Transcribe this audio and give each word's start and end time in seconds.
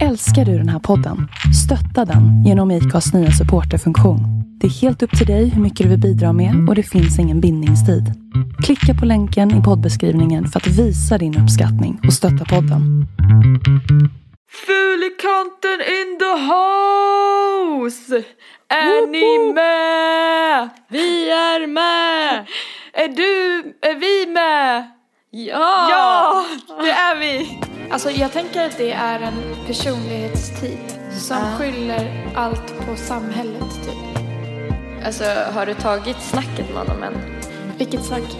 Älskar 0.00 0.44
du 0.44 0.58
den 0.58 0.68
här 0.68 0.78
podden? 0.78 1.28
Stötta 1.64 2.04
den 2.04 2.44
genom 2.44 2.70
IKAs 2.70 3.12
nya 3.14 3.30
supporterfunktion. 3.30 4.20
Det 4.60 4.66
är 4.66 4.70
helt 4.70 5.02
upp 5.02 5.18
till 5.18 5.26
dig 5.26 5.48
hur 5.48 5.62
mycket 5.62 5.84
du 5.84 5.88
vill 5.90 6.00
bidra 6.00 6.32
med 6.32 6.68
och 6.68 6.74
det 6.74 6.82
finns 6.82 7.18
ingen 7.18 7.40
bindningstid. 7.40 8.04
Klicka 8.64 8.94
på 9.00 9.06
länken 9.06 9.60
i 9.60 9.62
poddbeskrivningen 9.62 10.46
för 10.48 10.60
att 10.60 10.66
visa 10.66 11.18
din 11.18 11.38
uppskattning 11.42 12.00
och 12.06 12.12
stötta 12.12 12.44
podden. 12.44 13.06
Fulikanten 14.66 15.80
in 15.80 16.18
the 16.18 16.34
house! 16.52 18.24
Är 18.68 19.06
ni 19.06 19.52
med? 19.54 20.68
Vi 20.88 21.30
är 21.30 21.66
med! 21.66 22.46
Är 22.94 23.08
du, 23.08 23.58
är 23.88 23.94
vi 23.94 24.32
med? 24.32 24.90
Ja! 25.30 25.88
Ja, 25.90 26.44
det 26.84 26.90
är 26.90 27.20
vi! 27.20 27.71
Alltså 27.92 28.10
jag 28.10 28.32
tänker 28.32 28.66
att 28.66 28.78
det 28.78 28.92
är 28.92 29.20
en 29.20 29.56
personlighetstyp 29.66 30.90
som 31.18 31.36
Ja. 31.36 31.58
skyller 31.58 32.30
allt 32.34 32.86
på 32.86 32.96
samhället 32.96 33.70
typ. 33.84 34.24
Alltså, 35.04 35.24
har 35.54 35.66
du 35.66 35.74
tagit 35.74 36.22
snacket 36.22 36.68
med 36.74 36.78
honom 36.78 37.02
än? 37.02 37.40
Vilket 37.78 38.04
snack? 38.04 38.36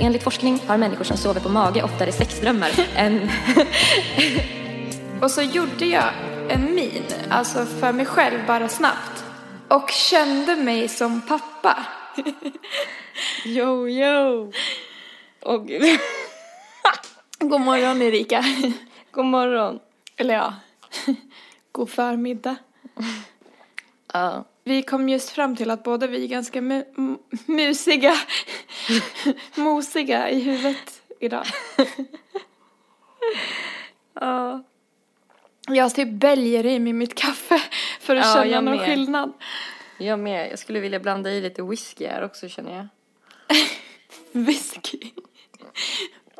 Enligt 0.00 0.22
forskning 0.22 0.60
har 0.66 0.76
människor 0.76 1.04
som 1.04 1.16
sover 1.16 1.40
på 1.40 1.48
mage 1.48 1.82
oftare 1.82 2.12
sexdrömmar 2.12 2.70
än... 2.96 3.30
Och 5.22 5.30
så 5.30 5.42
gjorde 5.42 5.86
jag 5.86 6.10
en 6.48 6.74
min, 6.74 7.02
alltså 7.30 7.64
för 7.66 7.92
mig 7.92 8.06
själv 8.06 8.46
bara 8.46 8.68
snabbt. 8.68 9.24
Och 9.68 9.90
kände 9.90 10.56
mig 10.56 10.88
som 10.88 11.20
pappa. 11.20 11.86
Yo, 13.44 13.88
yo! 13.88 14.52
Åh 15.42 15.64
gud. 15.64 15.82
God 17.38 17.60
morgon 17.60 18.02
Erika. 18.02 18.44
God 19.10 19.24
morgon. 19.26 19.78
Eller 20.16 20.34
ja, 20.34 20.54
god 21.72 21.90
förmiddag. 21.90 22.56
Ja. 24.12 24.44
Vi 24.64 24.82
kom 24.82 25.08
just 25.08 25.30
fram 25.30 25.56
till 25.56 25.70
att 25.70 25.82
båda 25.82 26.06
vi 26.06 26.24
är 26.24 26.28
ganska 26.28 26.60
mu- 26.60 27.18
musiga, 27.46 28.14
mosiga 29.54 30.30
i 30.30 30.40
huvudet 30.40 31.02
idag. 31.20 31.44
Ja. 34.20 34.62
Jag 35.68 35.94
typ 35.94 36.08
bäljer 36.12 36.66
i 36.66 36.78
mig 36.78 36.92
mitt 36.92 37.14
kaffe 37.14 37.62
för 38.00 38.16
att 38.16 38.26
Ja, 38.26 38.42
känna 38.44 38.60
någon 38.60 38.76
med. 38.76 38.86
skillnad. 38.86 39.32
Jag 39.98 40.18
med. 40.18 40.50
Jag 40.50 40.58
skulle 40.58 40.80
vilja 40.80 41.00
blanda 41.00 41.30
i 41.30 41.40
lite 41.40 41.62
whisky 41.62 42.06
här 42.06 42.24
också 42.24 42.48
känner 42.48 42.76
jag. 42.76 42.86
Whisky. 44.32 44.98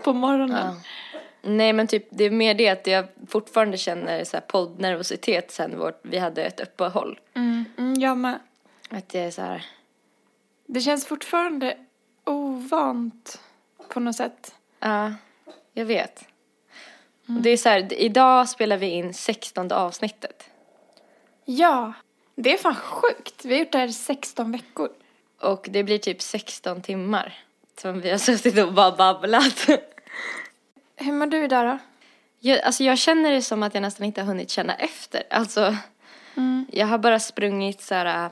På 0.04 0.12
morgonen. 0.12 0.74
Ja. 0.74 1.20
Nej 1.42 1.72
men 1.72 1.86
typ 1.86 2.06
det 2.10 2.24
är 2.24 2.30
mer 2.30 2.54
det 2.54 2.68
att 2.68 2.86
jag 2.86 3.06
fortfarande 3.28 3.78
känner 3.78 4.24
så 4.24 4.36
här 4.36 4.44
poddnervositet 4.44 5.50
sen 5.50 5.78
vårt, 5.78 6.00
vi 6.02 6.18
hade 6.18 6.44
ett 6.44 6.60
uppehåll. 6.60 7.20
Mm, 7.34 7.64
mm, 7.78 8.00
jag 8.00 8.18
med. 8.18 8.38
Att 8.90 9.08
det 9.08 9.20
är 9.20 9.30
så 9.30 9.42
här, 9.42 9.66
Det 10.66 10.80
känns 10.80 11.06
fortfarande 11.06 11.76
ovant 12.24 13.40
på 13.88 14.00
något 14.00 14.16
sätt. 14.16 14.54
ja, 14.80 15.12
jag 15.72 15.84
vet. 15.84 16.24
Det 17.26 17.50
är 17.50 17.56
så 17.56 17.68
här, 17.68 17.92
idag 17.92 18.48
spelar 18.48 18.76
vi 18.76 18.86
in 18.86 19.14
16 19.14 19.72
avsnittet. 19.72 20.50
Ja, 21.44 21.92
det 22.34 22.52
är 22.52 22.58
fan 22.58 22.74
sjukt. 22.74 23.44
Vi 23.44 23.54
har 23.54 23.58
gjort 23.60 23.72
det 23.72 23.78
här 23.78 23.86
i 23.86 23.92
16 23.92 24.52
veckor. 24.52 24.88
Och 25.40 25.66
det 25.70 25.84
blir 25.84 25.98
typ 25.98 26.22
16 26.22 26.82
timmar 26.82 27.44
som 27.80 28.00
vi 28.00 28.10
har 28.10 28.18
suttit 28.18 28.58
och 28.58 28.72
bara 28.72 28.96
babblat. 28.96 29.68
Hur 30.96 31.12
mår 31.12 31.26
du 31.26 31.44
idag 31.44 31.66
då? 31.66 31.78
Jag, 32.40 32.60
alltså 32.60 32.84
jag 32.84 32.98
känner 32.98 33.30
det 33.30 33.42
som 33.42 33.62
att 33.62 33.74
jag 33.74 33.82
nästan 33.82 34.06
inte 34.06 34.20
har 34.20 34.26
hunnit 34.26 34.50
känna 34.50 34.74
efter. 34.74 35.22
Alltså, 35.30 35.76
jag 36.72 36.86
har 36.86 36.98
bara 36.98 37.18
sprungit 37.20 37.80
så 37.80 37.94
här 37.94 38.30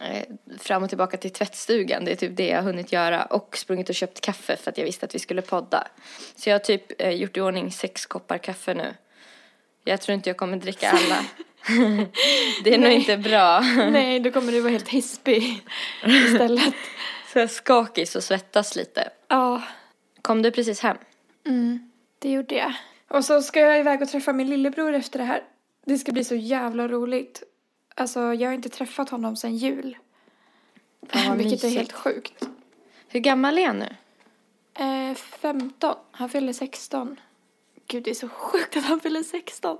eh, 0.00 0.22
fram 0.58 0.82
och 0.82 0.88
tillbaka 0.88 1.16
till 1.16 1.32
tvättstugan. 1.32 2.04
Det 2.04 2.12
är 2.12 2.16
typ 2.16 2.36
det 2.36 2.48
jag 2.48 2.56
har 2.56 2.62
hunnit 2.62 2.92
göra. 2.92 3.24
Och 3.24 3.56
sprungit 3.56 3.88
och 3.88 3.94
köpt 3.94 4.20
kaffe 4.20 4.56
för 4.56 4.70
att 4.70 4.78
jag 4.78 4.84
visste 4.84 5.06
att 5.06 5.14
vi 5.14 5.18
skulle 5.18 5.42
podda. 5.42 5.88
Så 6.36 6.48
jag 6.48 6.54
har 6.54 6.60
typ 6.60 7.02
eh, 7.02 7.10
gjort 7.10 7.36
i 7.36 7.40
ordning 7.40 7.72
sex 7.72 8.06
koppar 8.06 8.38
kaffe 8.38 8.74
nu. 8.74 8.94
Jag 9.84 10.00
tror 10.00 10.14
inte 10.14 10.30
jag 10.30 10.36
kommer 10.36 10.56
dricka 10.56 10.90
alla. 10.90 11.24
det 12.64 12.74
är 12.74 12.78
nog 12.78 12.88
Nej. 12.88 12.94
inte 12.94 13.16
bra. 13.16 13.60
Nej, 13.90 14.20
då 14.20 14.30
kommer 14.30 14.52
du 14.52 14.60
vara 14.60 14.72
helt 14.72 14.88
hispig 14.88 15.62
istället. 16.04 16.74
Så 17.34 17.48
skakis 17.48 18.16
och 18.16 18.24
svettas 18.24 18.76
lite. 18.76 19.10
Ja, 19.28 19.62
Kom 20.22 20.42
du 20.42 20.50
precis 20.50 20.80
hem? 20.80 20.96
mm, 21.46 21.90
det 22.18 22.30
gjorde 22.32 22.54
jag. 22.54 22.74
Och 23.08 23.24
så 23.24 23.42
ska 23.42 23.60
jag 23.60 23.78
iväg 23.80 24.02
och 24.02 24.08
träffa 24.08 24.32
min 24.32 24.50
lillebror 24.50 24.92
efter 24.92 25.18
det 25.18 25.24
här. 25.24 25.42
Det 25.86 25.98
ska 25.98 26.12
bli 26.12 26.24
så 26.24 26.34
jävla 26.34 26.88
roligt. 26.88 27.42
Alltså, 27.96 28.20
jag 28.34 28.48
har 28.48 28.54
inte 28.54 28.68
träffat 28.68 29.10
honom 29.10 29.36
sedan 29.36 29.56
jul. 29.56 29.98
Vad 31.00 31.36
Vilket 31.36 31.64
är 31.64 31.66
mysigt. 31.66 31.76
helt 31.76 31.92
sjukt. 31.92 32.48
Hur 33.08 33.20
gammal 33.20 33.58
är 33.58 33.66
han 33.66 33.78
nu? 33.78 33.96
Eh, 34.74 35.14
15. 35.14 35.94
Han 36.10 36.28
fyller 36.28 36.52
16. 36.52 37.20
Gud, 37.86 38.02
det 38.02 38.10
är 38.10 38.14
så 38.14 38.28
sjukt 38.28 38.76
att 38.76 38.84
han 38.84 39.00
fyller 39.00 39.22
16. 39.22 39.78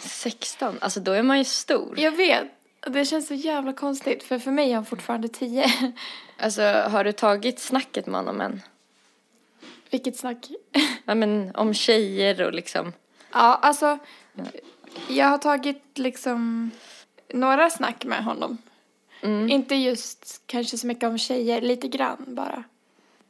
16? 0.00 0.78
Alltså 0.80 1.00
då 1.00 1.12
är 1.12 1.22
man 1.22 1.38
ju 1.38 1.44
stor. 1.44 1.94
Jag 2.00 2.12
vet. 2.12 2.48
Det 2.80 3.04
känns 3.04 3.28
så 3.28 3.34
jävla 3.34 3.72
konstigt, 3.72 4.22
för 4.22 4.38
för 4.38 4.50
mig 4.50 4.70
är 4.70 4.74
han 4.74 4.84
fortfarande 4.84 5.28
10. 5.28 5.66
Alltså 6.42 6.62
har 6.62 7.04
du 7.04 7.12
tagit 7.12 7.58
snacket 7.58 8.06
med 8.06 8.20
honom 8.20 8.40
än? 8.40 8.62
Vilket 9.90 10.16
snack. 10.16 10.50
Ja 11.04 11.14
men 11.14 11.52
om 11.54 11.74
tjejer 11.74 12.46
och 12.46 12.52
liksom. 12.52 12.92
Ja, 13.32 13.54
alltså. 13.62 13.98
Jag 15.08 15.26
har 15.26 15.38
tagit 15.38 15.98
liksom 15.98 16.70
några 17.28 17.70
snack 17.70 18.04
med 18.04 18.24
honom. 18.24 18.58
Mm. 19.22 19.48
Inte 19.48 19.74
just 19.74 20.42
kanske 20.46 20.78
så 20.78 20.86
mycket 20.86 21.04
om 21.04 21.18
tjejer, 21.18 21.60
lite 21.60 21.88
grann 21.88 22.24
bara. 22.28 22.64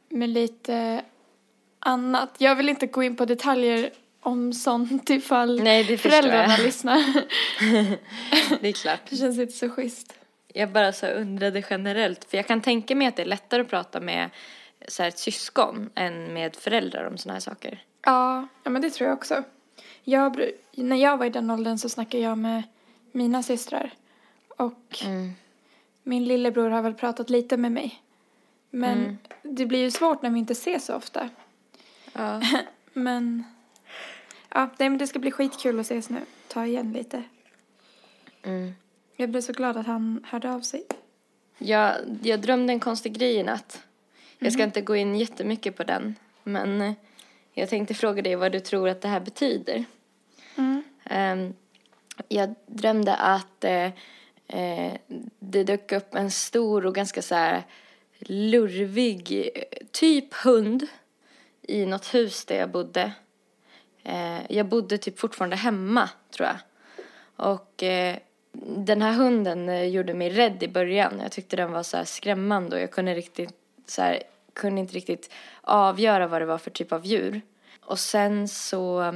Men 0.09 0.33
lite 0.33 1.01
annat. 1.79 2.35
Jag 2.37 2.55
vill 2.55 2.69
inte 2.69 2.87
gå 2.87 3.03
in 3.03 3.15
på 3.15 3.25
detaljer 3.25 3.91
om 4.21 4.53
sånt 4.53 5.09
ifall 5.09 5.63
Nej 5.63 5.83
det 5.83 5.97
föräldrarna 5.97 6.53
jag. 6.57 6.59
lyssnar. 6.65 6.97
Det 8.61 8.67
är 8.67 8.71
klart. 8.73 8.99
Det 9.09 9.15
känns 9.15 9.39
inte 9.39 9.53
så 9.53 9.69
schysst. 9.69 10.13
Jag 10.53 10.69
bara 10.71 10.93
så 10.93 11.07
undrade 11.07 11.63
generellt. 11.69 12.25
För 12.29 12.37
jag 12.37 12.47
kan 12.47 12.61
tänka 12.61 12.95
mig 12.95 13.07
att 13.07 13.15
det 13.15 13.21
är 13.21 13.25
lättare 13.25 13.61
att 13.61 13.69
prata 13.69 13.99
med 13.99 14.29
så 14.87 15.01
här, 15.03 15.09
ett 15.09 15.19
syskon 15.19 15.89
än 15.95 16.33
med 16.33 16.55
föräldrar 16.55 17.05
om 17.07 17.17
sådana 17.17 17.33
här 17.35 17.39
saker. 17.41 17.83
Ja, 18.05 18.47
ja 18.63 18.69
men 18.69 18.81
det 18.81 18.89
tror 18.89 19.09
jag 19.09 19.17
också. 19.17 19.43
Jag, 20.03 20.49
när 20.75 20.95
jag 20.95 21.17
var 21.17 21.25
i 21.25 21.29
den 21.29 21.49
åldern 21.51 21.77
så 21.77 21.89
snackade 21.89 22.23
jag 22.23 22.37
med 22.37 22.63
mina 23.11 23.43
systrar. 23.43 23.91
Och 24.47 24.97
Mm. 25.05 25.31
min 26.03 26.25
lillebror 26.25 26.69
har 26.69 26.81
väl 26.81 26.93
pratat 26.93 27.29
lite 27.29 27.57
med 27.57 27.71
mig. 27.71 28.01
Men 28.69 28.97
Mm. 28.97 29.17
det 29.43 29.65
blir 29.65 29.79
ju 29.79 29.91
svårt 29.91 30.21
när 30.21 30.29
vi 30.29 30.39
inte 30.39 30.53
ses 30.53 30.85
så 30.85 30.95
ofta. 30.95 31.29
Ja. 32.13 32.41
Men 32.93 33.43
ja, 34.53 34.69
nej, 34.79 34.89
men 34.89 34.97
det 34.97 35.07
ska 35.07 35.19
bli 35.19 35.31
skitkul 35.31 35.79
att 35.79 35.85
ses 35.85 36.09
nu. 36.09 36.21
Ta 36.47 36.65
igen 36.65 36.93
lite. 36.93 37.23
Mm. 38.43 38.73
Jag 39.15 39.29
blev 39.29 39.41
så 39.41 39.53
glad 39.53 39.77
att 39.77 39.85
han 39.85 40.25
hörde 40.27 40.51
av 40.51 40.61
sig. 40.61 40.83
Jag, 41.57 41.95
jag 42.23 42.41
drömde 42.41 42.73
en 42.73 42.79
konstig 42.79 43.13
grej 43.13 43.35
i 43.35 43.43
natt. 43.43 43.83
Jag 44.39 44.53
ska 44.53 44.63
inte 44.63 44.81
gå 44.81 44.95
in 44.95 45.15
jättemycket 45.15 45.77
på 45.77 45.83
den. 45.83 46.15
Men 46.43 46.81
eh, 46.81 46.93
jag 47.53 47.69
tänkte 47.69 47.93
fråga 47.93 48.21
dig 48.21 48.35
vad 48.35 48.51
du 48.51 48.59
tror 48.59 48.89
att 48.89 49.01
det 49.01 49.07
här 49.07 49.19
betyder. 49.19 49.85
Mm. 50.57 50.83
Ehm, 51.03 51.53
jag 52.27 52.55
drömde 52.65 53.15
att 53.15 53.63
eh, 53.63 53.91
eh, 54.47 54.93
det 55.39 55.63
dök 55.63 55.91
upp 55.91 56.15
en 56.15 56.31
stor 56.31 56.85
och 56.85 56.95
ganska 56.95 57.21
så 57.21 57.35
här 57.35 57.63
lurvig 58.19 59.49
typ 59.91 60.33
hund 60.33 60.87
i 61.61 61.85
något 61.85 62.13
hus 62.13 62.45
där 62.45 62.55
jag 62.55 62.71
bodde. 62.71 63.11
Eh, 64.03 64.39
jag 64.49 64.65
bodde 64.65 64.97
typ 64.97 65.19
fortfarande 65.19 65.55
hemma, 65.55 66.09
tror 66.29 66.47
jag. 66.47 66.57
Och 67.35 67.83
eh, 67.83 68.17
den 68.77 69.01
här 69.01 69.13
hunden 69.13 69.69
eh, 69.69 69.83
gjorde 69.83 70.13
mig 70.13 70.29
rädd 70.29 70.63
i 70.63 70.67
början. 70.67 71.19
Jag 71.23 71.31
tyckte 71.31 71.55
den 71.55 71.71
var 71.71 71.83
så 71.83 71.97
här 71.97 72.05
skrämmande 72.05 72.75
och 72.75 72.81
jag 72.81 72.91
kunde, 72.91 73.13
riktigt, 73.13 73.53
så 73.85 74.01
här, 74.01 74.23
kunde 74.53 74.81
inte 74.81 74.93
riktigt 74.93 75.33
avgöra 75.61 76.27
vad 76.27 76.41
det 76.41 76.45
var 76.45 76.57
för 76.57 76.71
typ 76.71 76.91
av 76.91 77.05
djur. 77.05 77.41
Och 77.81 77.99
sen 77.99 78.47
så 78.47 79.13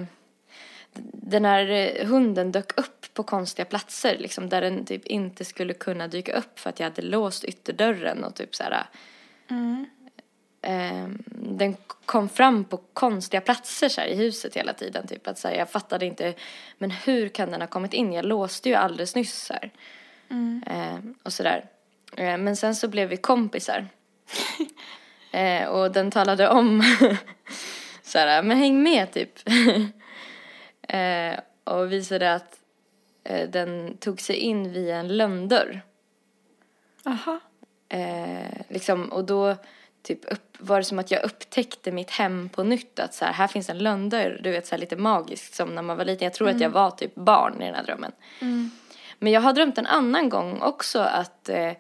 den 1.14 1.46
här 1.46 1.70
eh, 1.70 2.08
hunden 2.08 2.52
dök 2.52 2.80
upp 2.80 3.14
på 3.14 3.24
konstiga 3.24 3.66
platser 3.66 4.18
liksom, 4.18 4.50
där 4.50 4.62
den 4.62 4.86
typ 4.86 5.06
inte 5.06 5.46
skulle 5.46 5.74
kunna 5.74 6.08
dyka 6.08 6.34
upp 6.38 6.60
för 6.60 6.70
att 6.70 6.80
jag 6.80 6.90
hade 6.90 7.02
låst 7.02 7.44
ytterdörren 7.44 8.24
och 8.24 8.36
typ 8.36 8.56
så 8.56 8.64
här. 8.64 8.72
Eh, 8.72 9.58
mm. 9.58 9.86
Eh, 10.66 11.08
den 11.28 11.76
kom 12.06 12.30
fram 12.30 12.64
på 12.64 12.78
konstiga 12.78 13.42
platser 13.42 13.90
så 13.90 14.02
här, 14.02 14.08
i 14.08 14.16
huset 14.16 14.56
hela 14.56 14.74
tiden. 14.74 15.08
Typ 15.08 15.28
att 15.28 15.40
så 15.40 15.48
här, 15.48 15.56
jag 15.56 15.70
fattade 15.70 16.06
inte, 16.06 16.34
men 16.78 16.92
hur 16.92 17.30
kan 17.30 17.52
den 17.52 17.62
ha 17.62 17.68
kommit 17.68 17.94
in? 17.94 18.14
Jag 18.14 18.26
låste 18.26 18.70
ju 18.70 18.76
alldeles 18.76 19.16
nyss 19.16 19.46
så 19.46 19.54
här. 19.54 19.72
Mm. 20.30 20.64
Eh, 20.68 21.00
och 21.24 21.34
sådär. 21.34 21.66
Eh, 22.18 22.38
men 22.38 22.56
sen 22.56 22.76
så 22.76 22.88
blev 22.88 23.10
vi 23.10 23.18
kompisar. 23.18 23.88
eh, 25.32 25.68
och 25.68 25.92
den 25.92 26.12
talade 26.12 26.50
om 26.50 26.84
så 28.04 28.20
här, 28.20 28.44
men 28.44 28.58
häng 28.58 28.84
med 28.84 29.12
typ. 29.12 29.40
eh, 30.88 31.40
och 31.64 31.92
visade 31.92 32.34
att 32.34 32.60
eh, 33.24 33.50
den 33.50 33.98
tog 33.98 34.22
sig 34.22 34.36
in 34.36 34.74
via 34.74 34.98
en 34.98 35.18
lönndörr. 35.18 35.82
Aha. 37.06 37.40
Eh, 37.90 38.62
liksom, 38.70 39.10
och 39.12 39.26
då 39.26 39.56
typ 40.06 40.31
upp, 40.31 40.57
var 40.60 40.78
det 40.78 40.84
som 40.84 41.00
att 41.00 41.12
jag 41.12 41.24
upptäckte 41.24 41.92
mitt 41.92 42.12
hem 42.12 42.50
på 42.50 42.63
nytt. 42.63 43.00
Att 43.00 43.13
så 43.13 43.25
här, 43.25 43.34
här 43.34 43.48
finns 43.48 43.69
en 43.69 43.78
lönndörr, 43.78 44.40
du 44.44 44.52
vet 44.52 44.68
så 44.68 44.75
här, 44.75 44.80
lite 44.80 44.96
magiskt 44.96 45.54
som 45.56 45.75
när 45.75 45.81
man 45.81 45.98
var 45.98 46.06
liten. 46.06 46.25
Jag 46.25 46.34
tror 46.34 46.50
att 46.50 46.62
jag 46.62 46.69
var 46.69 46.92
typ 46.92 47.16
barn 47.16 47.62
i 47.62 47.66
den 47.66 47.75
här 47.75 47.84
drömmen. 47.84 48.12
Men 49.19 49.31
jag 49.31 49.42
har 49.42 49.54
drömt 49.54 49.78
en 49.78 49.86
annan 49.86 50.30
gång 50.30 50.62
också 50.62 51.00
att 51.00 51.50
eh, 51.50 51.72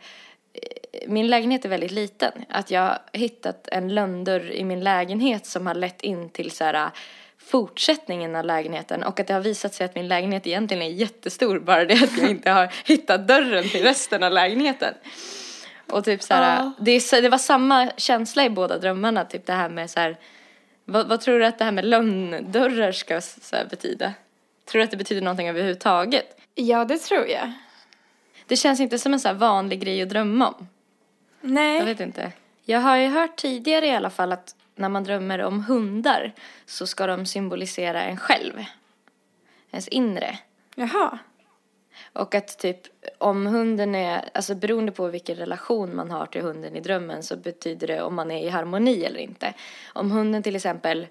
min 1.07 1.27
lägenhet 1.27 1.65
är 1.65 1.69
väldigt 1.69 1.91
liten. 1.91 2.31
Att 2.49 2.71
jag 2.71 2.81
har 2.81 2.99
hittat 3.13 3.67
en 3.71 3.95
lönndörr 3.95 4.51
i 4.51 4.63
min 4.63 4.83
lägenhet 4.83 5.45
som 5.45 5.67
har 5.67 5.75
lett 5.75 6.01
in 6.01 6.29
till 6.29 6.51
så 6.51 6.63
här, 6.63 6.91
fortsättningen 7.37 8.35
av 8.35 8.45
lägenheten 8.45 9.03
och 9.03 9.19
att 9.19 9.27
det 9.27 9.33
har 9.33 9.41
visat 9.41 9.73
sig 9.73 9.85
att 9.85 9.95
min 9.95 10.07
lägenhet 10.07 10.47
egentligen 10.47 10.83
är 10.83 10.89
jättestor 10.89 11.59
bara 11.59 11.85
det 11.85 12.03
att 12.03 12.17
jag 12.17 12.29
inte 12.29 12.51
har 12.51 12.73
hittat 12.85 13.27
dörren 13.27 13.69
till 13.69 13.83
resten 13.83 14.23
av 14.23 14.31
lägenheten. 14.31 14.93
Och 15.87 16.03
typ 16.03 16.23
så 16.23 16.33
här, 16.33 16.57
Ja. 16.57 16.71
det, 16.79 17.21
det 17.21 17.29
var 17.29 17.37
samma 17.37 17.91
känsla 17.97 18.45
i 18.45 18.49
båda 18.49 18.77
drömmarna, 18.77 19.25
typ 19.25 19.45
det 19.45 19.53
här 19.53 19.69
med 19.69 19.89
så 19.89 19.99
här, 19.99 20.17
vad, 20.85 21.07
vad 21.07 21.21
tror 21.21 21.39
du 21.39 21.45
att 21.45 21.57
det 21.57 21.65
här 21.65 21.71
med 21.71 21.85
lönndörrar 21.85 22.91
ska 22.91 23.21
så 23.21 23.55
betyda? 23.69 24.13
Tror 24.65 24.79
du 24.79 24.83
att 24.83 24.91
det 24.91 24.97
betyder 24.97 25.21
någonting 25.21 25.49
överhuvudtaget? 25.49 26.37
Ja, 26.55 26.85
det 26.85 26.97
tror 26.97 27.27
jag. 27.27 27.51
Det 28.47 28.55
känns 28.55 28.79
inte 28.79 28.99
som 28.99 29.13
en 29.13 29.19
så 29.19 29.33
vanlig 29.33 29.79
grej 29.79 30.01
att 30.01 30.09
drömma 30.09 30.47
om. 30.47 30.67
Nej. 31.41 31.77
Jag 31.77 31.85
vet 31.85 31.99
inte. 31.99 32.31
Jag 32.63 32.79
har 32.79 32.97
ju 32.97 33.07
hört 33.07 33.35
tidigare 33.35 33.87
i 33.87 33.91
alla 33.91 34.09
fall 34.09 34.31
att 34.31 34.55
när 34.75 34.89
man 34.89 35.03
drömmer 35.03 35.39
om 35.41 35.63
hundar 35.63 36.33
så 36.65 36.87
ska 36.87 37.07
de 37.07 37.25
symbolisera 37.25 38.03
en 38.03 38.17
själv. 38.17 38.65
Ens 39.71 39.87
inre. 39.87 40.39
Jaha. 40.75 41.19
Och 42.13 42.35
att 42.35 42.59
typ 42.59 42.77
om 43.17 43.45
hunden 43.45 43.95
är, 43.95 44.29
alltså 44.33 44.55
beroende 44.55 44.91
på 44.91 45.07
vilken 45.07 45.35
relation 45.35 45.95
man 45.95 46.11
har 46.11 46.25
till 46.25 46.41
hunden 46.41 46.75
i 46.75 46.79
drömmen 46.79 47.23
så 47.23 47.37
betyder 47.37 47.87
det 47.87 48.01
om 48.01 48.15
man 48.15 48.31
är 48.31 48.45
i 48.45 48.49
harmoni 48.49 49.03
eller 49.03 49.19
inte. 49.19 49.53
Om 49.93 50.11
hunden 50.11 50.43
till 50.43 50.55
exempel 50.55 51.07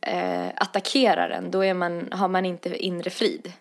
eh, 0.00 0.48
attackerar 0.54 1.30
en 1.30 1.50
då 1.50 1.64
är 1.64 1.74
man, 1.74 2.12
har 2.12 2.28
man 2.28 2.44
inte 2.44 2.76
inre 2.76 3.10
frid. 3.10 3.52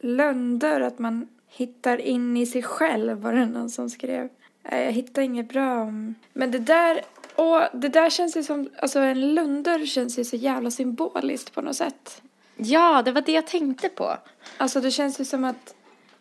Lönndörr, 0.00 0.80
att 0.80 0.98
man 0.98 1.28
hittar 1.48 1.98
in 1.98 2.36
i 2.36 2.46
sig 2.46 2.62
själv 2.62 3.18
var 3.18 3.32
det 3.32 3.46
någon 3.46 3.70
som 3.70 3.90
skrev. 3.90 4.28
Nej, 4.70 4.84
jag 4.84 4.92
hittar 4.92 5.22
inget 5.22 5.48
bra 5.48 5.82
om... 5.82 6.14
Men 6.32 6.50
det 6.50 6.58
där, 6.58 7.00
och 7.34 7.62
det 7.72 7.88
där 7.88 8.10
känns 8.10 8.36
ju 8.36 8.42
som, 8.42 8.70
alltså 8.78 8.98
en 8.98 9.34
lönndörr 9.34 9.86
känns 9.86 10.18
ju 10.18 10.24
så 10.24 10.36
jävla 10.36 10.70
symboliskt 10.70 11.54
på 11.54 11.60
något 11.60 11.76
sätt. 11.76 12.22
Ja, 12.56 13.02
det 13.02 13.12
var 13.12 13.20
det 13.20 13.32
jag 13.32 13.46
tänkte 13.46 13.88
på. 13.88 14.16
Alltså 14.56 14.80
det 14.80 14.90
känns 14.90 15.20
ju 15.20 15.24
som 15.24 15.44
att 15.44 15.74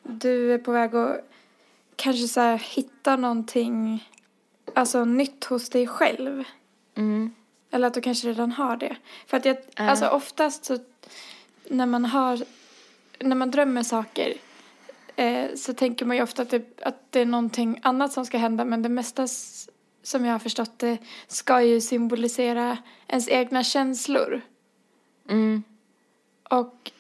du 0.04 0.54
är 0.54 0.58
på 0.58 0.72
väg 0.72 0.96
att 0.96 1.30
kanske 1.96 2.28
så 2.28 2.40
här 2.42 2.58
hitta 2.58 3.16
någonting, 3.16 4.10
alltså 4.76 5.06
nytt 5.06 5.44
hos 5.44 5.70
dig 5.70 5.88
själv. 5.88 6.44
Mm. 6.96 7.34
Eller 7.72 7.88
att 7.88 7.94
du 7.94 8.02
kanske 8.02 8.28
redan 8.28 8.52
har 8.52 8.78
det. 8.78 8.96
För 9.28 9.38
att 9.38 9.46
jag, 9.46 9.58
alltså 9.76 10.08
oftast 10.08 10.66
så 10.66 10.80
när 11.70 11.86
man 11.86 12.06
har, 12.06 12.40
när 13.20 13.36
man 13.36 13.52
drömmer 13.52 13.84
saker 13.84 14.34
eh, 15.16 15.56
så 15.56 15.74
tänker 15.74 16.06
man 16.06 16.18
ju 16.18 16.24
ofta 16.24 16.42
att 16.42 16.50
det, 16.50 16.82
att 16.82 17.12
det 17.12 17.20
är 17.20 17.26
någonting 17.26 17.80
annat 17.84 18.14
som 18.14 18.26
ska 18.26 18.38
hända 18.38 18.66
men 18.66 18.82
det 18.82 18.90
mesta 18.90 19.28
som 20.04 20.26
jag 20.26 20.32
har 20.32 20.40
förstått 20.40 20.80
det 20.80 20.98
ska 21.28 21.62
ju 21.62 21.82
symbolisera 21.82 22.78
ens 23.08 23.30
egna 23.30 23.64
känslor. 23.64 24.42
Mm. 25.30 25.64
Och 26.52 26.92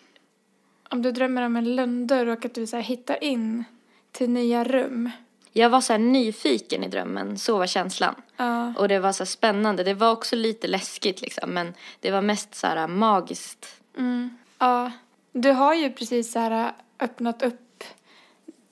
om 0.90 1.02
du 1.02 1.12
drömmer 1.12 1.42
om 1.42 1.56
en 1.56 1.76
lönndörr 1.76 2.28
och 2.28 2.46
att 2.46 2.54
du 2.54 2.68
så 2.68 2.78
hittar 2.78 3.24
in 3.24 3.64
till 4.12 4.30
nya 4.30 4.64
rum. 4.64 5.10
Jag 5.52 5.70
var 5.70 5.82
så 5.82 5.94
här 5.94 6.00
nyfiken 6.00 6.84
i 6.84 6.88
drömmen, 6.88 7.38
så 7.38 7.58
var 7.58 7.68
känslan. 7.68 8.16
Ja. 8.38 8.74
Och 8.78 8.88
det 8.88 9.00
var 9.00 9.12
så 9.12 9.26
spännande. 9.26 9.84
Det 9.84 9.94
var 9.94 10.12
också 10.12 10.36
lite 10.36 10.68
läskigt 10.68 11.22
liksom, 11.22 11.50
men 11.50 11.74
det 12.00 12.12
var 12.12 12.22
mest 12.22 12.56
så 12.56 12.68
här 12.68 12.88
magiskt. 12.88 13.82
Mm. 13.98 14.38
Ja. 14.58 14.92
Du 15.32 15.52
har 15.52 15.74
ju 15.74 15.92
precis 15.92 16.32
så 16.32 16.40
här 16.40 16.74
öppnat 17.00 17.42
upp 17.42 17.84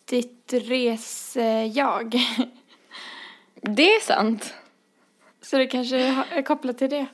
ditt 0.05 0.53
resejag. 0.53 2.15
Det 3.61 3.95
är 3.95 4.01
sant. 4.01 4.53
Så 5.41 5.57
det 5.57 5.67
kanske 5.67 5.97
är 6.31 6.41
kopplat 6.41 6.77
till 6.77 6.89
det. 6.89 7.05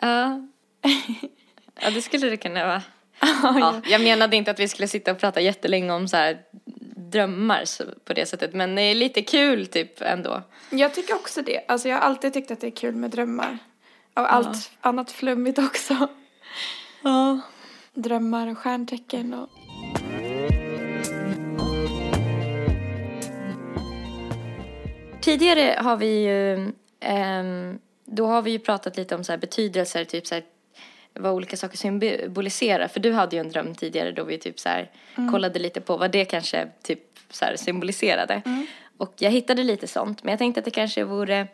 Ja. 0.00 0.48
Ja, 1.82 1.90
det 1.90 2.02
skulle 2.02 2.30
det 2.30 2.36
kunna 2.36 2.66
vara. 2.66 2.82
Ja, 3.42 3.80
jag 3.84 4.00
menade 4.00 4.36
inte 4.36 4.50
att 4.50 4.60
vi 4.60 4.68
skulle 4.68 4.88
sitta 4.88 5.12
och 5.12 5.18
prata 5.18 5.40
jättelänge 5.40 5.92
om 5.92 6.08
så 6.08 6.16
här 6.16 6.38
drömmar 7.10 7.64
på 8.04 8.12
det 8.12 8.26
sättet, 8.26 8.54
men 8.54 8.74
det 8.74 8.82
är 8.82 8.94
lite 8.94 9.22
kul 9.22 9.66
typ 9.66 10.02
ändå. 10.02 10.42
Jag 10.70 10.94
tycker 10.94 11.14
också 11.14 11.42
det. 11.42 11.64
Alltså 11.68 11.88
jag 11.88 11.96
har 11.96 12.02
alltid 12.02 12.32
tyckt 12.32 12.50
att 12.50 12.60
det 12.60 12.66
är 12.66 12.70
kul 12.70 12.94
med 12.94 13.10
drömmar. 13.10 13.58
Och 14.14 14.32
allt 14.32 14.70
annat 14.80 15.10
flummigt 15.10 15.58
också. 15.58 16.08
Ja. 17.02 17.40
Drömmar 17.94 18.46
och 18.46 18.58
stjärntecken 18.58 19.34
och... 19.34 19.48
Tidigare 25.20 25.78
har 25.82 25.96
vi 25.96 26.24
ju, 26.24 26.72
ehm, 27.00 27.78
då 28.04 28.26
har 28.26 28.42
vi 28.42 28.50
ju 28.50 28.58
pratat 28.58 28.96
lite 28.96 29.14
om 29.14 29.24
så 29.24 29.32
här 29.32 29.38
betydelser, 29.38 30.04
typ 30.04 30.26
så 30.26 30.34
här, 30.34 30.44
vad 31.14 31.32
olika 31.32 31.56
saker 31.56 31.76
symboliserar. 31.76 32.88
För 32.88 33.00
du 33.00 33.12
hade 33.12 33.36
ju 33.36 33.40
en 33.40 33.50
dröm 33.50 33.74
tidigare 33.74 34.12
då 34.12 34.24
vi 34.24 34.38
typ 34.38 34.60
så 34.60 34.68
här 34.68 34.90
kollade 35.30 35.58
lite 35.58 35.80
på 35.80 35.96
vad 35.96 36.10
det 36.10 36.24
kanske 36.24 36.68
typ 36.82 37.00
så 37.30 37.44
symboliserade. 37.56 38.42
Och 38.96 39.14
jag 39.18 39.30
hittade 39.30 39.62
lite 39.62 39.86
sånt, 39.86 40.22
men 40.22 40.32
jag 40.32 40.38
tänkte 40.38 40.58
att 40.58 40.64
det 40.64 40.70
kanske 40.70 41.04
vore 41.04 41.46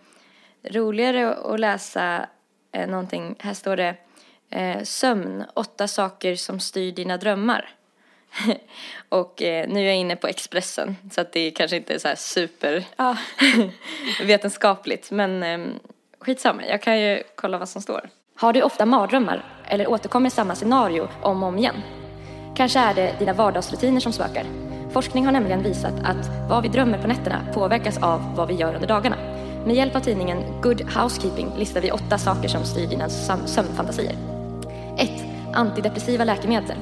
roligare 0.63 1.35
att 1.35 1.61
läsa 1.61 2.27
eh, 2.73 2.89
någonting. 2.89 3.35
Här 3.39 3.55
står 3.55 3.77
det 3.77 3.95
eh, 4.51 4.83
sömn, 4.83 5.45
åtta 5.55 5.89
saker 5.89 6.37
som 6.37 6.61
styr 6.61 6.93
dina 6.93 7.17
drömmar. 7.17 7.71
och 9.09 9.43
eh, 9.43 9.69
nu 9.69 9.81
är 9.81 9.85
jag 9.85 9.97
inne 9.97 10.17
på 10.17 10.27
Expressen 10.27 10.97
så 11.13 11.21
att 11.21 11.33
det 11.33 11.51
kanske 11.51 11.77
inte 11.77 11.95
är 11.95 11.99
så 11.99 12.09
här 12.09 12.15
super 12.15 12.85
Ja. 12.97 13.17
vetenskapligt 14.23 15.11
men 15.11 15.43
eh, 15.43 15.59
skitsamma, 16.19 16.67
jag 16.67 16.83
kan 16.83 17.01
ju 17.01 17.23
kolla 17.35 17.59
vad 17.59 17.69
som 17.69 17.83
står. 17.83 18.09
Har 18.39 18.53
du 18.53 18.63
ofta 18.63 18.87
mardrömmar 18.87 19.45
eller 19.65 19.91
återkommer 19.91 20.31
samma 20.31 20.55
scenario 20.55 21.09
om 21.23 21.43
och 21.43 21.49
om 21.49 21.59
igen? 21.59 21.75
Kanske 22.57 22.79
är 22.79 22.95
det 22.95 23.19
dina 23.19 23.33
vardagsrutiner 23.33 24.01
som 24.01 24.13
spökar. 24.13 24.45
Forskning 24.93 25.25
har 25.25 25.33
nämligen 25.33 25.63
visat 25.63 25.95
att 26.05 26.49
vad 26.49 26.63
vi 26.63 26.69
drömmer 26.69 26.99
på 26.99 27.09
nätterna 27.09 27.39
påverkas 27.55 27.99
av 27.99 28.35
vad 28.37 28.49
vi 28.49 28.55
gör 28.55 28.75
under 28.75 28.89
dagarna. 28.89 29.17
Med 29.67 29.77
hjälp 29.77 29.97
av 29.97 30.01
tidningen 30.01 30.61
Good 30.63 30.83
Housekeeping 30.83 31.53
listar 31.59 31.81
vi 31.81 31.91
åtta 31.91 32.19
saker 32.19 32.49
som 32.49 32.65
styr 32.65 32.87
dina 32.87 33.09
sömnfantasier. 33.09 34.15
1. 34.99 35.11
Antidepressiva 35.55 36.25
läkemedel. 36.25 36.77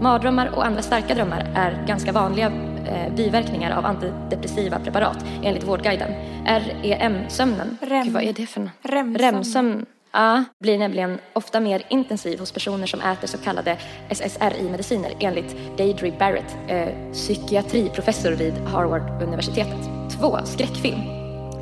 Mardrömmar 0.00 0.50
och 0.56 0.66
andra 0.66 0.82
starka 0.82 1.14
drömmar 1.14 1.52
är 1.54 1.84
ganska 1.86 2.12
vanliga 2.12 2.46
eh, 2.86 3.14
biverkningar 3.14 3.78
av 3.78 3.86
antidepressiva 3.86 4.78
preparat 4.78 5.24
enligt 5.42 5.64
Vårdguiden. 5.64 6.10
REM-sömnen, 6.46 7.78
Rem. 7.80 8.04
Gud, 8.04 8.12
vad 8.12 8.22
är 8.22 8.32
det 8.32 8.46
för 8.46 8.60
något? 8.60 8.70
Remsömn. 8.82 9.16
REM-sömn 9.16 9.86
ja, 10.12 10.44
blir 10.60 10.78
nämligen 10.78 11.18
ofta 11.32 11.60
mer 11.60 11.82
intensiv 11.88 12.38
hos 12.38 12.52
personer 12.52 12.86
som 12.86 13.00
äter 13.00 13.28
så 13.28 13.38
kallade 13.38 13.78
SSRI-mediciner 14.10 15.12
enligt 15.20 15.56
Deidre 15.76 16.12
Barrett, 16.18 16.56
eh, 16.68 17.12
psykiatriprofessor 17.12 18.32
vid 18.32 18.54
Harvard-universitetet. 18.54 20.10
2. 20.20 20.38
Skräckfilm. 20.44 21.00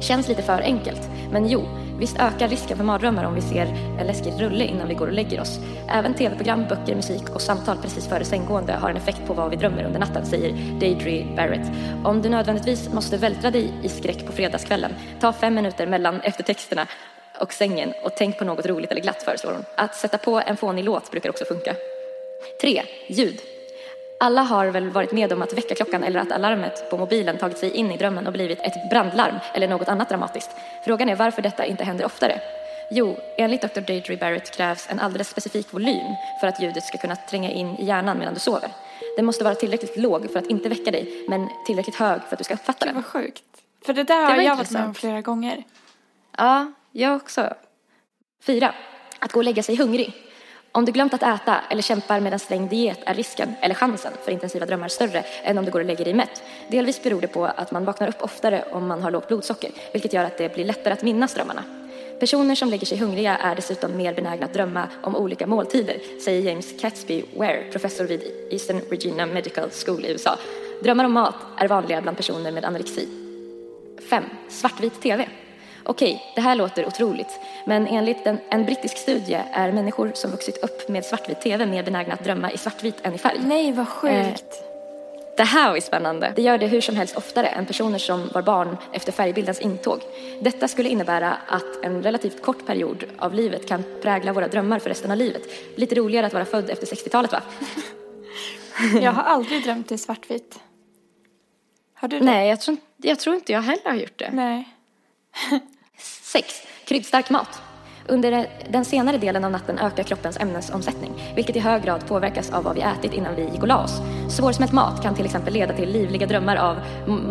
Känns 0.00 0.28
lite 0.28 0.42
för 0.42 0.60
enkelt, 0.60 1.10
men 1.32 1.48
jo, 1.48 1.68
visst 1.98 2.20
ökar 2.20 2.48
risken 2.48 2.76
för 2.76 2.84
mardrömmar 2.84 3.24
om 3.24 3.34
vi 3.34 3.42
ser 3.42 3.66
en 4.00 4.06
läskig 4.06 4.32
rulle 4.38 4.64
innan 4.64 4.88
vi 4.88 4.94
går 4.94 5.06
och 5.06 5.12
lägger 5.12 5.40
oss. 5.40 5.58
Även 5.88 6.14
tv-program, 6.14 6.64
böcker, 6.68 6.94
musik 6.94 7.30
och 7.34 7.42
samtal 7.42 7.76
precis 7.82 8.08
före 8.08 8.24
sänggående 8.24 8.72
har 8.72 8.90
en 8.90 8.96
effekt 8.96 9.26
på 9.26 9.34
vad 9.34 9.50
vi 9.50 9.56
drömmer 9.56 9.84
under 9.84 10.00
natten, 10.00 10.26
säger 10.26 10.78
Deidre 10.80 11.36
Barrett. 11.36 11.70
Om 12.04 12.22
du 12.22 12.28
nödvändigtvis 12.28 12.88
måste 12.92 13.16
vältra 13.16 13.50
dig 13.50 13.74
i 13.82 13.88
skräck 13.88 14.26
på 14.26 14.32
fredagskvällen, 14.32 14.94
ta 15.20 15.32
fem 15.32 15.54
minuter 15.54 15.86
mellan 15.86 16.20
eftertexterna 16.20 16.86
och 17.40 17.52
sängen 17.52 17.92
och 18.02 18.12
tänk 18.16 18.38
på 18.38 18.44
något 18.44 18.66
roligt 18.66 18.90
eller 18.90 19.00
glatt, 19.00 19.22
föreslår 19.22 19.52
hon. 19.52 19.64
Att 19.74 19.94
sätta 19.94 20.18
på 20.18 20.40
en 20.46 20.56
fånig 20.56 20.84
låt 20.84 21.10
brukar 21.10 21.30
också 21.30 21.44
funka. 21.44 21.74
3. 22.60 22.82
Ljud. 23.06 23.40
Alla 24.20 24.42
har 24.42 24.66
väl 24.66 24.90
varit 24.90 25.12
med 25.12 25.32
om 25.32 25.42
att 25.42 25.52
väckarklockan 25.52 26.04
eller 26.04 26.20
att 26.20 26.32
alarmet 26.32 26.90
på 26.90 26.98
mobilen 26.98 27.38
tagit 27.38 27.58
sig 27.58 27.70
in 27.70 27.92
i 27.92 27.96
drömmen 27.96 28.26
och 28.26 28.32
blivit 28.32 28.60
ett 28.60 28.90
brandlarm 28.90 29.34
eller 29.54 29.68
något 29.68 29.88
annat 29.88 30.08
dramatiskt. 30.08 30.50
Frågan 30.84 31.08
är 31.08 31.16
varför 31.16 31.42
detta 31.42 31.64
inte 31.64 31.84
händer 31.84 32.04
oftare. 32.04 32.40
Jo, 32.90 33.16
enligt 33.38 33.60
Dr. 33.74 33.80
Deidre 33.80 34.16
Barrett 34.16 34.56
krävs 34.56 34.86
en 34.90 35.00
alldeles 35.00 35.28
specifik 35.28 35.72
volym 35.72 36.14
för 36.40 36.46
att 36.46 36.62
ljudet 36.62 36.84
ska 36.84 36.98
kunna 36.98 37.16
tränga 37.16 37.50
in 37.50 37.76
i 37.78 37.84
hjärnan 37.84 38.18
medan 38.18 38.34
du 38.34 38.40
sover. 38.40 38.70
Den 39.16 39.24
måste 39.26 39.44
vara 39.44 39.54
tillräckligt 39.54 39.96
låg 39.96 40.30
för 40.32 40.38
att 40.38 40.46
inte 40.46 40.68
väcka 40.68 40.90
dig, 40.90 41.24
men 41.28 41.48
tillräckligt 41.66 41.96
hög 41.96 42.20
för 42.22 42.34
att 42.34 42.38
du 42.38 42.44
ska 42.44 42.54
uppfatta 42.54 42.84
Det 42.84 42.92
den. 42.92 42.94
var 42.94 43.02
sjukt. 43.02 43.42
För 43.86 43.92
det 43.92 44.02
där 44.02 44.20
har 44.24 44.36
var 44.36 44.42
jag 44.42 44.56
varit 44.56 44.70
med 44.70 44.84
om 44.84 44.94
flera 44.94 45.20
gånger. 45.20 45.62
Ja, 46.38 46.72
jag 47.00 47.16
också. 47.16 47.54
Fyra. 48.42 48.74
Att 49.18 49.32
gå 49.32 49.40
och 49.40 49.44
lägga 49.44 49.62
sig 49.62 49.76
hungrig. 49.76 50.12
Om 50.72 50.84
du 50.84 50.92
glömt 50.92 51.14
att 51.14 51.22
äta 51.22 51.60
eller 51.70 51.82
kämpar 51.82 52.20
med 52.20 52.32
en 52.32 52.38
sträng 52.38 52.68
diet 52.68 52.98
är 53.06 53.14
risken, 53.14 53.54
eller 53.60 53.74
chansen, 53.74 54.12
för 54.24 54.32
intensiva 54.32 54.66
drömmar 54.66 54.88
större 54.88 55.24
än 55.42 55.58
om 55.58 55.64
du 55.64 55.70
går 55.70 55.80
och 55.80 55.86
lägger 55.86 56.04
dig 56.04 56.14
mätt. 56.14 56.42
Delvis 56.70 57.02
beror 57.02 57.20
det 57.20 57.28
på 57.28 57.44
att 57.44 57.70
man 57.70 57.84
vaknar 57.84 58.08
upp 58.08 58.22
oftare 58.22 58.64
om 58.70 58.86
man 58.86 59.02
har 59.02 59.10
lågt 59.10 59.28
blodsocker, 59.28 59.70
vilket 59.92 60.12
gör 60.12 60.24
att 60.24 60.38
det 60.38 60.54
blir 60.54 60.64
lättare 60.64 60.92
att 60.92 61.02
minnas 61.02 61.34
drömmarna. 61.34 61.64
Personer 62.20 62.54
som 62.54 62.68
lägger 62.68 62.86
sig 62.86 62.98
hungriga 62.98 63.36
är 63.36 63.54
dessutom 63.54 63.96
mer 63.96 64.14
benägna 64.14 64.46
att 64.46 64.54
drömma 64.54 64.88
om 65.02 65.16
olika 65.16 65.46
måltider, 65.46 66.00
säger 66.24 66.42
James 66.42 66.80
Catsby 66.80 67.24
Ware, 67.36 67.64
professor 67.72 68.04
vid 68.04 68.22
Eastern 68.50 68.80
Virginia 68.90 69.26
Medical 69.26 69.70
School 69.70 70.04
i 70.04 70.12
USA. 70.12 70.38
Drömmar 70.82 71.04
om 71.04 71.12
mat 71.12 71.34
är 71.56 71.68
vanliga 71.68 72.00
bland 72.00 72.16
personer 72.16 72.52
med 72.52 72.64
anorexi. 72.64 73.08
5. 74.10 74.24
Svartvit 74.48 75.02
TV. 75.02 75.28
Okej, 75.88 76.32
det 76.34 76.40
här 76.40 76.54
låter 76.54 76.86
otroligt, 76.86 77.40
men 77.64 77.86
enligt 77.86 78.26
en, 78.26 78.38
en, 78.50 78.64
brittisk 78.64 78.98
studie 78.98 79.42
är 79.52 79.72
människor 79.72 80.10
som 80.14 80.30
vuxit 80.30 80.56
upp 80.56 80.88
med 80.88 81.04
svartvit 81.04 81.40
TV 81.40 81.66
mer 81.66 81.82
benägna 81.82 82.14
att 82.14 82.24
drömma 82.24 82.52
i 82.52 82.58
svartvit 82.58 82.94
än 83.02 83.14
i 83.14 83.18
färg. 83.18 83.38
Nej, 83.44 83.72
vad 83.72 83.88
sjukt. 83.88 84.12
Eh, 84.12 84.66
det 85.36 85.44
här 85.44 85.68
var 85.68 85.74
ju 85.74 85.80
spännande. 85.80 86.32
Det 86.36 86.42
gör 86.42 86.58
det 86.58 86.66
hur 86.66 86.80
som 86.80 86.96
helst 86.96 87.16
oftare 87.16 87.46
än 87.46 87.66
personer 87.66 87.98
som 87.98 88.28
var 88.34 88.42
barn 88.42 88.76
efter 88.92 89.12
färgbildens 89.12 89.60
intåg. 89.60 90.00
Detta 90.40 90.68
skulle 90.68 90.88
innebära 90.88 91.36
att 91.48 91.84
en 91.84 92.02
relativt 92.02 92.42
kort 92.42 92.66
period 92.66 93.04
av 93.18 93.34
livet 93.34 93.68
kan 93.68 93.84
prägla 94.02 94.32
våra 94.32 94.48
drömmar 94.48 94.78
för 94.78 94.88
resten 94.88 95.10
av 95.10 95.16
livet. 95.16 95.42
Lite 95.76 95.94
roligare 95.94 96.26
att 96.26 96.34
vara 96.34 96.44
född 96.44 96.70
efter 96.70 96.86
60-talet 96.86 97.32
va? 97.32 97.42
jag 99.00 99.12
har 99.12 99.22
aldrig 99.22 99.64
drömt 99.64 99.92
i 99.92 99.98
svartvitt. 99.98 100.58
Har 101.94 102.08
du 102.08 102.18
det? 102.18 102.24
Nej, 102.24 102.48
jag 102.48 102.60
tror, 102.60 102.76
jag 102.96 103.18
tror 103.18 103.34
inte 103.36 103.52
jag 103.52 103.62
heller 103.62 103.90
har 103.90 103.96
gjort 103.96 104.18
det. 104.18 104.30
Nej. 104.32 104.68
6. 106.26 106.62
Kryddstark 106.84 107.30
mat. 107.30 107.62
Under 108.08 108.46
den 108.68 108.84
senare 108.84 109.18
delen 109.18 109.44
av 109.44 109.50
natten 109.50 109.78
ökar 109.78 110.02
kroppens 110.02 110.36
ämnesomsättning, 110.36 111.32
vilket 111.34 111.56
i 111.56 111.58
hög 111.58 111.82
grad 111.82 112.06
påverkas 112.06 112.50
av 112.50 112.64
vad 112.64 112.74
vi 112.74 112.80
ätit 112.80 113.12
innan 113.12 113.34
vi 113.34 113.42
gick 113.42 113.62
och 113.62 113.68
la 113.68 113.84
oss. 113.84 114.00
Svårsmält 114.30 114.72
mat 114.72 115.02
kan 115.02 115.14
till 115.14 115.24
exempel 115.24 115.54
leda 115.54 115.74
till 115.74 115.92
livliga 115.92 116.26
drömmar 116.26 116.56
av 116.56 116.76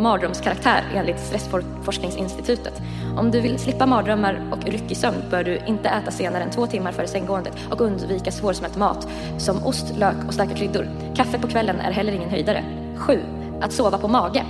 mardrömskaraktär 0.02 0.84
enligt 0.94 1.20
Stressforskningsinstitutet. 1.20 2.82
Om 3.18 3.32
du 3.32 3.42
vill 3.42 3.60
slippa 3.60 3.86
mardrömmar 3.86 4.50
och 4.52 4.64
ryckig 4.64 4.98
sömn 4.98 5.24
bör 5.30 5.44
du 5.44 5.60
inte 5.68 5.90
äta 5.90 6.12
senare 6.12 6.44
än 6.44 6.52
två 6.52 6.68
timmar 6.68 6.92
före 6.92 7.08
sänggåendet 7.08 7.54
och 7.72 7.82
undvika 7.82 8.32
svårsmält 8.32 8.78
mat 8.78 9.08
som 9.38 9.66
ost, 9.66 9.98
lök 9.98 10.28
och 10.28 10.34
starka 10.34 10.56
kryddor. 10.56 10.90
Kaffe 11.16 11.40
på 11.40 11.48
kvällen 11.48 11.80
är 11.80 11.92
heller 11.92 12.14
ingen 12.14 12.30
höjdare. 12.30 12.64
7. 12.98 13.22
Att 13.62 13.74
sova 13.74 13.98
på 13.98 14.08
mage. 14.08 14.46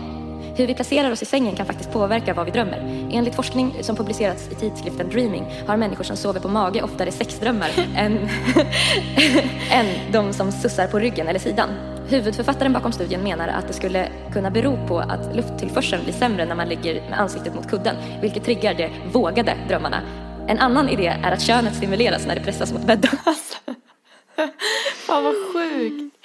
Hur 0.57 0.67
vi 0.67 0.73
placerar 0.73 1.11
oss 1.11 1.21
i 1.21 1.25
sängen 1.25 1.55
kan 1.55 1.65
faktiskt 1.65 1.91
påverka 1.91 2.33
vad 2.33 2.45
vi 2.45 2.51
drömmer. 2.51 3.09
Enligt 3.11 3.35
forskning 3.35 3.83
som 3.83 3.95
publicerats 3.95 4.47
i 4.51 4.55
tidskriften 4.55 5.09
Dreaming 5.09 5.45
har 5.67 5.77
människor 5.77 6.03
som 6.03 6.17
sover 6.17 6.39
på 6.39 6.47
mage 6.47 6.81
oftare 6.81 7.11
sexdrömmar 7.11 7.69
än, 7.95 8.17
än 9.71 10.11
de 10.11 10.33
som 10.33 10.51
sussar 10.51 10.87
på 10.87 10.99
ryggen 10.99 11.27
eller 11.27 11.39
sidan. 11.39 11.69
Huvudförfattaren 12.09 12.73
bakom 12.73 12.91
studien 12.91 13.23
menar 13.23 13.47
att 13.47 13.67
det 13.67 13.73
skulle 13.73 14.09
kunna 14.33 14.51
bero 14.51 14.87
på 14.87 14.99
att 14.99 15.35
lufttillförseln 15.35 16.03
blir 16.03 16.13
sämre 16.13 16.45
när 16.45 16.55
man 16.55 16.69
ligger 16.69 16.93
med 17.09 17.19
ansiktet 17.19 17.55
mot 17.55 17.69
kudden, 17.69 17.95
vilket 18.21 18.43
triggar 18.43 18.73
de 18.73 18.89
vågade 19.11 19.57
drömmarna. 19.67 20.01
En 20.47 20.59
annan 20.59 20.89
idé 20.89 21.07
är 21.23 21.31
att 21.31 21.41
könet 21.41 21.75
stimuleras 21.75 22.25
när 22.25 22.35
det 22.35 22.41
pressas 22.41 22.73
mot 22.73 22.83
bädden. 22.83 23.11
Fan 25.07 25.23
vad 25.23 25.35
sjukt. 25.53 26.15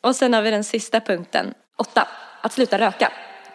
Och 0.00 0.16
sen 0.16 0.34
har 0.34 0.42
vi 0.42 0.50
den 0.50 0.64
sista 0.64 1.00
punkten, 1.00 1.54
åtta 1.76 2.08
att 2.40 2.52
sluta 2.52 2.78
röka. 2.78 3.12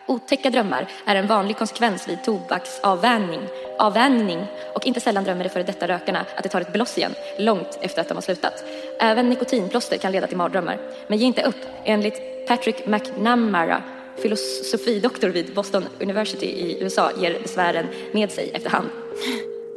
Otäcka 0.08 0.50
drömmar 0.50 0.88
är 1.06 1.16
en 1.16 1.28
vanlig 1.28 1.58
konsekvens 1.58 2.08
vid 2.08 2.24
tobaksavvänjning 2.24 3.42
avvänjning 3.80 4.48
och 4.76 4.86
inte 4.86 5.00
sällan 5.00 5.24
drömmer 5.24 5.44
de 5.44 5.50
före 5.50 5.64
detta 5.64 5.88
rökarna 5.88 6.26
att 6.38 6.44
de 6.44 6.50
tar 6.50 6.62
ett 6.62 6.74
bloss 6.74 6.98
igen, 6.98 7.14
långt 7.40 7.80
efter 7.82 8.02
att 8.02 8.08
de 8.08 8.14
har 8.14 8.22
slutat. 8.22 8.64
Även 9.00 9.30
nikotinplåster 9.30 9.98
kan 9.98 10.12
leda 10.12 10.28
till 10.28 10.38
mardrömmar. 10.38 10.80
Men 11.08 11.18
ge 11.18 11.26
inte 11.26 11.44
upp. 11.44 11.66
Enligt 11.86 12.48
Patrick 12.48 12.88
McNamara, 12.88 13.84
filosofidoktor 14.18 15.30
vid 15.30 15.54
Boston 15.54 15.84
University 16.02 16.46
i 16.46 16.84
USA, 16.84 17.12
ger 17.22 17.40
besvären 17.42 17.86
med 18.14 18.32
sig 18.32 18.52
efterhand. 18.54 18.90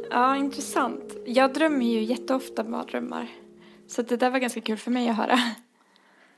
Ja, 0.09 0.35
intressant. 0.35 1.15
Jag 1.25 1.53
drömmer 1.53 1.85
ju 1.85 2.03
jätteofta 2.03 2.63
mardrömmar. 2.63 3.27
Så 3.87 4.01
det 4.01 4.17
där 4.17 4.29
var 4.29 4.39
ganska 4.39 4.61
kul 4.61 4.77
för 4.77 4.91
mig 4.91 5.09
att 5.09 5.17
höra. 5.17 5.39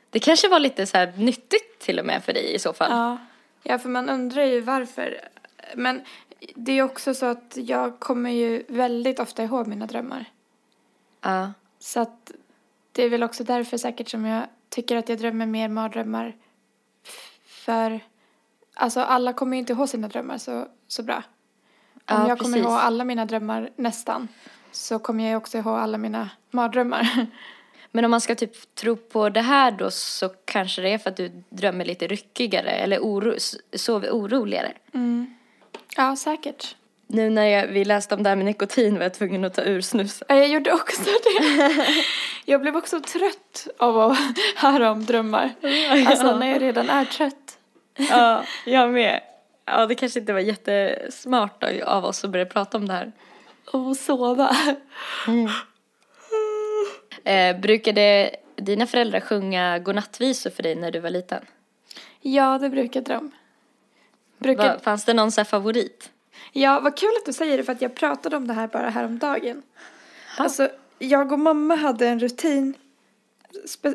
Det 0.09 0.19
kanske 0.19 0.47
var 0.47 0.59
lite 0.59 0.85
så 0.85 0.97
här 0.97 1.13
nyttigt 1.17 1.79
till 1.79 1.99
och 1.99 2.05
med 2.05 2.23
för 2.23 2.33
dig 2.33 2.55
i 2.55 2.59
så 2.59 2.73
fall. 2.73 2.91
Ja, 2.91 3.17
ja 3.63 3.79
för 3.79 3.89
man 3.89 4.09
undrar 4.09 4.43
ju 4.43 4.61
varför. 4.61 5.21
Men 5.75 6.01
det 6.55 6.71
är 6.71 6.83
också 6.83 7.13
så 7.13 7.25
att 7.25 7.53
jag 7.55 7.99
kommer 7.99 8.29
ju 8.29 8.63
väldigt 8.67 9.19
ofta 9.19 9.43
ihåg 9.43 9.67
mina 9.67 9.85
drömmar. 9.85 10.25
Ja. 11.21 11.53
Så 11.79 11.99
att 11.99 12.31
det 12.91 13.03
är 13.03 13.09
väl 13.09 13.23
också 13.23 13.43
därför 13.43 13.77
säkert 13.77 14.09
som 14.09 14.25
jag 14.25 14.43
tycker 14.69 14.95
att 14.95 15.09
jag 15.09 15.17
drömmer 15.17 15.45
mer 15.45 15.69
mardrömmar. 15.69 16.35
För 17.45 17.99
alltså 18.73 18.99
alla 18.99 19.33
kommer 19.33 19.57
ju 19.57 19.59
inte 19.59 19.73
ihåg 19.73 19.89
sina 19.89 20.07
drömmar 20.07 20.37
så, 20.37 20.67
så 20.87 21.03
bra. 21.03 21.23
Om 21.93 22.01
ja, 22.05 22.27
jag 22.27 22.39
kommer 22.39 22.57
ihåg 22.57 22.71
alla 22.71 23.03
mina 23.03 23.25
drömmar 23.25 23.69
nästan 23.75 24.27
så 24.71 24.99
kommer 24.99 25.31
jag 25.31 25.37
också 25.37 25.57
ihåg 25.57 25.75
alla 25.75 25.97
mina 25.97 26.29
mardrömmar. 26.51 27.27
Men 27.91 28.05
om 28.05 28.11
man 28.11 28.21
ska 28.21 28.35
typ 28.35 28.75
tro 28.75 28.95
på 28.95 29.29
det 29.29 29.41
här 29.41 29.71
då 29.71 29.91
så 29.91 30.29
kanske 30.45 30.81
det 30.81 30.89
är 30.89 30.97
för 30.97 31.09
att 31.09 31.17
du 31.17 31.43
drömmer 31.49 31.85
lite 31.85 32.07
ryckigare 32.07 32.71
eller 32.71 32.99
oro, 32.99 33.33
sover 33.73 34.09
oroligare. 34.09 34.71
Mm. 34.93 35.35
Ja, 35.95 36.15
säkert. 36.15 36.75
Nu 37.07 37.29
när 37.29 37.45
jag, 37.45 37.67
vi 37.67 37.85
läste 37.85 38.15
om 38.15 38.23
det 38.23 38.29
här 38.29 38.35
med 38.35 38.45
nikotin 38.45 38.95
var 38.95 39.03
jag 39.03 39.13
tvungen 39.13 39.43
att 39.43 39.53
ta 39.53 39.61
ur 39.61 39.81
snusen. 39.81 40.25
Ja, 40.29 40.35
jag 40.35 40.47
gjorde 40.47 40.73
också 40.73 41.01
det. 41.03 41.95
jag 42.45 42.61
blev 42.61 42.77
också 42.77 43.01
trött 43.01 43.67
av 43.77 43.99
att 43.99 44.17
höra 44.55 44.91
om 44.91 45.05
drömmar. 45.05 45.53
Ja. 45.61 46.09
Alltså 46.09 46.37
när 46.37 46.47
jag 46.47 46.61
redan 46.61 46.89
är 46.89 47.05
trött. 47.05 47.57
ja, 48.09 48.43
jag 48.65 48.89
med. 48.89 49.21
Ja, 49.65 49.85
det 49.85 49.95
kanske 49.95 50.19
inte 50.19 50.33
var 50.33 50.39
jättesmart 50.39 51.63
av 51.85 52.05
oss 52.05 52.23
att 52.23 52.29
börja 52.29 52.45
prata 52.45 52.77
om 52.77 52.87
det 52.87 52.93
här. 52.93 53.11
Och 53.71 53.97
sova. 53.97 54.55
Mm. 55.27 55.49
Eh, 57.29 57.59
brukade 57.59 58.35
dina 58.55 58.87
föräldrar 58.87 59.19
sjunga 59.19 59.79
godnattvisor 59.79 60.49
för 60.49 60.63
dig 60.63 60.75
när 60.75 60.91
du 60.91 60.99
var 60.99 61.09
liten? 61.09 61.45
Ja, 62.21 62.57
det 62.57 62.69
brukade 62.69 63.13
de. 63.13 63.31
Brukade... 64.37 64.73
Va, 64.73 64.79
fanns 64.79 65.05
det 65.05 65.13
någon 65.13 65.31
så 65.31 65.45
favorit? 65.45 66.11
Ja, 66.51 66.79
vad 66.79 66.97
kul 66.97 67.09
att 67.19 67.25
du 67.25 67.33
säger 67.33 67.57
det 67.57 67.63
för 67.63 67.71
att 67.71 67.81
jag 67.81 67.95
pratade 67.95 68.37
om 68.37 68.47
det 68.47 68.53
här 68.53 68.67
bara 68.67 68.89
häromdagen. 68.89 69.61
Ha. 70.37 70.43
Alltså, 70.43 70.69
jag 70.99 71.31
och 71.31 71.39
mamma 71.39 71.75
hade 71.75 72.07
en 72.07 72.19
rutin 72.19 72.73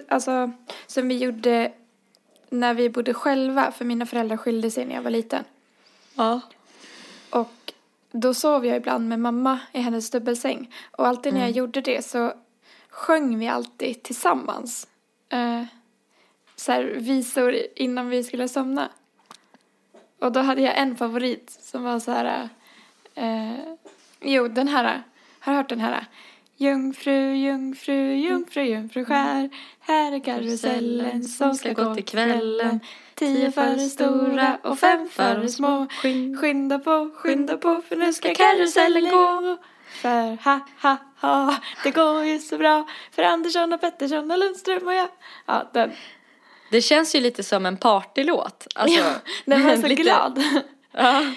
alltså, 0.09 0.53
som 0.87 1.09
vi 1.09 1.19
gjorde 1.19 1.73
när 2.51 2.75
vi 2.75 2.91
bodde 2.91 3.15
själva 3.15 3.73
för 3.73 3.85
mina 3.85 4.07
föräldrar 4.07 4.37
skilde 4.37 4.71
sig 4.71 4.87
när 4.87 4.95
jag 4.95 5.03
var 5.03 5.11
liten. 5.11 5.45
Ja. 6.15 6.41
Och 7.31 7.73
då 8.13 8.35
sov 8.35 8.67
jag 8.67 8.77
ibland 8.77 9.09
med 9.09 9.21
mamma 9.21 9.59
i 9.73 9.81
hennes 9.81 10.11
dubbelsäng. 10.11 10.75
Och 10.91 11.07
alltid 11.07 11.33
när 11.33 11.41
jag 11.41 11.49
mm. 11.49 11.59
gjorde 11.59 11.81
det 11.81 12.05
så 12.05 12.33
sjöng 12.95 13.39
vi 13.39 13.49
alltid 13.49 14.03
tillsammans. 14.03 14.87
Eh, 15.29 15.63
så 16.57 16.73
här, 16.73 16.83
visor 16.85 17.57
innan 17.77 18.09
vi 18.09 18.25
skulle 18.25 18.49
somna. 18.49 18.89
Och 20.19 20.33
då 20.33 20.41
hade 20.41 20.63
jag 20.63 20.79
en 20.79 20.97
favorit 20.97 21.51
som 21.61 21.83
var 21.83 22.01
så 22.01 22.11
här. 22.11 22.49
Eh, 23.15 23.75
jo, 24.21 24.49
den 24.49 24.69
här. 24.69 25.03
Har 25.39 25.53
du 25.53 25.57
hört 25.57 25.69
den 25.69 25.81
här? 25.81 26.07
Jungfru, 26.57 27.35
jungfru, 27.35 28.15
jungfru, 28.15 28.63
jungfru 28.63 29.05
skär. 29.05 29.51
Här 29.81 30.13
är 30.13 30.21
karusellen 30.21 31.25
som 31.25 31.55
ska 31.55 31.73
gå 31.73 31.95
till 31.95 32.05
kvällen. 32.05 32.81
Tio 33.15 33.53
före 33.53 33.79
stora 33.79 34.59
och 34.63 34.79
fem 34.79 35.09
före 35.09 35.49
små. 35.49 35.87
Skynda 36.41 36.79
på, 36.79 37.11
skynda 37.15 37.57
på 37.57 37.83
för 37.89 37.97
nu 37.97 38.13
ska 38.13 38.35
karusellen 38.35 39.11
gå. 39.11 39.59
För 39.95 40.45
ha, 40.45 40.61
ha, 40.83 40.97
ha, 41.21 41.57
det 41.85 41.91
går 41.91 42.25
ju 42.25 42.39
så 42.39 42.59
bra 42.59 42.89
för 43.11 43.23
Andersson 43.23 43.73
och 43.73 43.81
Pettersson 43.81 44.31
och 44.31 44.39
Lundström 44.39 44.87
och 44.87 44.95
jag. 44.95 45.09
Ja, 45.47 45.71
den. 45.73 45.93
Det 46.71 46.83
känns 46.83 47.15
ju 47.15 47.21
lite 47.21 47.43
som 47.43 47.67
en 47.67 47.77
partylåt. 47.77 48.67
Alltså, 48.75 49.01
ja, 49.01 49.15
den 49.45 49.65
var 49.65 49.77
så 49.81 49.87
lite... 49.87 50.03
glad. 50.03 50.43
Ja. 50.97 51.33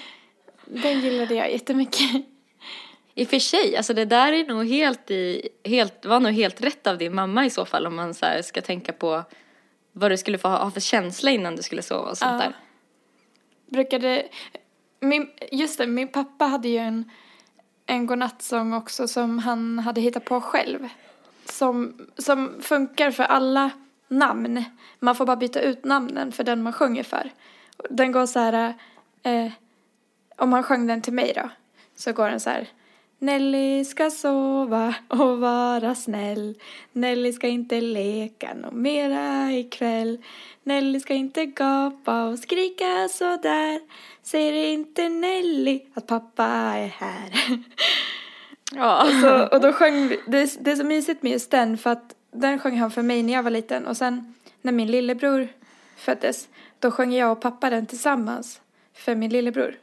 Den 0.64 1.00
gillade 1.00 1.34
jag 1.34 1.52
jättemycket. 1.52 2.26
I 3.14 3.24
och 3.24 3.28
för 3.28 3.38
sig, 3.38 3.76
alltså 3.76 3.94
det 3.94 4.04
där 4.04 4.32
är 4.32 4.46
nog 4.46 4.68
helt 4.68 5.10
i, 5.10 5.48
helt, 5.64 6.04
var 6.04 6.20
nog 6.20 6.32
helt 6.32 6.60
rätt 6.60 6.86
av 6.86 6.98
din 6.98 7.14
mamma 7.14 7.46
i 7.46 7.50
så 7.50 7.64
fall 7.64 7.86
om 7.86 7.96
man 7.96 8.14
så 8.14 8.26
ska 8.42 8.60
tänka 8.60 8.92
på 8.92 9.24
vad 9.92 10.10
du 10.10 10.16
skulle 10.16 10.38
få 10.38 10.48
ha 10.48 10.70
för 10.70 10.80
känsla 10.80 11.30
innan 11.30 11.56
du 11.56 11.62
skulle 11.62 11.82
sova 11.82 12.10
och 12.10 12.18
sånt 12.18 12.32
ja. 12.32 12.38
där. 12.38 12.56
Brukade, 13.66 14.28
min, 15.00 15.30
just 15.52 15.78
det, 15.78 15.86
min 15.86 16.08
pappa 16.08 16.44
hade 16.44 16.68
ju 16.68 16.78
en 16.78 17.10
en 17.88 18.06
godnattsång 18.06 18.72
också 18.72 19.08
som 19.08 19.38
han 19.38 19.78
hade 19.78 20.00
hittat 20.00 20.24
på 20.24 20.40
själv. 20.40 20.88
Som, 21.44 22.06
som 22.18 22.54
funkar 22.60 23.10
för 23.10 23.24
alla 23.24 23.70
namn. 24.08 24.64
Man 24.98 25.14
får 25.14 25.26
bara 25.26 25.36
byta 25.36 25.60
ut 25.60 25.84
namnen 25.84 26.32
för 26.32 26.44
den 26.44 26.62
man 26.62 26.72
sjunger 26.72 27.02
för. 27.02 27.30
Den 27.90 28.12
går 28.12 28.26
så 28.26 28.38
här, 28.38 28.74
eh, 29.22 29.52
om 30.36 30.50
man 30.50 30.62
sjöng 30.62 30.86
den 30.86 31.02
till 31.02 31.12
mig 31.12 31.32
då, 31.36 31.50
så 31.96 32.12
går 32.12 32.30
den 32.30 32.40
så 32.40 32.50
här. 32.50 32.68
Nelly 33.18 33.84
ska 33.84 34.10
sova 34.10 34.94
och 35.08 35.38
vara 35.40 35.94
snäll. 35.94 36.54
Nelly 36.92 37.32
ska 37.32 37.48
inte 37.48 37.80
leka 37.80 38.54
något 38.54 38.72
mera 38.72 39.52
ikväll. 39.52 40.18
Nelly 40.62 41.00
ska 41.00 41.14
inte 41.14 41.46
gapa 41.46 42.24
och 42.24 42.38
skrika 42.38 43.08
sådär. 43.10 43.80
Ser 44.22 44.52
inte 44.52 45.08
Nelly 45.08 45.80
att 45.94 46.06
pappa 46.06 46.44
är 46.46 46.86
här? 46.86 47.30
Ja. 48.72 49.04
Och, 49.04 49.12
så, 49.12 49.46
och 49.56 49.60
då 49.60 49.72
sjöng 49.72 50.08
vi, 50.08 50.20
det, 50.26 50.38
är- 50.38 50.62
det 50.64 50.70
är 50.70 50.76
så 50.76 50.84
mysigt 50.84 51.22
med 51.22 51.32
just 51.32 51.50
den 51.50 51.78
för 51.78 51.90
att 51.90 52.14
den 52.32 52.58
sjöng 52.58 52.78
han 52.78 52.90
för 52.90 53.02
mig 53.02 53.22
när 53.22 53.32
jag 53.32 53.42
var 53.42 53.50
liten 53.50 53.86
och 53.86 53.96
sen 53.96 54.34
när 54.62 54.72
min 54.72 54.90
lillebror 54.90 55.48
föddes 55.96 56.48
då 56.78 56.90
sjöng 56.90 57.12
jag 57.12 57.32
och 57.32 57.40
pappa 57.40 57.70
den 57.70 57.86
tillsammans 57.86 58.60
för 58.94 59.14
min 59.14 59.30
lillebror. 59.30 59.74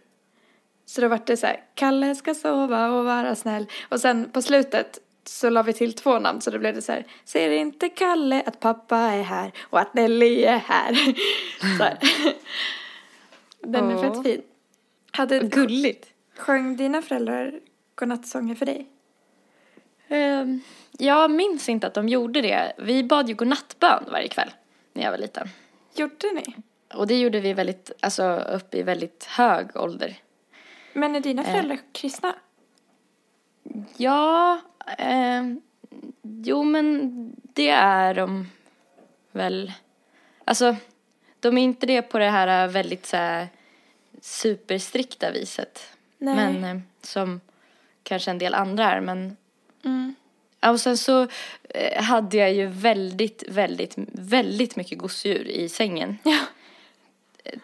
Så 0.86 1.02
då 1.02 1.08
var 1.08 1.20
det 1.26 1.38
så 1.38 1.48
här, 1.48 1.64
Kalle 1.74 2.16
ska 2.16 2.34
sova 2.34 2.90
och 2.90 3.06
vara 3.06 3.36
snäll. 3.36 3.66
Och 3.90 4.00
sen 4.00 4.30
på 4.30 4.42
slutet 4.42 5.00
så 5.24 5.50
la 5.50 5.64
vi 5.64 5.74
till 5.74 5.94
två 5.94 6.20
namn 6.20 6.42
så 6.42 6.52
då 6.52 6.60
blev 6.60 6.76
det 6.76 6.82
så 6.82 6.92
här, 6.92 7.06
ser 7.26 7.50
inte 7.50 7.90
Kalle 7.90 8.44
att 8.46 8.60
pappa 8.60 8.98
är 8.98 9.24
här 9.24 9.52
och 9.62 9.80
att 9.80 9.94
Nelly 9.94 10.44
är 10.44 10.58
här. 10.58 10.94
Så 11.78 11.84
här. 11.84 11.98
Den 13.60 13.92
är 13.92 14.02
fett 14.02 14.24
fin. 14.24 14.42
Hade, 15.12 15.40
Gulligt. 15.40 16.08
sjöng 16.38 16.78
dina 16.78 17.02
föräldrar 17.02 17.60
godnattsånger 17.96 18.56
för 18.56 18.66
dig? 18.66 18.88
Ehm, 20.08 20.62
jag 20.92 21.32
minns 21.32 21.70
inte 21.70 21.88
att 21.88 21.94
de 21.94 22.10
gjorde 22.10 22.42
det. 22.42 22.74
Vi 22.78 23.04
bad 23.04 23.30
ju 23.30 23.36
godnattbön 23.36 24.04
varje 24.12 24.28
kväll 24.28 24.50
när 24.94 25.04
jag 25.04 25.12
var 25.12 25.18
liten. 25.18 25.48
Gjorde 25.96 26.32
ni? 26.34 26.56
Och 26.94 27.08
det 27.08 27.20
gjorde 27.20 27.40
vi 27.40 27.54
väldigt, 27.54 27.92
alltså 28.00 28.36
upp 28.36 28.76
i 28.76 28.84
väldigt 28.84 29.26
hög 29.26 29.76
ålder. 29.76 30.16
Men 30.96 31.16
är 31.16 31.20
dina 31.20 31.42
Eh. 31.44 31.52
föräldrar 31.52 31.80
kristna? 31.92 32.36
Ja, 33.98 34.60
ehm, 34.98 35.62
jo 36.22 36.64
men 36.64 37.12
det 37.54 37.70
är 37.70 38.14
de 38.14 38.48
väl. 39.32 39.72
Alltså, 40.46 40.76
de 41.40 41.58
är 41.58 41.64
inte 41.64 41.86
det 41.86 42.02
på 42.02 42.20
det 42.20 42.30
här 42.30 42.68
väldigt 42.68 43.06
så 43.06 43.18
här 43.18 43.48
superstrikta 44.22 45.32
viset. 45.32 45.82
Nej. 46.18 46.36
Men 46.36 46.64
eh, 46.78 46.82
som 47.02 47.42
kanske 48.04 48.32
en 48.32 48.38
del 48.38 48.54
andra 48.54 48.92
är. 48.92 49.02
Men 49.02 49.38
Mm. 49.86 50.16
Och 50.68 50.80
sen 50.82 50.98
så 50.98 51.28
eh, 51.70 52.04
hade 52.04 52.38
jag 52.38 52.54
ju 52.54 52.66
väldigt, 52.68 53.44
väldigt, 53.48 53.94
väldigt 54.12 54.76
mycket 54.76 54.98
gosedjur 54.98 55.48
i 55.48 55.70
sängen. 55.70 56.18
Ja. 56.24 56.40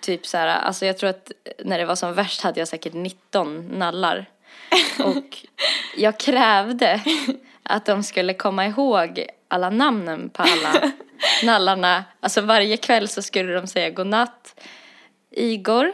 Typ 0.01 0.27
så 0.27 0.37
här, 0.37 0.47
alltså 0.47 0.85
jag 0.85 0.97
tror 0.97 1.09
att 1.09 1.31
när 1.63 1.77
det 1.77 1.85
var 1.85 1.95
som 1.95 2.13
värst 2.13 2.41
hade 2.41 2.59
jag 2.59 2.67
säkert 2.67 2.93
19 2.93 3.67
nallar. 3.79 4.25
Och 5.03 5.37
jag 5.97 6.19
krävde 6.19 7.01
att 7.63 7.85
de 7.85 8.03
skulle 8.03 8.33
komma 8.33 8.65
ihåg 8.65 9.25
alla 9.47 9.69
namnen 9.69 10.29
på 10.29 10.43
alla 10.43 10.91
nallarna. 11.43 12.03
Alltså 12.19 12.41
varje 12.41 12.77
kväll 12.77 13.07
så 13.07 13.21
skulle 13.21 13.53
de 13.53 13.67
säga 13.67 13.89
godnatt, 13.89 14.61
Igor. 15.31 15.93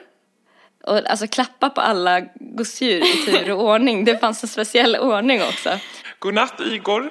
Och 0.83 1.09
alltså 1.09 1.27
klappa 1.27 1.69
på 1.69 1.81
alla 1.81 2.21
gosedjur 2.35 3.03
i 3.05 3.25
tur 3.25 3.51
och 3.51 3.63
ordning. 3.63 4.05
Det 4.05 4.17
fanns 4.17 4.43
en 4.43 4.49
speciell 4.49 4.95
ordning 4.95 5.41
också. 5.41 5.79
Godnatt 6.19 6.59
Igor. 6.59 7.09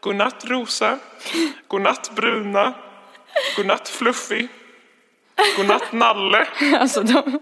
Godnatt 0.00 0.44
Rosa. 0.44 0.98
Godnatt 1.68 2.10
Bruna. 2.16 2.74
Godnatt 3.56 3.88
Fluffy. 3.88 4.48
Godnatt 5.56 5.92
Nalle. 5.92 6.46
Alltså 6.80 7.02
de, 7.02 7.40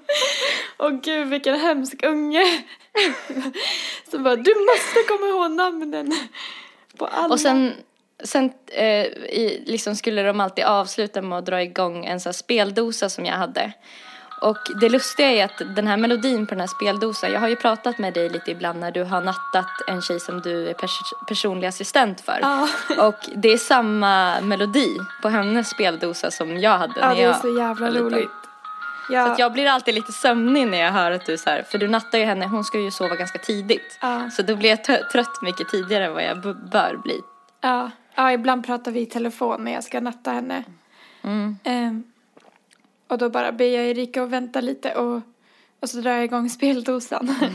Åh 0.79 0.91
gud 0.91 1.29
vilken 1.29 1.61
hemsk 1.61 2.03
unge. 2.03 2.65
Så 4.11 4.19
bara, 4.19 4.37
du 4.37 4.55
måste 4.55 5.03
komma 5.09 5.27
ihåg 5.29 5.51
namnen 5.51 6.15
på 6.99 7.07
alla. 7.07 7.29
och 7.29 7.41
sen, 7.41 7.75
sen 8.25 8.53
eh, 8.67 9.07
i, 9.07 9.63
liksom 9.67 9.97
skulle 9.97 10.23
de 10.23 10.41
alltid 10.41 10.65
avsluta 10.65 11.23
med 11.23 11.39
att 11.39 11.47
dra 11.47 11.63
igång 11.63 12.05
en 12.05 12.21
sån 12.21 12.31
här 12.31 12.35
speldosa 12.35 13.09
som 13.09 13.27
jag 13.27 13.35
hade. 13.35 13.73
Och 14.43 14.59
det 14.81 14.89
lustiga 14.89 15.31
är 15.31 15.45
att 15.45 15.75
den 15.77 15.87
här 15.87 15.97
melodin 15.97 16.47
på 16.47 16.55
den 16.55 16.61
här 16.61 16.67
speldosan, 16.67 17.33
jag 17.33 17.41
har 17.41 17.49
ju 17.49 17.57
pratat 17.57 17.99
med 17.99 18.15
dig 18.15 18.29
lite 18.29 18.51
ibland 18.51 18.81
när 18.81 18.91
du 18.91 19.03
har 19.03 19.21
nattat 19.21 19.71
en 19.89 20.03
tjej 20.03 20.21
som 20.21 20.41
du 20.41 20.69
är 20.69 20.75
pers- 20.75 21.27
personlig 21.29 21.69
assistent 21.69 22.21
för. 22.21 22.39
Ja. 22.43 22.69
Och 22.99 23.29
det 23.35 23.49
är 23.53 23.59
samma 23.59 24.41
melodi 24.41 24.99
på 25.23 25.29
hennes 25.29 25.69
speldosa 25.69 26.31
som 26.31 26.59
jag 26.59 26.79
hade 26.79 27.01
Ja 27.01 27.09
när 27.09 27.15
det 27.15 27.23
är 27.23 27.27
jag 27.27 27.37
så 27.41 27.59
jävla 27.59 27.91
roligt. 27.91 28.31
Så 29.07 29.13
Ja, 29.13 29.33
att 29.33 29.39
jag 29.39 29.53
blir 29.53 29.67
alltid 29.67 29.95
lite 29.95 30.13
sömnig 30.13 30.69
när 30.69 30.79
jag 30.79 30.93
hör 30.93 31.11
att 31.11 31.27
du 31.27 31.39
så 31.39 31.51
här, 31.51 31.63
för 31.63 31.79
du 31.79 31.89
nattar 31.89 32.19
ju 32.19 32.25
henne, 32.25 32.47
hon 32.47 32.65
ska 32.65 32.79
ju 32.79 32.91
sova 32.91 33.15
ganska 33.15 33.39
tidigt. 33.39 33.99
Ja. 34.01 34.31
Så 34.31 34.43
då 34.43 34.57
blir 34.57 34.71
jag 34.71 34.85
trött 34.85 35.43
mycket 35.43 35.69
tidigare 35.69 36.05
än 36.05 36.13
vad 36.13 36.25
jag 36.25 36.41
bör 36.71 37.01
bli. 37.03 37.21
ja, 37.61 37.91
ja, 38.15 38.33
ibland 38.33 38.67
pratar 38.67 38.93
vi 38.93 39.01
i 39.01 39.07
telefon 39.07 39.65
när 39.65 39.73
jag 39.73 39.85
ska 39.85 40.01
natta 40.01 40.31
henne. 40.31 40.65
Mm. 41.23 41.59
Ehm, 41.65 42.05
och 43.13 43.19
då 43.19 43.31
bara 43.31 43.53
ber 43.53 43.65
jag 43.65 43.87
Erika 43.87 44.23
att 44.23 44.31
vänta 44.31 44.61
lite 44.61 44.95
och, 44.95 45.21
och 45.81 45.91
så 45.91 46.01
drar 46.01 46.11
jag 46.11 46.25
igång 46.25 46.51
speldosan. 46.51 47.35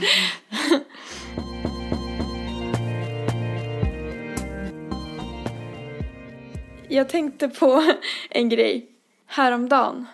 jag 6.90 7.10
tänkte 7.10 7.50
på 7.50 7.94
en 8.30 8.50
grej 8.50 8.92
häromdagen. 9.26 10.06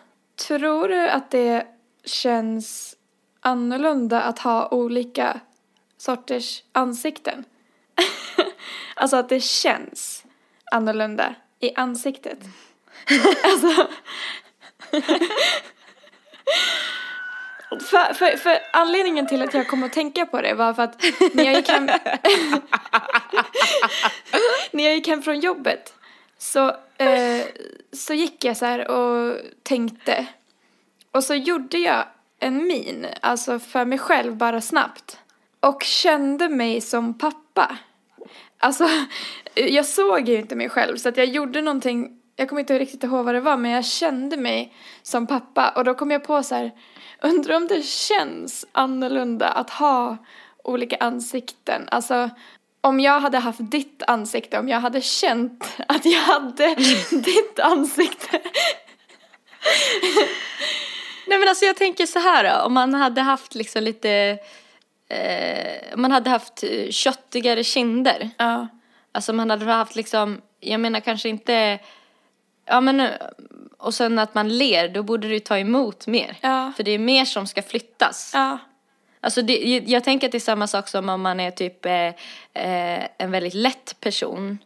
Tror 0.47 0.87
du 0.87 1.09
att 1.09 1.31
det 1.31 1.67
känns 2.05 2.95
annorlunda 3.39 4.21
att 4.21 4.39
ha 4.39 4.67
olika 4.67 5.39
sorters 5.97 6.63
ansikten? 6.71 7.43
alltså 8.95 9.15
att 9.17 9.29
det 9.29 9.43
känns 9.43 10.25
annorlunda 10.71 11.35
i 11.59 11.75
ansiktet. 11.75 12.39
alltså 13.43 13.87
för, 17.69 18.13
för, 18.13 18.37
för 18.37 18.59
anledningen 18.73 19.27
till 19.27 19.41
att 19.41 19.53
jag 19.53 19.67
kom 19.67 19.83
att 19.83 19.93
tänka 19.93 20.25
på 20.25 20.41
det 20.41 20.53
var 20.53 20.73
för 20.73 20.83
att 20.83 21.03
när 21.33 21.43
jag 21.43 21.55
gick 21.55 21.69
hem, 21.69 21.85
när 24.71 24.83
jag 24.83 24.95
gick 24.95 25.07
hem 25.07 25.21
från 25.21 25.39
jobbet 25.39 25.93
så, 26.37 26.67
eh, 26.97 27.45
så 27.93 28.13
gick 28.13 28.43
jag 28.43 28.57
så 28.57 28.65
här 28.65 28.91
och 28.91 29.37
tänkte. 29.63 30.25
Och 31.11 31.23
så 31.23 31.33
gjorde 31.33 31.77
jag 31.77 32.05
en 32.39 32.67
min, 32.67 33.07
alltså 33.21 33.59
för 33.59 33.85
mig 33.85 33.97
själv 33.97 34.35
bara 34.35 34.61
snabbt. 34.61 35.19
Och 35.59 35.83
kände 35.83 36.49
mig 36.49 36.81
som 36.81 37.17
pappa. 37.17 37.77
Alltså, 38.57 38.89
jag 39.55 39.85
såg 39.85 40.29
ju 40.29 40.35
inte 40.35 40.55
mig 40.55 40.69
själv 40.69 40.97
så 40.97 41.09
att 41.09 41.17
jag 41.17 41.25
gjorde 41.25 41.61
någonting, 41.61 42.19
jag 42.35 42.49
kommer 42.49 42.59
inte 42.59 42.79
riktigt 42.79 43.03
ihåg 43.03 43.25
vad 43.25 43.35
det 43.35 43.41
var 43.41 43.57
men 43.57 43.71
jag 43.71 43.85
kände 43.85 44.37
mig 44.37 44.73
som 45.01 45.27
pappa 45.27 45.69
och 45.69 45.83
då 45.83 45.93
kom 45.93 46.11
jag 46.11 46.23
på 46.23 46.43
så 46.43 46.55
här, 46.55 46.71
undrar 47.21 47.55
om 47.55 47.67
det 47.67 47.85
känns 47.85 48.65
annorlunda 48.71 49.49
att 49.49 49.69
ha 49.69 50.17
olika 50.63 50.97
ansikten. 50.99 51.87
Alltså, 51.91 52.29
om 52.81 52.99
jag 52.99 53.19
hade 53.19 53.37
haft 53.37 53.71
ditt 53.71 54.03
ansikte, 54.07 54.59
om 54.59 54.69
jag 54.69 54.79
hade 54.79 55.01
känt 55.01 55.77
att 55.87 56.05
jag 56.05 56.21
hade 56.21 56.75
ditt 57.11 57.59
ansikte. 57.59 58.41
Nej 61.27 61.37
men 61.39 61.49
alltså 61.49 61.65
jag 61.65 61.75
tänker 61.75 62.05
så 62.05 62.19
här 62.19 62.43
då, 62.43 62.65
om 62.65 62.73
man 62.73 62.93
hade 62.93 63.21
haft 63.21 63.55
liksom 63.55 63.83
lite, 63.83 64.37
eh, 65.09 65.93
om 65.93 66.01
man 66.01 66.11
hade 66.11 66.29
haft 66.29 66.63
eh, 66.63 66.89
köttigare 66.89 67.63
kinder. 67.63 68.29
Ja. 68.37 68.67
Alltså 69.11 69.33
man 69.33 69.49
hade 69.49 69.65
haft 69.65 69.95
liksom, 69.95 70.41
jag 70.59 70.79
menar 70.79 70.99
kanske 70.99 71.29
inte, 71.29 71.79
ja 72.65 72.81
men, 72.81 72.99
eh, 72.99 73.09
och 73.77 73.93
sen 73.93 74.19
att 74.19 74.35
man 74.35 74.57
ler, 74.57 74.89
då 74.89 75.03
borde 75.03 75.27
du 75.27 75.39
ta 75.39 75.57
emot 75.57 76.07
mer. 76.07 76.37
Ja. 76.41 76.71
För 76.77 76.83
det 76.83 76.91
är 76.91 76.99
mer 76.99 77.25
som 77.25 77.47
ska 77.47 77.61
flyttas. 77.61 78.31
Ja. 78.33 78.57
Alltså 79.21 79.41
det, 79.41 79.79
jag 79.87 80.03
tänker 80.03 80.27
att 80.27 80.31
det 80.31 80.37
är 80.37 80.39
samma 80.39 80.67
sak 80.67 80.87
som 80.87 81.09
om 81.09 81.21
man 81.21 81.39
är 81.39 81.51
typ 81.51 81.85
eh, 81.85 81.93
eh, 82.53 83.07
en 83.17 83.31
väldigt 83.31 83.53
lätt 83.53 83.99
person 83.99 84.57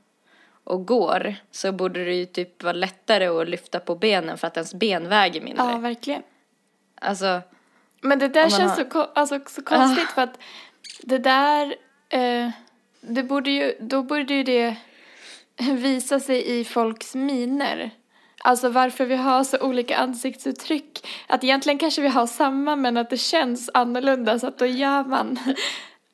och 0.64 0.86
går 0.86 1.36
så 1.52 1.72
borde 1.72 2.06
det 2.06 2.14
ju 2.14 2.26
typ 2.26 2.64
vara 2.64 2.74
lättare 2.74 3.28
att 3.28 3.50
lyfta 3.50 3.80
på 3.80 3.96
benen 3.96 4.38
för 4.38 4.48
att 4.48 4.58
ens 4.58 4.74
ben 4.74 5.10
väger 5.10 5.42
mindre. 5.42 5.64
ja, 5.66 5.78
verkligen. 5.78 6.24
Alltså, 7.02 7.42
Men 8.02 8.20
det 8.20 8.28
där 8.28 8.50
känns 8.50 8.78
har- 8.78 8.90
så, 8.92 9.02
alltså, 9.16 9.40
så 9.48 9.62
konstigt 9.64 10.10
för 10.10 10.22
att 10.22 10.40
det 11.04 11.18
där, 11.18 11.76
eh, 12.10 12.50
det 13.02 13.24
borde 13.24 13.52
ju, 13.52 13.74
då 13.80 14.04
borde 14.04 14.34
ju 14.34 14.44
det 14.44 14.76
visa 15.58 16.20
sig 16.20 16.60
i 16.60 16.64
folks 16.66 17.16
miner. 17.16 17.92
Alltså 18.40 18.70
varför 18.70 19.06
vi 19.06 19.16
har 19.16 19.44
så 19.44 19.60
olika 19.60 19.98
ansiktsuttryck. 19.98 21.08
Att 21.28 21.44
egentligen 21.44 21.80
kanske 21.80 22.02
vi 22.02 22.08
har 22.08 22.28
samma 22.28 22.76
men 22.76 22.98
att 22.98 23.10
det 23.10 23.18
känns 23.18 23.70
annorlunda 23.74 24.40
så 24.40 24.48
att 24.48 24.58
då 24.58 24.66
gör 24.66 25.04
man. 25.04 25.40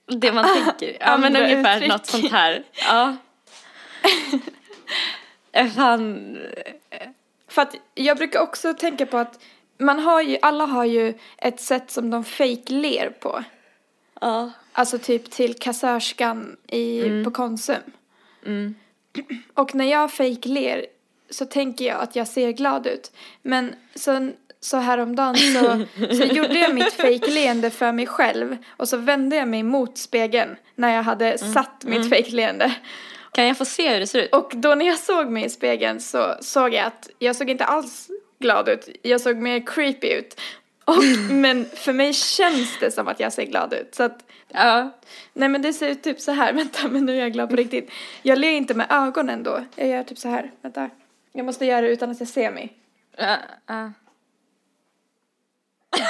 det 0.08 0.32
man 0.32 0.46
tänker. 0.46 0.98
Ja 1.00 1.18
men 1.18 1.36
ungefär 1.36 1.76
uttryck. 1.78 1.92
något 1.92 2.06
sånt 2.06 2.32
här. 2.32 2.64
Ja. 2.88 3.16
Fan. 5.76 6.38
För 7.48 7.62
att 7.62 7.76
jag 7.96 8.18
brukar 8.18 8.40
också 8.40 8.74
tänka 8.74 9.06
på 9.06 9.18
att 9.18 9.40
man 9.78 10.00
har 10.00 10.22
ju, 10.22 10.38
alla 10.42 10.66
har 10.66 10.86
ju 10.86 11.14
ett 11.38 11.62
sätt 11.62 11.92
som 11.92 12.10
de 12.10 12.24
fake 12.24 12.74
ler 12.74 13.10
på. 13.10 13.44
Ja. 14.22 14.52
Alltså 14.72 15.00
typ 15.00 15.32
till 15.32 15.54
kassörskan 15.54 16.58
i, 16.68 17.02
Mm. 17.06 17.24
på 17.24 17.32
Konsum. 17.32 17.82
Och 19.54 19.76
när 19.76 19.86
jag 19.86 20.12
fejkler 20.12 20.86
så 21.30 21.46
tänker 21.46 21.86
jag 21.86 22.02
att 22.02 22.16
jag 22.16 22.28
ser 22.28 22.52
glad 22.52 22.88
ut. 22.88 23.12
Men 23.42 23.76
så, 23.96 24.32
så 24.60 24.78
häromdagen 24.78 25.36
så, 25.38 25.86
så 26.16 26.24
gjorde 26.24 26.60
jag 26.60 26.76
mitt 26.76 26.94
fejkleende 26.94 27.70
för 27.70 27.92
mig 27.92 28.08
själv. 28.08 28.58
Och 28.78 28.90
så 28.90 28.98
vände 28.98 29.36
jag 29.36 29.48
mig 29.48 29.64
mot 29.64 29.98
spegeln 29.98 30.56
när 30.76 30.96
jag 30.96 31.04
hade 31.04 31.26
Mm. 31.34 31.54
satt 31.54 31.84
mitt 31.84 32.10
fejkleende. 32.10 32.74
Kan 33.32 33.48
jag 33.48 33.58
få 33.58 33.66
se 33.66 33.94
hur 33.94 34.00
det 34.00 34.08
ser 34.08 34.20
ut? 34.22 34.34
Och 34.34 34.52
då 34.56 34.76
när 34.76 34.86
jag 34.86 35.00
såg 35.00 35.28
mig 35.30 35.46
i 35.46 35.50
spegeln 35.50 36.00
så 36.02 36.36
såg 36.42 36.74
jag 36.74 36.86
att 36.86 37.10
jag 37.20 37.36
såg 37.36 37.50
inte 37.50 37.66
alls 37.66 38.10
glad 38.40 38.70
ut. 38.70 38.90
Jag 39.02 39.22
såg 39.22 39.38
mer 39.38 39.66
creepy 39.66 40.08
ut. 40.08 40.40
Och, 40.86 41.04
men 41.30 41.66
för 41.76 41.94
mig 41.94 42.14
känns 42.14 42.80
det 42.80 42.92
som 42.92 43.08
att 43.08 43.20
jag 43.20 43.34
ser 43.34 43.44
glad 43.46 43.74
ut. 43.74 43.96
Så 43.96 44.04
att, 44.04 44.20
Ja. 44.56 44.92
nej 45.34 45.50
men 45.50 45.62
det 45.62 45.74
ser 45.74 45.88
ut 45.90 46.04
typ 46.04 46.20
så 46.20 46.32
här. 46.32 46.54
Vänta, 46.60 46.88
men 46.88 47.06
nu 47.06 47.16
är 47.18 47.20
jag 47.22 47.34
glad 47.34 47.50
på 47.50 47.56
riktigt. 47.56 47.92
Jag 48.22 48.38
ler 48.38 48.50
inte 48.52 48.74
med 48.74 48.88
ögonen 48.90 49.44
då. 49.44 49.64
Jag 49.76 49.88
gör 49.88 50.04
typ 50.04 50.18
så 50.18 50.30
här. 50.30 50.52
Vänta. 50.62 50.90
Jag 51.32 51.46
måste 51.46 51.66
göra 51.66 51.82
det 51.82 51.88
utan 51.88 52.12
att 52.12 52.20
jag 52.20 52.30
ser 52.30 52.52
mig. 52.52 52.74
Ja, 53.18 53.38
ja. 53.68 53.92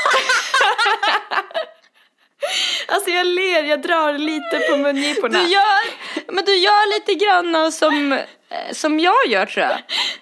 Alltså 2.87 3.09
jag 3.09 3.27
ler, 3.27 3.63
jag 3.63 3.81
drar 3.81 4.13
lite 4.17 4.59
på 4.69 4.77
mungiporna. 4.77 5.39
Du 5.39 5.47
gör, 5.47 5.83
men 6.33 6.45
du 6.45 6.55
gör 6.55 6.93
lite 6.99 7.13
grann 7.25 7.71
som, 7.71 8.11
eh, 8.13 8.19
som 8.71 8.99
jag 8.99 9.27
gör 9.27 9.45
tror 9.45 9.65
jag. 9.65 9.77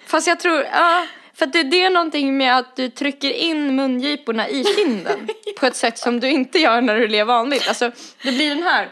Fast 0.06 0.26
jag 0.26 0.40
tror, 0.40 0.62
ja. 0.72 1.06
För 1.34 1.46
att 1.46 1.52
det, 1.52 1.62
det 1.62 1.82
är 1.82 1.90
någonting 1.90 2.36
med 2.36 2.56
att 2.56 2.76
du 2.76 2.88
trycker 2.88 3.30
in 3.30 3.76
mungiporna 3.76 4.48
i 4.48 4.64
kinden 4.64 5.28
på 5.60 5.66
ett 5.66 5.76
sätt 5.76 5.98
som 5.98 6.20
du 6.20 6.28
inte 6.28 6.58
gör 6.58 6.80
när 6.80 6.96
du 6.98 7.08
ler 7.08 7.24
vanligt. 7.24 7.68
Alltså, 7.68 7.90
det 8.22 8.32
blir 8.32 8.48
den 8.48 8.62
här. 8.62 8.88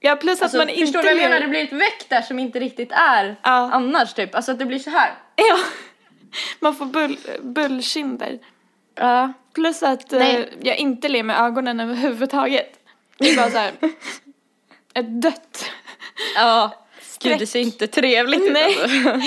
Ja, 0.00 0.16
plus 0.16 0.38
att 0.38 0.42
Alltså, 0.42 0.58
man 0.58 0.66
förstår 0.66 0.84
inte 0.86 0.98
du 1.00 1.04
vad 1.04 1.12
jag 1.24 1.30
menar? 1.30 1.40
Det 1.40 1.48
blir 1.48 1.64
ett 1.64 1.72
väck 1.72 2.08
där 2.08 2.22
som 2.22 2.38
inte 2.38 2.58
riktigt 2.60 2.92
är 2.92 3.36
Ja. 3.42 3.70
annars 3.72 4.14
typ. 4.14 4.34
Alltså 4.34 4.52
att 4.52 4.58
det 4.58 4.64
blir 4.66 4.78
så 4.78 4.90
här. 4.90 5.14
Ja. 5.36 5.58
Man 6.60 6.74
får 6.74 6.86
bull, 6.86 7.18
bullkinder. 7.42 8.38
Ja. 8.94 9.32
Plus 9.54 9.82
att 9.82 10.12
eh, 10.12 10.18
Nej. 10.18 10.48
jag 10.62 10.76
inte 10.76 11.08
ler 11.08 11.22
med 11.22 11.40
ögonen 11.40 11.80
överhuvudtaget. 11.80 12.72
Det 13.18 13.30
är 13.30 13.36
bara 13.36 13.50
så 13.50 13.58
här. 13.58 13.72
Ett 14.94 15.22
dött. 15.22 15.70
Ja. 16.36 16.86
Gud, 17.20 17.38
det 17.38 17.46
ser 17.46 17.60
inte 17.60 17.86
trevligt 17.86 18.42
ut 18.42 18.52
Nej. 18.52 18.76
alltså. 18.82 19.20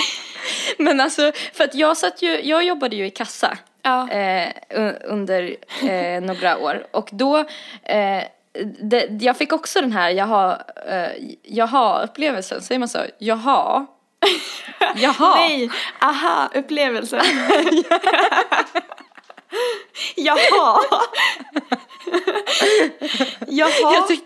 Men 0.78 1.00
alltså, 1.00 1.32
för 1.52 1.64
att 1.64 1.74
jag 1.74 1.96
satt 1.96 2.22
ju, 2.22 2.40
jag 2.48 2.64
jobbade 2.64 2.96
ju 2.96 3.06
i 3.06 3.10
kassa. 3.10 3.58
Ja. 3.82 4.10
eh, 4.10 4.52
under 5.04 5.56
eh, 5.82 6.20
några 6.20 6.58
år. 6.58 6.86
Och 6.90 7.08
då, 7.12 7.38
eh, 7.82 8.22
det, 8.80 9.08
jag 9.20 9.36
fick 9.36 9.52
också 9.52 9.80
den 9.80 9.92
här 9.92 10.10
jaha, 10.10 10.62
eh, 10.88 11.10
jaha-upplevelsen, 11.42 12.62
säger 12.62 12.78
man 12.78 12.88
så? 12.88 12.98
Jaha? 13.18 13.86
Jaha? 14.96 15.34
Nej, 15.34 15.70
aha, 16.00 16.50
upplevelsen. 16.54 17.20
Jaha. 20.16 20.78
Jaha. 23.46 23.92
Jag, 23.92 24.08
tyck, 24.08 24.24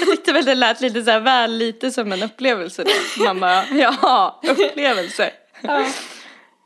jag 0.00 0.08
tyckte 0.10 0.32
väl 0.32 0.44
det 0.44 0.54
lät 0.54 0.80
lite 0.80 1.02
så 1.02 1.10
här 1.10 1.20
väl 1.20 1.52
lite 1.52 1.90
som 1.90 2.12
en 2.12 2.22
upplevelse. 2.22 2.84
då. 2.84 3.24
Man 3.24 3.40
bara, 3.40 3.64
jaha, 3.64 4.34
upplevelse. 4.42 5.30
Ja. 5.60 5.86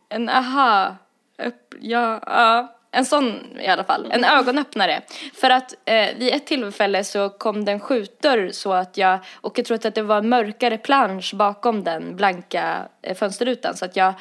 En 0.09 0.29
aha, 0.29 0.97
upp, 1.43 1.75
ja, 1.81 2.21
ja. 2.27 2.73
En 2.91 3.05
sån 3.05 3.59
i 3.61 3.67
alla 3.67 3.85
fall, 3.85 4.11
en 4.11 4.25
ögonöppnare. 4.25 5.03
För 5.35 5.51
att 5.51 5.75
eh, 5.85 6.17
vid 6.17 6.35
ett 6.35 6.47
tillfälle 6.47 7.05
så 7.05 7.29
kom 7.29 7.65
det 7.65 7.73
en 7.73 7.81
skjutdörr 7.81 8.51
så 8.53 8.73
att 8.73 8.97
jag, 8.97 9.19
och 9.35 9.59
jag 9.59 9.67
tror 9.67 9.87
att 9.87 9.95
det 9.95 10.03
var 10.03 10.19
en 10.19 10.29
mörkare 10.29 10.79
plansch 10.79 11.35
bakom 11.35 11.85
den 11.85 12.17
blanka 12.17 12.89
eh, 13.03 13.17
fönsterrutan 13.17 13.77
så 13.77 13.85
att 13.85 13.97
jag 13.97 14.15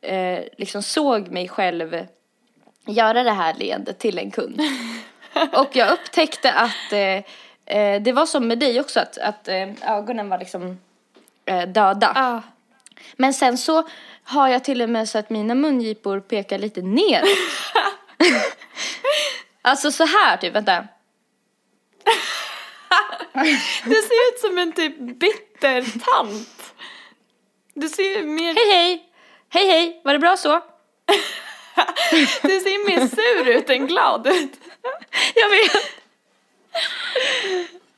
eh, 0.00 0.38
liksom 0.58 0.82
såg 0.82 1.28
mig 1.28 1.48
själv 1.48 2.06
göra 2.86 3.22
det 3.22 3.30
här 3.30 3.54
leendet 3.54 3.98
till 3.98 4.18
en 4.18 4.30
kund. 4.30 4.60
Och 5.52 5.76
jag 5.76 5.92
upptäckte 5.92 6.52
att 6.52 6.92
eh, 6.92 7.22
eh, 7.76 8.02
det 8.02 8.12
var 8.12 8.26
som 8.26 8.48
med 8.48 8.58
dig 8.58 8.80
också, 8.80 9.00
att, 9.00 9.18
att 9.18 9.48
eh, 9.48 9.68
ögonen 9.82 10.28
var 10.28 10.38
liksom 10.38 10.80
eh, 11.46 11.68
döda. 11.68 12.12
Ja. 12.14 12.42
Men 13.16 13.34
sen 13.34 13.58
så 13.58 13.88
har 14.24 14.48
jag 14.48 14.64
till 14.64 14.82
och 14.82 14.88
med 14.88 15.08
så 15.08 15.18
att 15.18 15.30
mina 15.30 15.54
mungipor 15.54 16.20
pekar 16.20 16.58
lite 16.58 16.82
ner. 16.82 17.22
alltså 19.62 19.92
så 19.92 20.04
här 20.04 20.36
typ, 20.36 20.54
vänta. 20.54 20.84
Du 23.84 23.94
ser 23.94 24.28
ut 24.28 24.40
som 24.40 24.58
en 24.58 24.72
typ 24.72 24.98
bitter 24.98 25.82
tant. 25.82 26.74
Du 27.74 27.88
ser 27.88 28.22
mer, 28.22 28.54
Hej 28.54 28.76
hej! 28.76 29.08
Hej 29.48 29.68
hej, 29.68 30.00
var 30.04 30.12
det 30.12 30.18
bra 30.18 30.36
så? 30.36 30.48
du 32.42 32.60
ser 32.60 32.86
mer 32.86 33.06
sur 33.06 33.48
ut 33.48 33.70
än 33.70 33.86
glad 33.86 34.26
ut. 34.26 34.61
Jag 35.34 35.48
vet. 35.50 36.02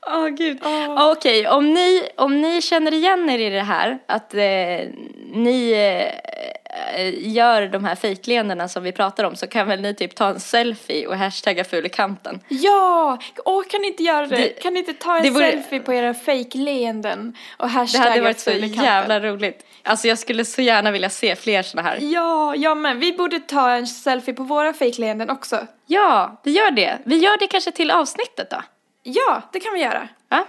Åh 0.07 0.29
gud. 0.29 0.59
Okej, 0.99 1.49
om, 1.49 1.75
ni, 1.75 2.09
om 2.17 2.41
ni 2.41 2.63
känner 2.63 2.95
igen 2.95 3.31
er 3.31 3.39
i 3.39 3.51
det 3.51 3.63
här, 3.63 3.99
att 4.07 4.35
eh, 4.35 4.89
ni 5.33 5.73
eh, 5.73 6.13
gör 7.19 7.67
de 7.67 7.85
här 7.85 7.95
fejkleendena 7.95 8.69
som 8.69 8.83
vi 8.83 8.93
pratar 8.93 9.25
om 9.25 9.37
så 9.37 9.47
kan 9.47 9.69
väl 9.69 9.81
ni 9.81 9.95
typ 9.95 10.15
ta 10.15 10.29
en 10.29 10.41
selfie 10.41 11.07
och 11.07 11.17
hashtagga 11.17 11.65
ful 11.65 11.87
i 11.87 11.89
kanten. 11.89 12.41
Ja, 12.49 13.19
åh 13.45 13.63
kan 13.71 13.81
ni 13.81 13.87
inte 13.87 14.03
göra 14.03 14.27
det? 14.27 14.37
Det- 14.37 14.63
kan 14.63 14.73
ni 14.75 14.79
inte 14.81 14.93
ta 14.95 15.17
en 15.17 15.23
det 15.23 15.31
vore- 15.31 15.51
selfie 15.51 15.81
på 15.81 15.93
era 15.93 16.15
fake-leenden 16.15 17.37
och 17.59 17.67
Det 17.67 17.73
hashtagga 17.73 18.11
hade 18.11 18.21
varit 18.21 18.41
så 18.41 18.51
ful 18.51 18.65
i 18.65 18.69
kanten? 18.69 18.85
jävla 18.85 19.21
roligt. 19.21 19.67
Alltså 19.83 20.09
jag 20.09 20.19
skulle 20.19 20.45
så 20.45 20.63
gärna 20.63 20.91
vilja 20.91 21.11
se 21.11 21.37
fler 21.37 21.63
såna 21.63 21.83
här. 21.83 21.99
Ja, 22.01 22.55
ja 22.57 22.75
men 22.75 23.01
vi 23.01 23.13
borde 23.13 23.41
ta 23.41 23.71
en 23.71 23.87
selfie 23.87 24.35
på 24.35 24.43
våra 24.43 24.73
fake-leenden 24.73 25.31
också. 25.31 25.67
Ja, 25.87 26.41
vi 26.45 26.51
gör 26.51 26.71
det. 26.71 26.99
Vi 27.05 27.17
gör 27.17 27.39
det 27.39 27.47
kanske 27.47 27.71
till 27.73 27.91
avsnittet 27.91 28.51
då. 28.51 28.63
Ja, 29.03 29.43
det 29.53 29.61
kan 29.61 29.73
vi 29.75 29.81
göra. 29.81 30.09
Ja? 30.29 30.47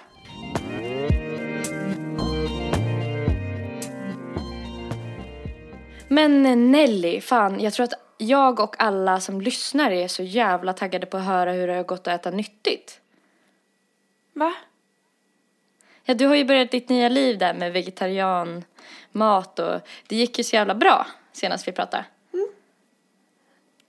Men 6.16 6.46
eh, 6.46 6.56
Nelly, 6.56 7.22
fan, 7.22 7.60
jag 7.60 7.74
tror 7.74 7.84
att 7.84 7.94
jag 8.18 8.60
och 8.60 8.76
alla 8.80 9.20
som 9.20 9.42
lyssnar 9.42 9.92
är 9.92 10.08
så 10.08 10.24
jävla 10.24 10.74
taggade 10.74 11.06
på 11.06 11.18
att 11.18 11.26
höra 11.26 11.52
hur 11.52 11.68
det 11.68 11.74
har 11.74 11.84
gått 11.84 12.08
att 12.08 12.20
äta 12.20 12.32
nyttigt. 12.32 13.00
Va? 14.34 14.54
Ja, 16.04 16.14
du 16.14 16.26
har 16.28 16.36
ju 16.36 16.46
börjat 16.46 16.72
ditt 16.72 16.90
nya 16.90 17.10
liv 17.10 17.38
där 17.38 17.54
med 17.54 17.74
vegetarianmat 17.74 19.60
och 19.60 19.82
det 20.08 20.16
gick 20.16 20.38
ju 20.38 20.44
så 20.44 20.56
jävla 20.56 20.76
bra 20.76 21.08
senast 21.32 21.68
vi 21.68 21.72
pratade. 21.72 22.06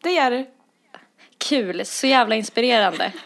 Det 0.03 0.11
gör 0.11 0.31
det. 0.31 0.47
Kul, 1.39 1.87
så 1.87 2.07
jävla 2.07 2.35
inspirerande. 2.37 3.13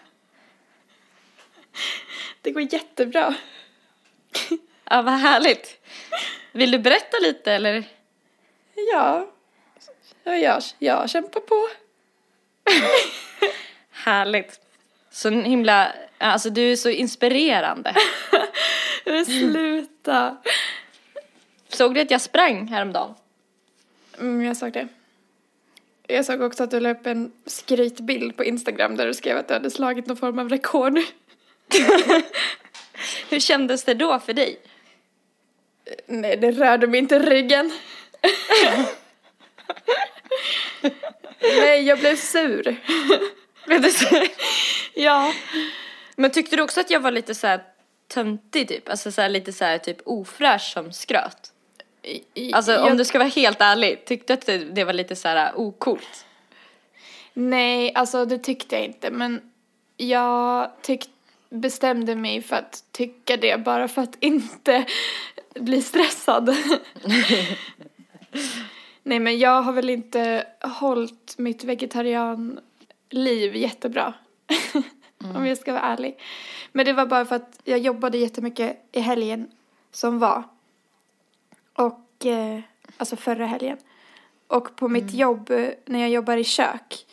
Det 2.43 2.51
går 2.51 2.73
jättebra. 2.73 3.35
Ja, 4.85 5.03
vad 5.03 5.15
härligt. 5.15 5.81
Vill 6.53 6.71
du 6.71 6.79
berätta 6.79 7.19
lite 7.23 7.53
eller? 7.53 8.00
Ja, 8.75 9.27
ja 10.25 10.37
jag, 10.37 10.63
jag 10.79 11.11
kämpar 11.11 11.41
på. 11.41 11.69
Härligt. 13.91 14.61
Så 15.11 15.31
himla, 15.31 15.93
alltså 16.19 16.51
du 16.51 16.73
är 16.73 16.77
så 16.77 16.89
inspirerande. 16.89 17.95
Men 19.05 19.27
sluta. 19.27 20.37
Såg 21.69 21.95
du 21.95 22.01
att 22.01 22.11
jag 22.11 22.21
sprang 22.21 22.69
häromdagen? 22.69 23.15
Mm, 24.19 24.43
jag 24.43 24.57
såg 24.57 24.73
det. 24.73 24.89
Jag 26.07 26.25
såg 26.25 26.43
också 26.43 26.63
att 26.63 26.71
du 26.71 26.81
la 26.81 26.91
upp 26.91 27.07
en 27.07 27.33
skrytbild 27.47 28.37
på 28.37 28.45
Instagram 28.45 28.97
där 28.97 29.07
du 29.07 29.15
skrev 29.15 29.39
att 29.39 29.49
du 29.49 29.55
hade 29.55 29.71
slagit 29.71 30.07
någon 30.07 30.17
form 30.17 30.39
av 30.39 30.49
rekord. 30.49 30.99
Hur 33.31 33.41
kändes 33.41 33.85
det 33.85 33.95
då 33.95 34.19
för 34.19 34.33
dig? 34.33 34.61
Nej, 36.07 36.37
det 36.37 36.51
rörde 36.51 36.87
mig 36.87 36.99
inte 36.99 37.19
ryggen. 37.19 37.73
Nej, 41.43 41.83
jag 41.83 41.99
blev 41.99 42.17
sur. 42.17 42.77
Ja. 44.95 45.33
Men 46.17 46.31
tyckte 46.31 46.57
du 46.57 46.63
också 46.63 46.81
att 46.81 46.91
jag 46.91 47.01
var 47.01 47.11
lite 47.11 47.35
så 47.35 47.47
här 47.47 47.63
töntig 48.09 48.69
typ? 48.69 48.89
Alltså 48.89 49.13
så 49.13 49.23
här, 49.23 49.29
lite 49.29 49.53
så 49.53 49.65
här 49.65 49.79
typ 49.79 49.97
ofräsch 50.05 50.73
som 50.73 50.93
skröt? 50.93 51.53
I- 52.35 52.53
Alltså 52.55 52.73
jag, 52.73 52.87
om 52.87 52.97
du 52.97 53.05
ska 53.05 53.19
vara 53.19 53.29
helt 53.29 53.61
ärlig, 53.61 54.05
tyckte 54.05 54.37
du 54.37 54.53
att 54.55 54.75
det, 54.75 54.85
var 54.85 54.93
lite 54.93 55.17
så 55.17 55.29
här 55.29 55.53
ocoolt? 55.59 56.27
Nej, 57.33 57.93
alltså 57.95 58.25
det 58.25 58.39
tyckte 58.39 58.75
jag 58.77 58.85
inte. 58.85 59.11
Men 59.11 59.41
jag 59.97 60.71
tyck, 60.83 61.05
bestämde 61.51 62.15
mig 62.17 62.43
för 62.43 62.57
att 62.57 62.85
tycka 62.93 63.37
det 63.37 63.57
bara 63.61 63.89
för 63.89 64.03
att 64.03 64.17
inte 64.21 64.85
bli 65.55 65.83
stressad. 65.83 66.57
Nej, 69.03 69.21
men 69.21 69.39
jag 69.39 69.63
har 69.63 69.73
väl 69.73 69.91
inte 69.91 70.47
hållit 70.61 71.35
mitt 71.39 71.65
vegetarianliv 71.65 73.57
jättebra. 73.57 74.15
Om 75.35 75.47
jag 75.47 75.59
ska 75.59 75.73
vara 75.73 75.83
ärlig. 75.83 76.19
Men 76.73 76.87
det 76.87 76.93
var 76.93 77.07
bara 77.07 77.25
för 77.25 77.37
att 77.37 77.61
jag 77.65 77.79
jobbade 77.79 78.19
jättemycket 78.19 78.89
i 78.93 79.01
helgen 79.01 79.51
som 79.93 80.19
var. 80.19 80.43
Och, 81.73 82.27
eh, 82.27 82.61
alltså 82.97 83.17
förra 83.17 83.47
helgen. 83.47 83.79
Och 84.47 84.77
på 84.77 84.89
mitt 84.89 85.15
jobb, 85.15 85.51
eh, 85.51 85.69
när 85.85 86.01
jag 86.01 86.11
jobbar 86.11 86.37
i 86.37 86.45
kök, 86.45 87.07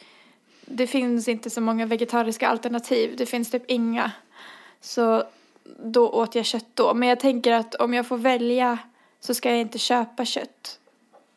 det 0.65 0.87
finns 0.87 1.27
inte 1.27 1.49
så 1.49 1.61
många 1.61 1.85
vegetariska 1.85 2.47
alternativ. 2.47 3.15
Det 3.17 3.25
finns 3.25 3.51
typ 3.51 3.63
inga. 3.67 4.11
Så 4.81 5.23
då 5.63 6.09
åt 6.09 6.35
jag 6.35 6.45
kött 6.45 6.67
då. 6.73 6.93
Men 6.93 7.09
jag 7.09 7.19
tänker 7.19 7.51
att 7.53 7.75
om 7.75 7.93
jag 7.93 8.07
får 8.07 8.17
välja 8.17 8.77
så 9.19 9.33
ska 9.33 9.49
jag 9.49 9.59
inte 9.59 9.77
köpa 9.77 10.25
kött. 10.25 10.79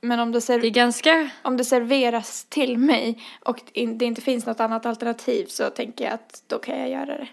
Men 0.01 0.21
om 0.21 0.33
det, 0.33 0.39
Det 0.47 0.55
är 0.55 0.61
ser- 0.61 0.69
ganska, 0.71 1.31
om 1.43 1.57
det 1.57 1.65
serveras 1.65 2.45
till 2.45 2.79
mig 2.79 3.23
och 3.41 3.61
det 3.75 4.03
inte 4.05 4.21
finns 4.21 4.47
något 4.47 4.61
annat 4.61 4.87
alternativ 4.87 5.47
så 5.47 5.71
tänker 5.71 6.05
jag 6.05 6.15
att 6.15 6.43
då 6.47 6.59
kan 6.59 6.79
jag 6.81 6.89
göra 6.89 7.07
det. 7.19 7.29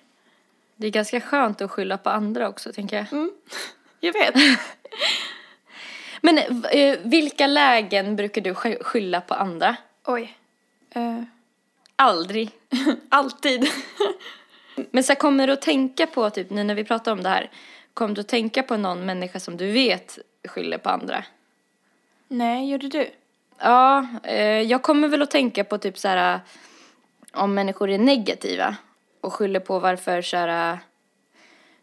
det 0.75 0.87
är 0.87 0.91
ganska 0.91 1.21
skönt 1.21 1.61
att 1.61 1.71
skylla 1.71 1.97
på 1.97 2.09
andra 2.09 2.49
också, 2.49 2.73
tänker 2.73 2.97
jag. 2.97 3.05
Jag 3.99 4.13
vet. 4.13 4.35
Men 6.21 6.37
eh, 6.71 6.97
vilka 7.03 7.47
lägen 7.47 8.15
brukar 8.15 8.41
du 8.41 8.53
sky- 8.53 8.77
skylla 8.81 9.21
på 9.21 9.33
andra? 9.33 9.75
Oj. 10.05 10.37
Eh, 10.89 11.21
Aldrig. 11.95 12.51
alltid. 13.09 13.67
Men 14.91 15.03
så 15.03 15.15
kommer 15.15 15.47
du 15.47 15.53
att 15.53 15.61
tänka 15.61 16.07
på, 16.07 16.29
typ 16.29 16.49
nu 16.49 16.63
när 16.63 16.75
vi 16.75 16.83
pratar 16.83 17.11
om 17.11 17.23
det 17.23 17.29
här, 17.29 17.51
kommer 17.93 18.15
du 18.15 18.21
att 18.21 18.27
tänka 18.27 18.63
på 18.63 18.77
någon 18.77 19.05
människa 19.05 19.39
som 19.39 19.57
du 19.57 19.71
vet 19.71 20.19
skyller 20.47 20.77
på 20.77 20.89
andra? 20.89 21.23
Nej, 22.27 22.71
gjorde 22.71 22.87
du? 22.87 23.09
Ja, 23.59 24.07
eh, 24.23 24.61
jag 24.61 24.83
kommer 24.83 25.07
väl 25.07 25.21
att 25.21 25.31
tänka 25.31 25.63
på 25.63 25.77
typ 25.77 25.97
så 25.97 26.07
här 26.07 26.39
om 27.33 27.53
människor 27.53 27.89
är 27.89 27.97
negativa 27.97 28.75
och 29.21 29.33
skyller 29.33 29.59
på 29.59 29.79
varför 29.79 30.21
så 30.21 30.37
här, 30.37 30.79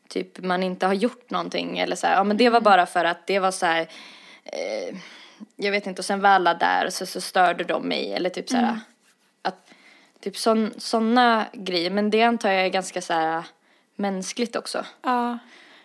typ 0.09 0.39
man 0.39 0.63
inte 0.63 0.87
har 0.87 0.95
gjort 0.95 1.31
någonting 1.31 1.79
eller 1.79 1.97
så 1.97 2.07
här, 2.07 2.15
ja 2.15 2.25
men 2.25 2.37
det 2.37 2.51
var 2.51 2.61
bara 2.61 2.87
för 2.87 3.05
att 3.05 3.27
det 3.27 3.39
var 3.39 3.51
så 3.51 3.67
här, 3.67 3.89
eh, 4.45 4.97
jag 5.57 5.73
vet 5.73 5.87
inte 5.87 6.01
och 6.01 6.05
sen 6.05 6.21
var 6.21 6.31
alla 6.31 6.55
där 6.55 6.87
och 6.87 6.93
så, 6.93 7.07
så 7.07 7.21
störde 7.21 7.65
de 7.65 7.89
mig 7.89 8.13
eller 8.13 8.31
typ 8.31 8.49
så 8.49 8.57
här 8.57 8.81
att 9.43 9.71
typ 10.21 10.37
sådana 10.77 11.47
grejer 11.53 11.91
men 11.91 12.11
det 12.11 12.23
antar 12.23 12.51
jag 12.51 12.65
är 12.65 12.69
ganska 12.69 13.03
så 13.03 13.13
här 13.13 13.45
mänskligt 13.97 14.57
också. 14.57 14.85
Ja. 15.03 15.39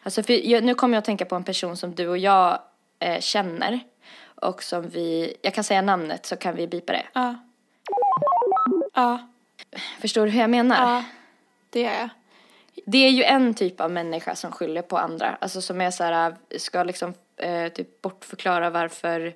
Alltså 0.04 0.24
för 0.24 0.48
jag, 0.48 0.64
nu 0.64 0.76
kommer 0.76 0.96
jag 0.96 1.00
att 1.00 1.06
tänka 1.06 1.26
på 1.26 1.36
en 1.36 1.44
person 1.44 1.78
som 1.78 1.96
du 1.96 2.08
och 2.08 2.18
jag 2.18 2.60
eh, 3.00 3.20
känner 3.20 3.80
och 4.42 4.64
som 4.64 4.90
vi, 4.90 5.34
jag 5.42 5.54
kan 5.54 5.64
säga 5.64 5.82
namnet 5.82 6.26
så 6.26 6.36
kan 6.36 6.56
vi 6.56 6.68
bipa 6.68 6.94
det. 6.94 7.06
Ja. 7.14 7.36
Ja. 8.94 9.28
Förstår 10.02 10.26
du 10.26 10.32
hur 10.32 10.42
jag 10.42 10.50
menar? 10.50 10.76
Ja. 10.96 11.04
Det 11.70 11.82
gör 11.82 11.92
jag. 11.94 12.10
Det 12.86 12.98
är 12.98 13.10
ju 13.10 13.24
en 13.24 13.54
typ 13.54 13.82
av 13.82 13.92
människa 13.92 14.36
som 14.36 14.52
skyller 14.52 14.82
på 14.82 14.98
andra, 14.98 15.38
alltså 15.42 15.62
som 15.62 15.82
är 15.82 15.92
så 15.92 16.04
här, 16.04 16.36
ska 16.58 16.84
liksom 16.84 17.14
eh, 17.38 17.68
typ 17.68 18.02
bortförklara 18.02 18.70
varför, 18.70 19.34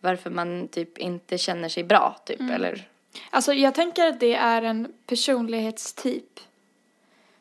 varför 0.00 0.30
man 0.30 0.68
typ 0.68 0.98
inte 0.98 1.38
känner 1.38 1.68
sig 1.68 1.84
bra 1.84 2.16
typ 2.24 2.40
eller 2.40 2.88
Alltså 3.30 3.52
jag 3.52 3.74
tänker 3.74 4.06
att 4.06 4.20
det 4.20 4.34
är 4.34 4.62
en 4.62 4.92
personlighetstyp. 5.06 6.40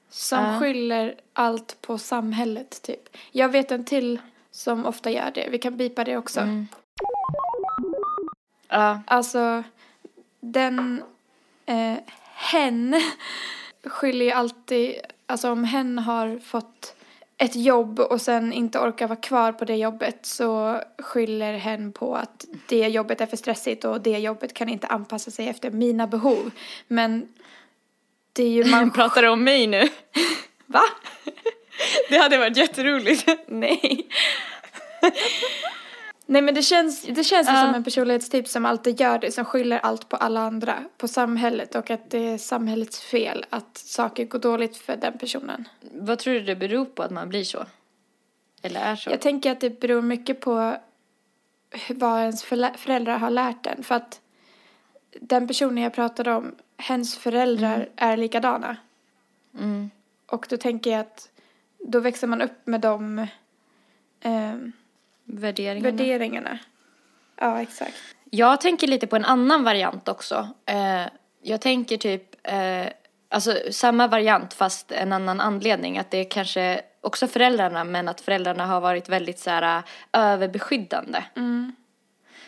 Som 0.10 0.46
Ja. 0.46 0.60
skyller 0.60 1.16
allt 1.34 1.78
på 1.82 1.98
samhället 1.98 2.82
typ. 2.82 3.18
Jag 3.32 3.50
vet 3.50 3.72
en 3.72 3.86
till 3.86 4.20
som 4.52 4.86
ofta 4.86 5.10
gör 5.12 5.32
det. 5.34 5.48
Vi 5.50 5.58
kan 5.58 5.78
bipa 5.78 6.04
det 6.04 6.18
också. 6.18 6.40
Ja, 8.72 9.02
Alltså 9.06 9.64
den, 10.40 11.04
eh, 11.66 11.98
hen 12.36 13.02
skyller 13.84 14.26
ju 14.26 14.32
alltid, 14.32 14.96
alltså 15.26 15.52
om 15.52 15.64
hen 15.64 16.00
har 16.00 16.40
fått 16.40 16.96
ett 17.38 17.56
jobb 17.56 18.00
och 18.00 18.22
sen 18.22 18.54
inte 18.54 18.80
orkar 18.80 19.08
vara 19.08 19.20
kvar 19.20 19.52
på 19.52 19.66
det 19.66 19.76
jobbet 19.76 20.26
så 20.26 20.82
skyller 20.98 21.54
hen 21.54 21.92
på 21.92 22.16
att 22.16 22.46
det 22.68 22.88
jobbet 22.88 23.22
är 23.22 23.26
för 23.26 23.38
stressigt 23.38 23.86
och 23.86 24.02
det 24.02 24.18
jobbet 24.18 24.54
kan 24.54 24.70
inte 24.70 24.88
anpassa 24.88 25.32
sig 25.32 25.48
efter 25.48 25.72
mina 25.72 26.08
behov. 26.08 26.52
Men 26.88 27.28
det 28.34 28.44
är 28.44 28.50
ju 28.50 28.66
man 28.72 28.92
pratar 28.92 29.24
om 29.24 29.44
mig 29.44 29.68
nu? 29.68 29.90
Va? 30.66 30.84
Det 32.10 32.18
hade 32.18 32.38
varit 32.38 32.58
jätteroligt. 32.58 33.28
Nej. 33.48 34.08
Nej 36.32 36.41
men 36.41 36.56
det 36.56 36.62
känns, 36.62 37.02
det 37.02 37.24
känns 37.24 37.48
Ja. 37.48 37.62
som 37.65 37.76
en 37.76 37.84
personlighetstyp 37.84 38.48
som 38.48 38.65
alltid 38.65 39.00
gör 39.02 39.20
det, 39.20 39.32
som 39.32 39.46
skyller 39.46 39.80
allt 39.80 40.10
på 40.10 40.15
alla 40.15 40.39
andra, 40.39 40.84
på 40.98 41.08
samhället 41.08 41.76
och 41.76 41.89
att 41.89 42.10
det 42.10 42.17
är 42.28 42.38
samhällets 42.38 43.02
fel 43.02 43.46
att 43.50 43.78
saker 43.78 44.26
går 44.26 44.39
dåligt 44.39 44.78
för 44.78 44.96
den 44.96 45.17
personen. 45.17 45.67
Vad 45.94 46.20
tror 46.20 46.34
du 46.34 46.39
det 46.39 46.56
beror 46.56 46.86
på 46.86 47.04
att 47.04 47.12
man 47.12 47.30
blir 47.30 47.44
så? 47.44 47.65
Eller 48.62 48.80
är 48.80 48.96
så? 48.96 49.10
Jag 49.10 49.22
tänker 49.22 49.52
att 49.52 49.60
det 49.60 49.80
beror 49.80 50.02
mycket 50.02 50.39
på 50.39 50.78
vad 51.89 52.20
ens 52.20 52.44
föräldrar 52.78 53.17
har 53.17 53.30
lärt 53.30 53.65
en 53.65 53.84
för 53.84 53.96
att 53.96 54.22
den 55.20 55.48
personen 55.48 55.84
jag 55.84 55.94
pratade 55.94 56.34
om, 56.34 56.56
hens 56.78 57.17
föräldrar 57.17 57.89
är 57.96 58.17
likadana. 58.17 58.78
Mm. 59.60 59.89
Och 60.26 60.46
då 60.50 60.58
tänker 60.58 60.91
jag 60.91 61.00
att 61.00 61.30
då 61.80 62.00
växer 62.00 62.28
man 62.28 62.41
upp 62.41 62.67
med 62.67 62.82
de 62.82 63.28
ehm, 64.22 64.72
Värderingarna. 65.34 65.98
värderingarna. 65.98 66.60
Ja, 67.39 67.62
exakt. 67.62 67.98
Jag 68.30 68.62
tänker 68.62 68.88
lite 68.88 69.08
på 69.08 69.15
en 69.15 69.26
annan 69.26 69.63
variant 69.63 70.08
också. 70.08 70.48
Eh, 70.65 71.06
jag 71.41 71.62
tänker 71.62 71.98
typ, 71.98 72.24
eh, 72.44 72.88
alltså 73.30 73.56
samma 73.72 74.08
variant 74.08 74.54
fast 74.54 74.91
en 74.91 75.13
annan 75.13 75.39
anledning. 75.39 75.98
Att 75.98 76.12
det 76.12 76.17
är 76.17 76.30
kanske 76.30 76.82
också 77.02 77.28
föräldrarna 77.28 77.84
men 77.84 78.08
att 78.08 78.22
föräldrarna 78.22 78.65
har 78.65 78.82
varit 78.82 79.10
väldigt 79.10 79.39
så 79.39 79.50
här 79.50 79.78
eh, 79.78 79.84
överbeskyddande. 80.13 81.24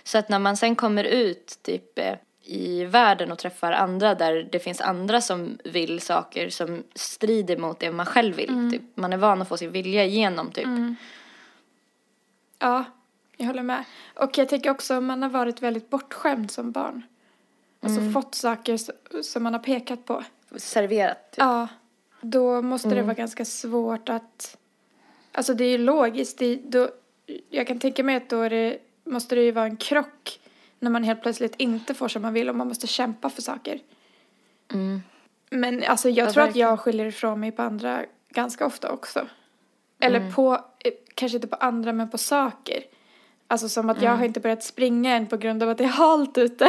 Så 0.03 0.17
att 0.17 0.29
när 0.29 0.39
man 0.39 0.57
sen 0.57 0.75
kommer 0.75 1.03
ut 1.03 1.59
typ 1.61 1.99
eh, 1.99 2.15
i 2.45 2.85
världen 2.85 3.31
och 3.31 3.37
träffar 3.37 3.71
andra 3.71 4.15
där 4.15 4.49
det 4.51 4.59
finns 4.59 4.81
andra 4.81 5.21
som 5.21 5.57
vill 5.63 6.01
saker 6.01 6.49
som 6.49 6.83
strider 6.95 7.57
mot 7.57 7.79
det 7.79 7.91
man 7.91 8.05
själv 8.05 8.35
vill. 8.35 8.71
Typ. 8.71 8.81
Man 8.95 9.13
är 9.13 9.17
van 9.17 9.41
att 9.41 9.47
få 9.47 9.57
sin 9.57 9.71
vilja 9.71 10.05
igenom 10.05 10.51
typ. 10.51 10.67
Ja, 12.59 12.83
jag 13.37 13.45
håller 13.47 13.63
med. 13.63 13.83
Och 14.15 14.37
jag 14.37 14.49
tänker 14.49 14.69
också 14.69 14.97
om 14.97 15.05
man 15.05 15.21
har 15.23 15.29
varit 15.29 15.61
väldigt 15.61 15.89
bortskämd 15.89 16.51
som 16.51 16.71
barn. 16.71 17.03
Alltså 17.81 18.11
fått 18.11 18.35
saker 18.35 18.79
som 19.21 19.43
man 19.43 19.53
har 19.53 19.59
pekat 19.59 20.05
på. 20.05 20.23
Serverat. 20.55 21.31
Typ. 21.31 21.37
Ja, 21.37 21.67
då 22.21 22.61
måste 22.61 22.89
det 22.89 23.01
vara 23.01 23.13
ganska 23.13 23.45
svårt 23.45 24.09
att... 24.09 24.57
Alltså 25.31 25.53
det 25.53 25.63
är 25.63 25.69
ju 25.69 25.77
logiskt. 25.77 26.37
Det, 26.37 26.55
då, 26.55 26.89
jag 27.49 27.67
kan 27.67 27.79
tänka 27.79 28.03
mig 28.03 28.15
att 28.15 28.29
då 28.29 28.49
det, 28.49 28.77
måste 29.03 29.35
det 29.35 29.41
ju 29.41 29.51
vara 29.51 29.65
en 29.65 29.77
krock 29.77 30.39
när 30.79 30.89
man 30.91 31.03
helt 31.03 31.21
plötsligt 31.21 31.55
inte 31.57 31.93
får 31.93 32.07
som 32.07 32.21
man 32.21 32.33
vill 32.33 32.49
och 32.49 32.55
man 32.55 32.67
måste 32.67 32.87
kämpa 32.87 33.29
för 33.29 33.41
saker. 33.41 33.79
Men 35.49 35.83
alltså 35.83 36.09
jag 36.09 36.27
Ja, 36.27 36.31
tror 36.31 36.43
att 36.43 36.47
verkligen. 36.47 36.69
jag 36.69 36.79
skyller 36.79 37.05
ifrån 37.05 37.39
mig 37.39 37.51
på 37.51 37.61
andra 37.61 38.05
ganska 38.29 38.65
ofta 38.65 38.91
också. 38.91 39.27
Eller 39.99 40.31
på, 40.31 40.53
eh, 40.79 40.91
kanske 41.15 41.35
inte 41.37 41.47
på 41.47 41.55
andra 41.55 41.93
men 41.93 42.09
på 42.09 42.17
saker. 42.17 42.83
Alltså 43.47 43.69
som 43.69 43.89
att 43.89 44.01
jag 44.01 44.11
har 44.15 44.25
inte 44.25 44.39
börjat 44.39 44.63
springa 44.63 45.15
än 45.15 45.27
på 45.27 45.37
grund 45.37 45.63
av 45.63 45.69
att 45.69 45.77
det 45.77 45.83
är 45.83 45.87
halt 45.87 46.37
ute. 46.37 46.67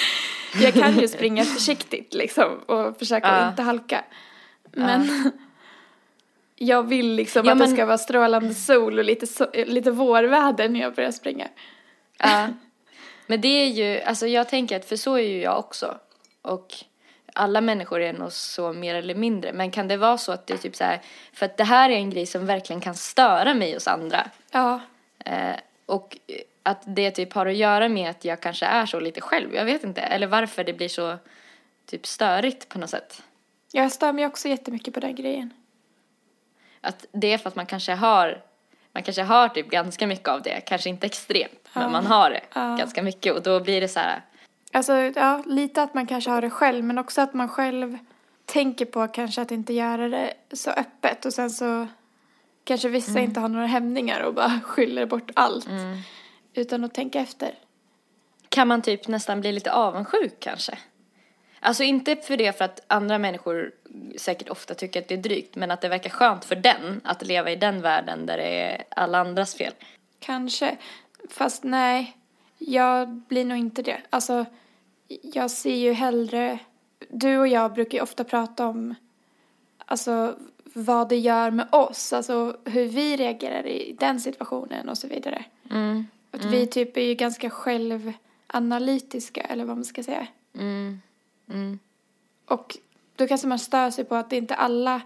jag 0.62 0.74
kan 0.74 0.98
ju 0.98 1.08
springa 1.08 1.44
försiktigt 1.54 2.14
liksom 2.14 2.58
och 2.66 2.98
försöka 2.98 3.26
att 3.26 3.50
inte 3.50 3.62
halka. 3.62 4.04
Men 4.72 5.08
jag 6.56 6.82
vill 6.82 7.12
liksom 7.14 7.46
Ja, 7.46 7.52
att 7.52 7.58
det 7.58 7.64
men- 7.66 7.76
ska 7.76 7.86
vara 7.86 7.98
strålande 7.98 8.54
sol 8.54 8.98
och 8.98 9.04
lite, 9.04 9.26
so- 9.26 9.64
lite 9.66 9.90
vårväder 9.90 10.68
när 10.68 10.80
jag 10.80 10.94
börjar 10.94 11.10
springa. 11.10 11.48
Ja. 12.18 12.48
Men 13.26 13.40
det 13.40 13.48
är 13.48 13.66
ju, 13.66 14.00
alltså 14.00 14.26
jag 14.26 14.48
tänker 14.48 14.76
att, 14.76 14.84
för 14.84 14.96
så 14.96 15.14
är 15.14 15.22
ju 15.22 15.40
jag 15.42 15.58
också. 15.58 15.98
Och 16.42 16.74
alla 17.36 17.60
människor 17.60 18.00
är 18.00 18.12
nog 18.12 18.32
så 18.32 18.72
mer 18.72 18.94
eller 18.94 19.14
mindre. 19.14 19.52
Men 19.52 19.70
kan 19.70 19.88
det 19.88 19.96
vara 19.96 20.18
så 20.18 20.32
att 20.32 20.46
det 20.46 20.54
är 20.54 20.58
typ 20.58 20.76
så 20.76 20.84
här, 20.84 21.00
för 21.32 21.46
att 21.46 21.56
det 21.56 21.64
här 21.64 21.90
är 21.90 21.94
en 21.94 22.10
grej 22.10 22.26
som 22.26 22.46
verkligen 22.46 22.80
kan 22.80 22.94
störa 22.94 23.54
mig 23.54 23.74
hos 23.74 23.88
andra. 23.88 24.30
Ja, 24.50 24.80
Eh, 25.24 25.56
och 25.86 26.18
att 26.62 26.82
det 26.84 27.10
typ 27.10 27.32
har 27.32 27.46
att 27.46 27.56
göra 27.56 27.88
med 27.88 28.10
att 28.10 28.24
jag 28.24 28.40
kanske 28.40 28.66
är 28.66 28.86
så 28.86 29.00
lite 29.00 29.20
själv. 29.20 29.54
Jag 29.54 29.64
vet 29.64 29.84
inte. 29.84 30.00
Eller 30.00 30.26
varför 30.26 30.64
det 30.64 30.72
blir 30.72 30.88
så 30.88 31.16
typ 31.86 32.06
störigt 32.06 32.68
på 32.68 32.78
något 32.78 32.90
sätt. 32.90 33.22
jag 33.72 33.92
stör 33.92 34.12
mig 34.12 34.26
också 34.26 34.48
jättemycket 34.48 34.94
på 34.94 35.00
den 35.00 35.14
grejen. 35.14 35.50
Att 36.80 37.06
det 37.12 37.32
är 37.32 37.38
för 37.38 37.48
att 37.48 37.56
man 37.56 37.66
kanske 37.66 37.92
har, 37.92 38.42
man 38.92 39.02
kanske 39.02 39.22
har 39.22 39.48
typ 39.48 39.68
ganska 39.70 40.06
mycket 40.06 40.28
av 40.28 40.42
det. 40.42 40.60
Kanske 40.60 40.88
inte 40.88 41.06
extremt, 41.06 41.68
men 41.72 41.92
man 41.92 42.06
har 42.06 42.30
det 42.30 42.40
Ja. 42.54 42.76
ganska 42.78 43.02
mycket. 43.02 43.34
Och 43.34 43.42
då 43.42 43.60
blir 43.60 43.80
det 43.80 43.88
så 43.88 44.00
här, 44.00 44.20
Alltså, 44.72 44.92
ja, 44.92 45.42
lite 45.46 45.82
att 45.82 45.94
man 45.94 46.06
kanske 46.06 46.30
har 46.30 46.40
det 46.40 46.50
själv, 46.50 46.84
men 46.84 46.98
också 46.98 47.20
att 47.20 47.34
man 47.34 47.48
själv 47.48 47.98
tänker 48.44 48.84
på 48.84 49.08
kanske 49.08 49.42
att 49.42 49.50
inte 49.50 49.72
göra 49.72 50.08
det 50.08 50.34
så 50.52 50.70
öppet 50.70 51.24
och 51.24 51.32
sen 51.32 51.50
så 51.50 51.86
kanske 52.64 52.88
vissa 52.88 53.20
inte 53.20 53.40
har 53.40 53.48
några 53.48 53.66
hämningar 53.66 54.20
och 54.20 54.34
bara 54.34 54.60
skyller 54.64 55.06
bort 55.06 55.30
allt 55.34 55.68
utan 56.54 56.84
att 56.84 56.94
tänka 56.94 57.20
efter. 57.20 57.54
kan 58.48 58.68
man 58.68 58.82
typ 58.82 59.08
nästan 59.08 59.40
bli 59.40 59.52
lite 59.52 59.72
avundsjuk 59.72 60.34
kanske. 60.40 60.78
Alltså 61.60 61.82
inte 61.82 62.16
för 62.16 62.36
det 62.36 62.58
för 62.58 62.64
att 62.64 62.80
andra 62.86 63.18
människor 63.18 63.72
säkert 64.16 64.48
ofta 64.48 64.74
tycker 64.74 65.00
att 65.00 65.08
det 65.08 65.14
är 65.14 65.18
drygt, 65.18 65.56
men 65.56 65.70
att 65.70 65.80
det 65.80 65.88
verkar 65.88 66.10
skönt 66.10 66.44
för 66.44 66.56
den 66.56 67.00
att 67.04 67.26
leva 67.26 67.50
i 67.50 67.56
den 67.56 67.82
världen 67.82 68.26
där 68.26 68.36
det 68.36 68.62
är 68.62 68.84
alla 68.88 69.18
andras 69.18 69.54
fel. 69.54 69.72
Kanske. 70.20 70.76
Fast 71.30 71.64
nej, 71.64 72.16
jag 72.58 73.08
blir 73.08 73.44
nog 73.44 73.58
inte 73.58 73.82
det. 73.82 74.00
Alltså, 74.10 74.46
jag 75.22 75.50
ser 75.50 75.74
ju 75.76 75.92
hellre... 75.92 76.58
Du 77.08 77.38
och 77.38 77.48
jag 77.48 77.72
brukar 77.74 77.98
ju 77.98 78.02
ofta 78.02 78.24
prata 78.24 78.66
om 78.66 78.94
alltså, 79.84 80.36
vad 80.64 81.08
det 81.08 81.16
gör 81.16 81.50
med 81.50 81.66
oss. 81.72 82.12
Alltså 82.12 82.56
hur 82.64 82.84
vi 82.86 83.16
reagerar 83.16 83.66
i 83.66 83.96
den 83.98 84.20
situationen 84.20 84.88
och 84.88 84.98
så 84.98 85.08
vidare. 85.08 85.44
Mm. 85.70 86.06
Att 86.30 86.44
vi 86.44 86.66
typ 86.66 86.96
är 86.96 87.00
ju 87.00 87.14
ganska 87.14 87.50
självanalytiska, 87.50 89.40
eller 89.40 89.64
vad 89.64 89.76
man 89.76 89.84
ska 89.84 90.02
säga. 90.02 90.26
Mm. 90.54 91.00
Mm. 91.48 91.78
Och 92.46 92.76
då 93.16 93.26
kanske 93.26 93.46
man 93.46 93.58
stör 93.58 93.90
sig 93.90 94.04
på 94.04 94.14
att 94.14 94.32
inte 94.32 94.54
alla 94.54 95.00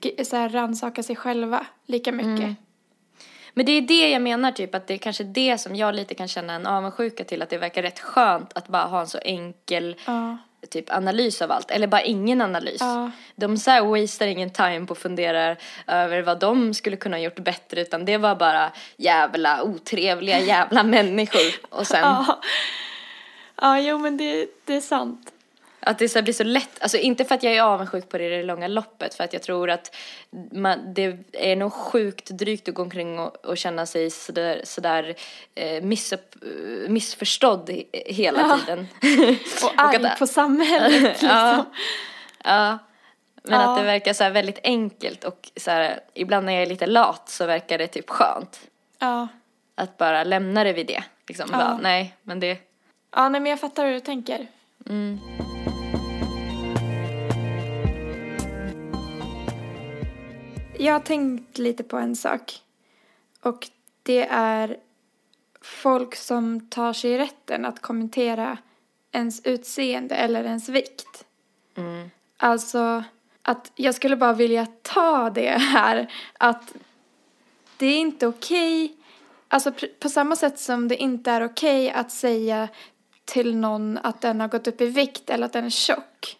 g- 0.00 0.24
så 0.24 0.36
här, 0.36 0.48
rannsakar 0.48 1.02
sig 1.02 1.16
själva 1.16 1.66
lika 1.86 2.12
mycket. 2.12 2.56
Men 3.54 3.66
det 3.66 3.72
är 3.72 3.80
det 3.80 4.10
jag 4.10 4.22
menar, 4.22 4.52
typ 4.52 4.74
att 4.74 4.86
det 4.86 4.94
är 4.94 4.98
kanske 4.98 5.24
det 5.24 5.58
som 5.58 5.76
jag 5.76 5.94
lite 5.94 6.14
kan 6.14 6.28
känna 6.28 6.52
en 6.54 6.66
avundsjuka 6.66 7.24
till, 7.24 7.42
att 7.42 7.50
det 7.50 7.58
verkar 7.58 7.82
rätt 7.82 8.00
skönt 8.00 8.52
att 8.52 8.68
bara 8.68 8.84
ha 8.84 9.00
en 9.00 9.06
så 9.06 9.18
enkel 9.18 9.96
Ja. 10.06 10.38
typ 10.70 10.92
analys 10.92 11.42
av 11.42 11.52
allt, 11.52 11.70
eller 11.70 11.86
bara 11.86 12.02
ingen 12.02 12.40
analys. 12.40 12.80
Ja. 12.80 13.10
De 13.36 13.56
så 13.56 13.70
här 13.70 13.82
wastar 13.82 14.26
ingen 14.26 14.50
time 14.50 14.86
på 14.86 14.92
att 14.92 14.98
fundera 14.98 15.56
över 15.86 16.22
vad 16.22 16.40
de 16.40 16.74
skulle 16.74 16.96
kunna 16.96 17.16
ha 17.16 17.22
gjort 17.22 17.38
bättre, 17.38 17.80
utan 17.80 18.04
det 18.04 18.16
var 18.18 18.34
bara 18.34 18.72
jävla 18.96 19.62
otrevliga 19.62 20.40
jävla 20.40 20.82
människor. 20.82 21.54
Och 21.70 21.86
sen 21.86 22.00
Ja. 22.02 22.40
Ja, 23.60 23.78
jo 23.80 23.98
men 23.98 24.16
det, 24.16 24.46
det 24.64 24.74
är 24.76 24.80
sant. 24.80 25.30
Att 25.86 25.98
det 25.98 26.08
så 26.08 26.22
blir 26.22 26.34
så 26.34 26.44
lätt, 26.44 26.82
alltså 26.82 26.96
inte 26.98 27.24
för 27.24 27.34
att 27.34 27.42
jag 27.42 27.54
är 27.54 27.62
avundsjuk 27.62 28.08
på 28.08 28.18
det 28.18 28.24
i 28.24 28.28
det 28.28 28.42
långa 28.42 28.68
loppet, 28.68 29.14
för 29.14 29.24
att 29.24 29.32
jag 29.32 29.42
tror 29.42 29.70
att 29.70 29.96
man, 30.52 30.94
det 30.94 31.16
är 31.32 31.56
nog 31.56 31.72
sjukt 31.72 32.30
drygt 32.30 32.68
att 32.68 32.74
gå 32.74 32.82
omkring 32.82 33.18
och, 33.18 33.44
och 33.46 33.58
känna 33.58 33.86
sig 33.86 34.10
sådär, 34.10 34.60
sådär 34.64 35.14
eh, 35.54 35.82
missupp, 35.82 36.34
missförstådd 36.88 37.70
he- 37.70 37.86
hela 38.06 38.40
Ja. 38.40 38.58
tiden. 38.58 38.86
Och 39.64 39.72
arg 39.76 40.06
att- 40.06 40.18
på 40.18 40.26
samhället 40.26 41.02
liksom. 41.02 41.28
Ja. 41.28 41.64
Ja. 42.44 42.78
Men 43.42 43.60
Ja. 43.60 43.72
att 43.72 43.78
det 43.78 43.84
verkar 43.84 44.12
så 44.12 44.24
här 44.24 44.30
väldigt 44.30 44.58
enkelt 44.64 45.24
och 45.24 45.50
så 45.56 45.70
här, 45.70 46.00
ibland 46.14 46.46
när 46.46 46.52
jag 46.52 46.62
är 46.62 46.66
lite 46.66 46.86
lat 46.86 47.28
så 47.28 47.46
verkar 47.46 47.78
det 47.78 47.86
typ 47.86 48.10
skönt. 48.10 48.60
Ja. 48.98 49.28
Att 49.74 49.96
bara 49.98 50.24
lämna 50.24 50.64
det 50.64 50.72
vid 50.72 50.86
det. 50.86 51.04
Liksom, 51.28 51.48
Ja. 51.52 51.58
bara, 51.58 51.78
nej, 51.82 52.14
men 52.22 52.40
det, 52.40 52.58
Ja, 53.16 53.28
nej 53.28 53.40
men 53.40 53.50
jag 53.50 53.60
fattar 53.60 53.86
hur 53.86 53.92
du 53.92 54.00
tänker. 54.00 54.46
mm, 54.88 55.20
Jag 60.84 60.92
har 60.92 61.00
tänkt 61.00 61.58
lite 61.58 61.82
på 61.82 61.96
en 61.96 62.16
sak. 62.16 62.62
Och 63.40 63.68
det 64.02 64.26
är 64.30 64.76
folk 65.60 66.14
som 66.16 66.68
tar 66.68 66.92
sig 66.92 67.18
rätten 67.18 67.64
att 67.64 67.80
kommentera 67.82 68.58
ens 69.12 69.40
utseende 69.44 70.14
eller 70.14 70.44
ens 70.44 70.68
vikt. 70.68 71.24
mm, 71.76 72.10
Alltså 72.36 73.04
att 73.42 73.72
jag 73.74 73.94
skulle 73.94 74.16
bara 74.16 74.32
vilja 74.32 74.66
ta 74.82 75.30
det 75.30 75.58
här 75.58 76.12
att 76.38 76.74
det 77.76 77.86
är 77.86 77.98
inte 77.98 78.26
okej. 78.26 78.96
Alltså 79.48 79.70
pr- 79.70 79.98
på 80.00 80.08
samma 80.08 80.36
sätt 80.36 80.58
som 80.58 80.88
det 80.88 80.96
inte 80.96 81.30
är 81.30 81.44
okej 81.44 81.90
att 81.90 82.10
säga 82.10 82.68
till 83.24 83.56
någon 83.56 83.98
att 84.02 84.20
den 84.20 84.40
har 84.40 84.48
gått 84.48 84.66
upp 84.66 84.80
i 84.80 84.86
vikt 84.86 85.30
eller 85.30 85.46
att 85.46 85.52
den 85.52 85.64
är 85.64 85.70
tjock. 85.70 86.38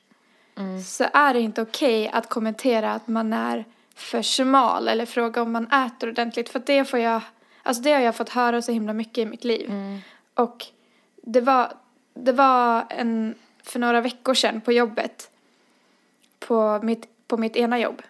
Så 0.87 1.07
är 1.13 1.35
det 1.35 1.41
inte 1.41 1.63
okej 1.63 2.09
att 2.09 2.29
kommentera 2.29 2.93
att 2.93 3.09
man 3.09 3.33
är 3.33 3.65
för 3.95 4.23
smal 4.23 4.89
eller 4.89 5.07
fråga 5.07 5.43
om 5.43 5.53
man 5.53 5.67
äter 5.67 6.09
ordentligt. 6.09 6.49
För 6.49 6.63
det 6.67 6.85
får 6.85 6.99
jag, 6.99 7.21
alltså 7.63 7.83
det 7.83 7.93
har 7.93 8.01
jag 8.01 8.17
fått 8.17 8.29
höra 8.29 8.63
så 8.63 8.73
himla 8.73 8.93
mycket 8.93 9.19
i 9.19 9.27
mitt 9.27 9.45
liv. 9.45 9.71
Och 10.35 10.67
det 11.23 11.41
var, 11.41 11.73
det 12.15 12.33
var 12.33 12.87
en, 12.91 13.35
för 13.63 13.79
några 13.79 14.01
veckor 14.01 14.35
sedan 14.35 14.61
på 14.61 14.73
jobbet 14.73 15.31
på 16.39 16.81
mitt, 16.83 17.09
på 17.27 17.37
mitt 17.37 17.57
ena 17.57 17.79
jobb. 17.79 18.03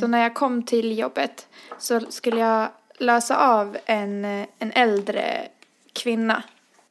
Så 0.00 0.06
när 0.06 0.22
jag 0.22 0.34
kom 0.34 0.62
till 0.62 0.98
jobbet 0.98 1.48
så 1.78 2.00
skulle 2.00 2.40
jag 2.40 2.68
lösa 2.98 3.36
av 3.36 3.76
en, 3.84 4.24
en 4.58 4.72
äldre 4.72 5.48
kvinna. 5.92 6.42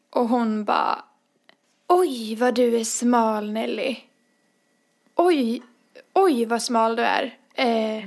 Och 0.09 0.27
hon 0.27 0.63
bara 0.65 1.03
Oj 1.91 2.35
vad 2.35 2.55
du 2.55 2.75
är 2.75 2.83
smal 2.83 3.51
Nelly. 3.51 3.97
Oj, 5.15 5.61
oj 6.13 6.45
vad 6.45 6.61
smal 6.61 6.95
du 6.95 7.03
är. 7.03 7.37
Eh, 7.59 7.97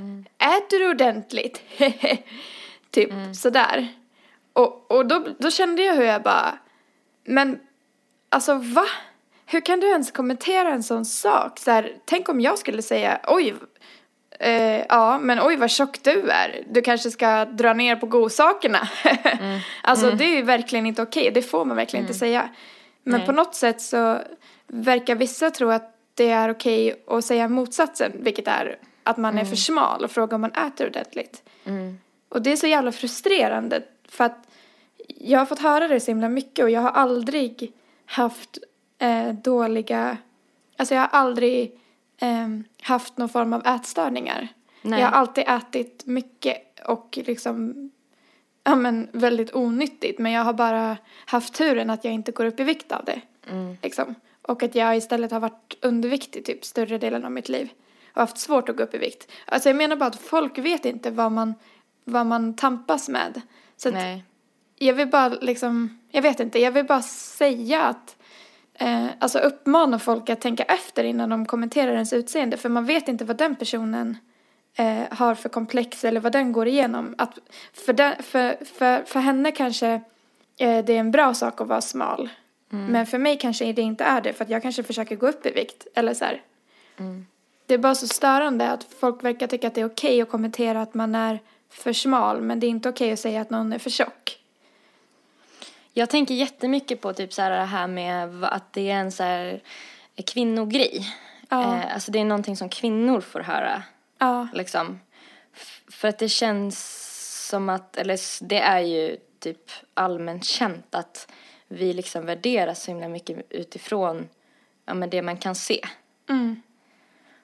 Äter 0.57 0.79
du 0.79 0.91
ordentligt? 0.91 1.63
typ 2.91 3.11
sådär. 3.37 3.89
Och, 4.53 4.91
och 4.91 5.07
då, 5.07 5.25
då 5.39 5.51
kände 5.51 5.83
jag 5.83 5.95
hur 5.95 6.05
jag 6.05 6.23
bara 6.23 6.59
Men 7.25 7.61
alltså 8.29 8.55
va? 8.55 8.85
Hur 9.47 9.61
kan 9.61 9.81
du 9.81 9.87
ens 9.87 10.11
kommentera 10.11 10.69
en 10.69 10.83
sån 10.83 11.05
sak? 11.05 11.59
Så 11.59 11.71
här, 11.71 11.93
tänk 12.05 12.29
om 12.29 12.41
jag 12.41 12.59
skulle 12.59 12.83
säga 12.83 13.21
oj, 13.29 13.55
eh, 14.41 14.85
ja 14.89 15.19
men 15.19 15.41
oj 15.43 15.57
vad 15.57 15.71
tjock 15.71 16.03
du 16.03 16.31
är. 16.31 16.65
Du 16.71 16.83
kanske 16.83 17.11
ska 17.11 17.45
dra 17.45 17.73
ner 17.73 17.97
på 17.97 18.07
godsakerna. 18.07 18.89
alltså 19.83 20.11
det 20.11 20.25
är 20.25 20.37
ju 20.37 20.43
verkligen 20.43 20.87
inte 20.87 21.03
okej. 21.03 21.31
Det 21.35 21.43
får 21.43 21.65
man 21.65 21.77
verkligen 21.77 22.05
inte 22.05 22.19
säga. 22.19 22.49
Men 23.05 23.19
Nej. 23.19 23.27
på 23.27 23.33
något 23.33 23.55
sätt 23.55 23.81
så 23.81 24.19
verkar 24.67 25.15
vissa 25.15 25.51
tro 25.51 25.71
att 25.71 25.97
det 26.15 26.31
är 26.31 26.51
okej 26.51 27.05
att 27.07 27.25
säga 27.25 27.49
motsatsen. 27.49 28.13
Vilket 28.15 28.49
är 28.49 28.79
att 29.03 29.17
man 29.17 29.39
är 29.39 29.45
för 29.45 29.57
smal 29.57 30.05
och 30.05 30.11
fråga 30.11 30.35
om 30.35 30.41
man 30.41 30.53
äter 30.53 30.87
ordentligt. 30.87 31.43
mm, 31.65 31.99
Och 32.29 32.43
det 32.43 32.53
är 32.53 32.57
så 32.57 32.67
jävla 32.67 32.93
frustrerande 32.93 33.83
för 34.09 34.25
att 34.25 34.49
jag 35.09 35.39
har 35.39 35.47
fått 35.47 35.59
höra 35.59 35.89
det 35.89 36.01
så 36.01 36.11
himla 36.11 36.29
mycket 36.29 36.63
och 36.63 36.71
jag 36.71 36.81
har 36.81 36.91
aldrig 36.91 37.73
haft 38.07 38.59
eh, 38.99 39.29
dåliga, 39.33 40.17
alltså 40.77 40.95
jag 40.95 41.03
har 41.03 41.09
aldrig 41.21 41.79
eh, 42.21 42.49
haft 42.83 43.17
någon 43.17 43.29
form 43.29 43.53
av 43.53 43.67
ätstörningar. 43.67 44.49
Nej. 44.83 45.01
Jag 45.01 45.07
har 45.07 45.13
alltid 45.17 45.45
ätit 45.49 46.07
mycket 46.07 46.81
och 46.87 47.19
liksom, 47.27 47.91
ja 48.65 48.75
men 48.77 49.09
väldigt 49.13 49.55
onyttigt 49.55 50.19
men 50.19 50.33
jag 50.33 50.45
har 50.45 50.53
bara 50.53 50.97
haft 51.27 51.55
turen 51.55 51.91
att 51.91 52.05
jag 52.05 52.15
inte 52.15 52.33
går 52.33 52.45
upp 52.45 52.61
i 52.61 52.65
vikt 52.65 52.93
av 52.93 53.05
det. 53.05 53.21
mm, 53.51 53.77
Liksom. 53.83 54.15
Och 54.43 54.63
att 54.63 54.75
jag 54.75 54.97
istället 54.97 55.31
har 55.31 55.41
varit 55.41 55.77
underviktig 55.83 56.45
typ 56.45 56.65
större 56.65 56.99
delen 56.99 57.25
av 57.25 57.33
mitt 57.33 57.49
liv. 57.49 57.69
Och 58.15 58.21
haft 58.21 58.39
svårt 58.39 58.69
att 58.69 58.77
gå 58.77 58.83
upp 58.83 58.95
i 58.95 58.99
vikt. 58.99 59.31
Alltså 59.45 59.69
jag 59.69 59.77
menar 59.77 59.97
bara 59.97 60.07
att 60.07 60.21
folk 60.21 60.59
vet 60.59 60.85
inte 60.85 61.11
vad 61.11 61.33
man, 61.33 61.55
vad 62.05 62.27
man 62.27 62.57
tampas 62.57 63.09
med. 63.09 63.41
Så 63.77 63.89
att 63.89 63.95
nej. 63.95 64.25
jag 64.79 64.95
vill 64.95 65.09
bara 65.09 65.29
liksom, 65.29 65.99
jag 66.11 66.23
vet 66.23 66.41
inte, 66.41 66.59
jag 66.59 66.73
vill 66.73 66.85
bara 66.85 67.03
säga 67.03 67.83
att 67.83 68.17
eh, 68.75 69.07
alltså 69.19 69.39
uppmana 69.39 69.99
folk 69.99 70.31
att 70.31 70.41
tänka 70.41 70.63
efter 70.63 71.05
innan 71.05 71.31
de 71.31 71.47
kommenterar 71.47 71.93
ens 71.93 72.13
utseende. 72.13 72.57
För 72.57 72.69
man 72.69 72.85
vet 72.85 73.09
inte 73.09 73.25
vad 73.25 73.37
den 73.37 73.57
personen 73.57 74.17
eh, 74.77 75.03
har 75.11 75.35
för 75.35 75.49
komplex 75.49 76.05
eller 76.05 76.21
vad 76.21 76.33
den 76.33 76.53
går 76.53 76.69
igenom. 76.69 77.15
Att 77.19 77.39
för, 77.73 77.93
den, 77.93 78.23
för, 78.23 78.65
för, 78.65 79.03
för 79.05 79.21
henne 79.21 79.53
kanske 79.53 79.89
eh, 80.59 80.85
det 80.85 80.93
är 80.93 81.01
en 81.01 81.11
bra 81.11 81.35
sak 81.35 81.61
att 81.61 81.69
vara 81.69 81.81
smal. 81.81 82.29
Men 82.89 83.07
för 83.07 83.19
mig 83.19 83.39
kanske 83.39 83.73
det 83.73 83.83
inte 83.83 84.05
är 84.05 84.21
det 84.21 84.33
för 84.33 84.45
att 84.45 84.51
jag 84.51 84.63
kanske 84.63 84.83
försöker 84.83 85.17
gå 85.17 85.29
upp 85.29 85.47
i 85.47 85.51
vikt. 85.51 85.87
Eller 85.95 86.15
så 86.15 86.25
här. 86.25 86.43
Det 87.73 87.77
är 87.77 87.79
bara 87.79 87.95
så 87.95 88.09
störande 88.09 88.71
att 88.71 88.85
folk 88.85 89.25
verkar 89.25 89.47
tycka 89.47 89.67
att 89.67 89.75
det 89.75 89.81
är 89.81 89.87
okej 89.87 90.23
att 90.23 90.31
kommentera 90.31 90.83
att 90.83 90.95
man 90.95 91.15
är 91.15 91.41
för 91.71 91.93
smal 91.93 92.41
men 92.41 92.61
det 92.61 92.67
är 92.67 92.69
inte 92.69 92.89
okej 92.89 93.13
att 93.13 93.19
säga 93.19 93.41
att 93.41 93.51
någon 93.51 93.73
är 93.73 93.79
för 93.79 93.91
tjock. 93.91 94.39
Jag 95.93 96.11
tänker 96.11 96.35
jättemycket 96.35 97.01
på 97.01 97.13
typ 97.13 97.33
så 97.33 97.43
här 97.43 97.51
det 97.51 97.57
här 97.57 97.87
med 97.87 98.45
att 98.45 98.73
det 98.73 98.91
är 98.91 98.95
en 98.95 99.13
så 99.13 99.23
här 99.23 99.63
kvinnogrej. 100.27 101.07
Ja. 101.49 101.77
Eh, 101.77 101.95
alltså 101.95 102.13
det 102.13 102.19
är 102.19 102.25
någonting 102.25 102.57
som 102.57 102.69
kvinnor 102.69 103.21
får 103.21 103.41
höra. 103.41 103.83
Ja. 104.19 104.49
Liksom. 104.53 105.01
För 105.91 106.09
att 106.09 106.19
det 106.19 106.29
känns 106.29 107.49
som 107.49 107.69
att, 107.69 107.97
eller 107.97 108.45
det 108.45 108.61
är 108.61 108.81
ju 108.81 109.17
typ 109.39 109.71
allmänt 109.95 110.45
känt 110.45 110.95
att 110.95 111.33
vi 111.69 111.93
liksom 111.93 112.27
värderas 112.27 112.83
så 112.83 112.91
himla 112.91 113.09
mycket 113.09 113.47
utifrån 113.51 114.29
ja, 114.85 114.95
men 114.95 115.11
det 115.11 115.23
man 115.23 115.37
kan 115.37 115.55
se. 115.55 115.81
Mm. 116.29 116.63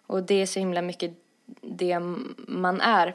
Och 0.09 0.23
det 0.23 0.43
är 0.43 0.47
så 0.47 0.59
himla 0.59 0.83
mycket 0.83 1.13
det 1.61 1.99
man 2.37 2.81
är 2.81 3.15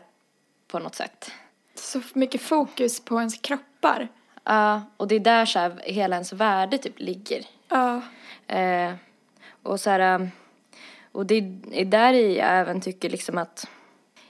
på 0.68 0.80
något 0.80 0.96
sätt. 0.96 1.32
Så 1.76 2.02
mycket 2.14 2.42
fokus 2.42 3.06
på 3.06 3.20
ens 3.20 3.38
kroppar. 3.38 4.08
Ja, 4.44 4.82
och 4.98 5.08
det 5.08 5.16
är 5.16 5.20
där 5.20 5.46
så 5.46 5.60
här 5.60 5.82
hela 5.84 6.16
ens 6.16 6.34
värde 6.34 6.78
typ 6.78 7.00
ligger. 7.00 7.46
Ja. 7.70 8.02
Eh, 8.48 8.94
och 9.64 9.80
så 9.80 9.90
här, 9.90 10.16
um, 10.16 10.32
och 11.12 11.26
det 11.26 11.36
är 11.72 11.86
där 11.86 12.14
i 12.14 12.38
jag 12.38 12.48
även 12.50 12.82
tycker 12.82 13.10
liksom 13.10 13.38
att 13.38 13.68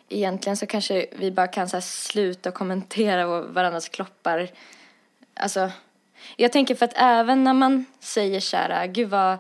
egentligen 0.10 0.58
så 0.58 0.66
kanske 0.66 1.06
vi 1.12 1.32
bara 1.32 1.48
kan 1.48 1.70
så 1.70 1.76
här 1.76 1.82
sluta 1.82 2.52
kommentera 2.52 3.42
varandras 3.42 3.90
kroppar. 3.90 4.50
Alltså, 5.34 5.72
jag 6.36 6.52
tänker 6.52 6.76
för 6.76 6.86
att 6.86 6.94
även 6.96 7.44
när 7.44 7.54
man 7.54 7.86
säger 8.00 8.40
så 8.40 8.58
här, 8.58 8.88
gud 8.88 9.10
vad, 9.10 9.38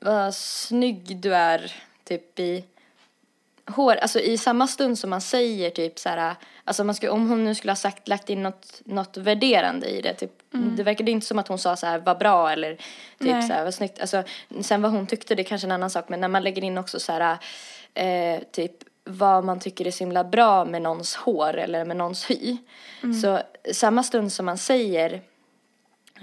vad 0.00 0.34
snygg 0.34 1.16
du 1.16 1.34
är 1.34 1.72
typ 2.04 2.38
i 2.38 2.64
hår, 3.66 3.96
alltså 3.96 4.20
i 4.20 4.38
samma 4.38 4.66
stund 4.66 4.98
som 4.98 5.10
man 5.10 5.20
säger 5.20 5.70
typ 5.70 5.98
så 5.98 6.08
här, 6.08 6.34
alltså 6.64 6.84
man 6.84 6.94
skulle, 6.94 7.12
om 7.12 7.28
hon 7.28 7.44
nu 7.44 7.54
skulle 7.54 7.70
ha 7.70 7.76
sagt, 7.76 8.08
lagt 8.08 8.30
in 8.30 8.42
något, 8.42 8.82
något 8.84 9.16
värderande 9.16 9.88
i 9.88 10.00
det, 10.00 10.14
typ, 10.14 10.32
det 10.76 10.82
verkade 10.82 11.10
inte 11.10 11.26
som 11.26 11.38
att 11.38 11.48
hon 11.48 11.58
sa 11.58 11.76
så 11.76 11.86
här, 11.86 11.98
vad 11.98 12.18
bra 12.18 12.52
eller 12.52 12.74
typ 13.18 13.32
Nej. 13.32 13.42
så 13.42 13.52
här, 13.52 13.64
vad 13.64 13.74
snyggt, 13.74 14.00
alltså 14.00 14.22
sen 14.60 14.82
vad 14.82 14.92
hon 14.92 15.06
tyckte 15.06 15.34
det 15.34 15.42
är 15.42 15.44
kanske 15.44 15.66
en 15.66 15.72
annan 15.72 15.90
sak, 15.90 16.08
men 16.08 16.20
när 16.20 16.28
man 16.28 16.42
lägger 16.42 16.64
in 16.64 16.78
också 16.78 17.00
så 17.00 17.12
här, 17.12 17.38
eh, 17.94 18.40
typ 18.52 18.72
vad 19.04 19.44
man 19.44 19.60
tycker 19.60 19.86
är 19.86 19.90
så 19.90 20.04
himla 20.04 20.24
bra 20.24 20.64
med 20.64 20.82
någons 20.82 21.14
hår 21.14 21.56
eller 21.56 21.84
med 21.84 21.96
någons 21.96 22.30
hy, 22.30 22.56
så 23.22 23.40
samma 23.72 24.02
stund 24.02 24.32
som 24.32 24.46
man 24.46 24.58
säger 24.58 25.22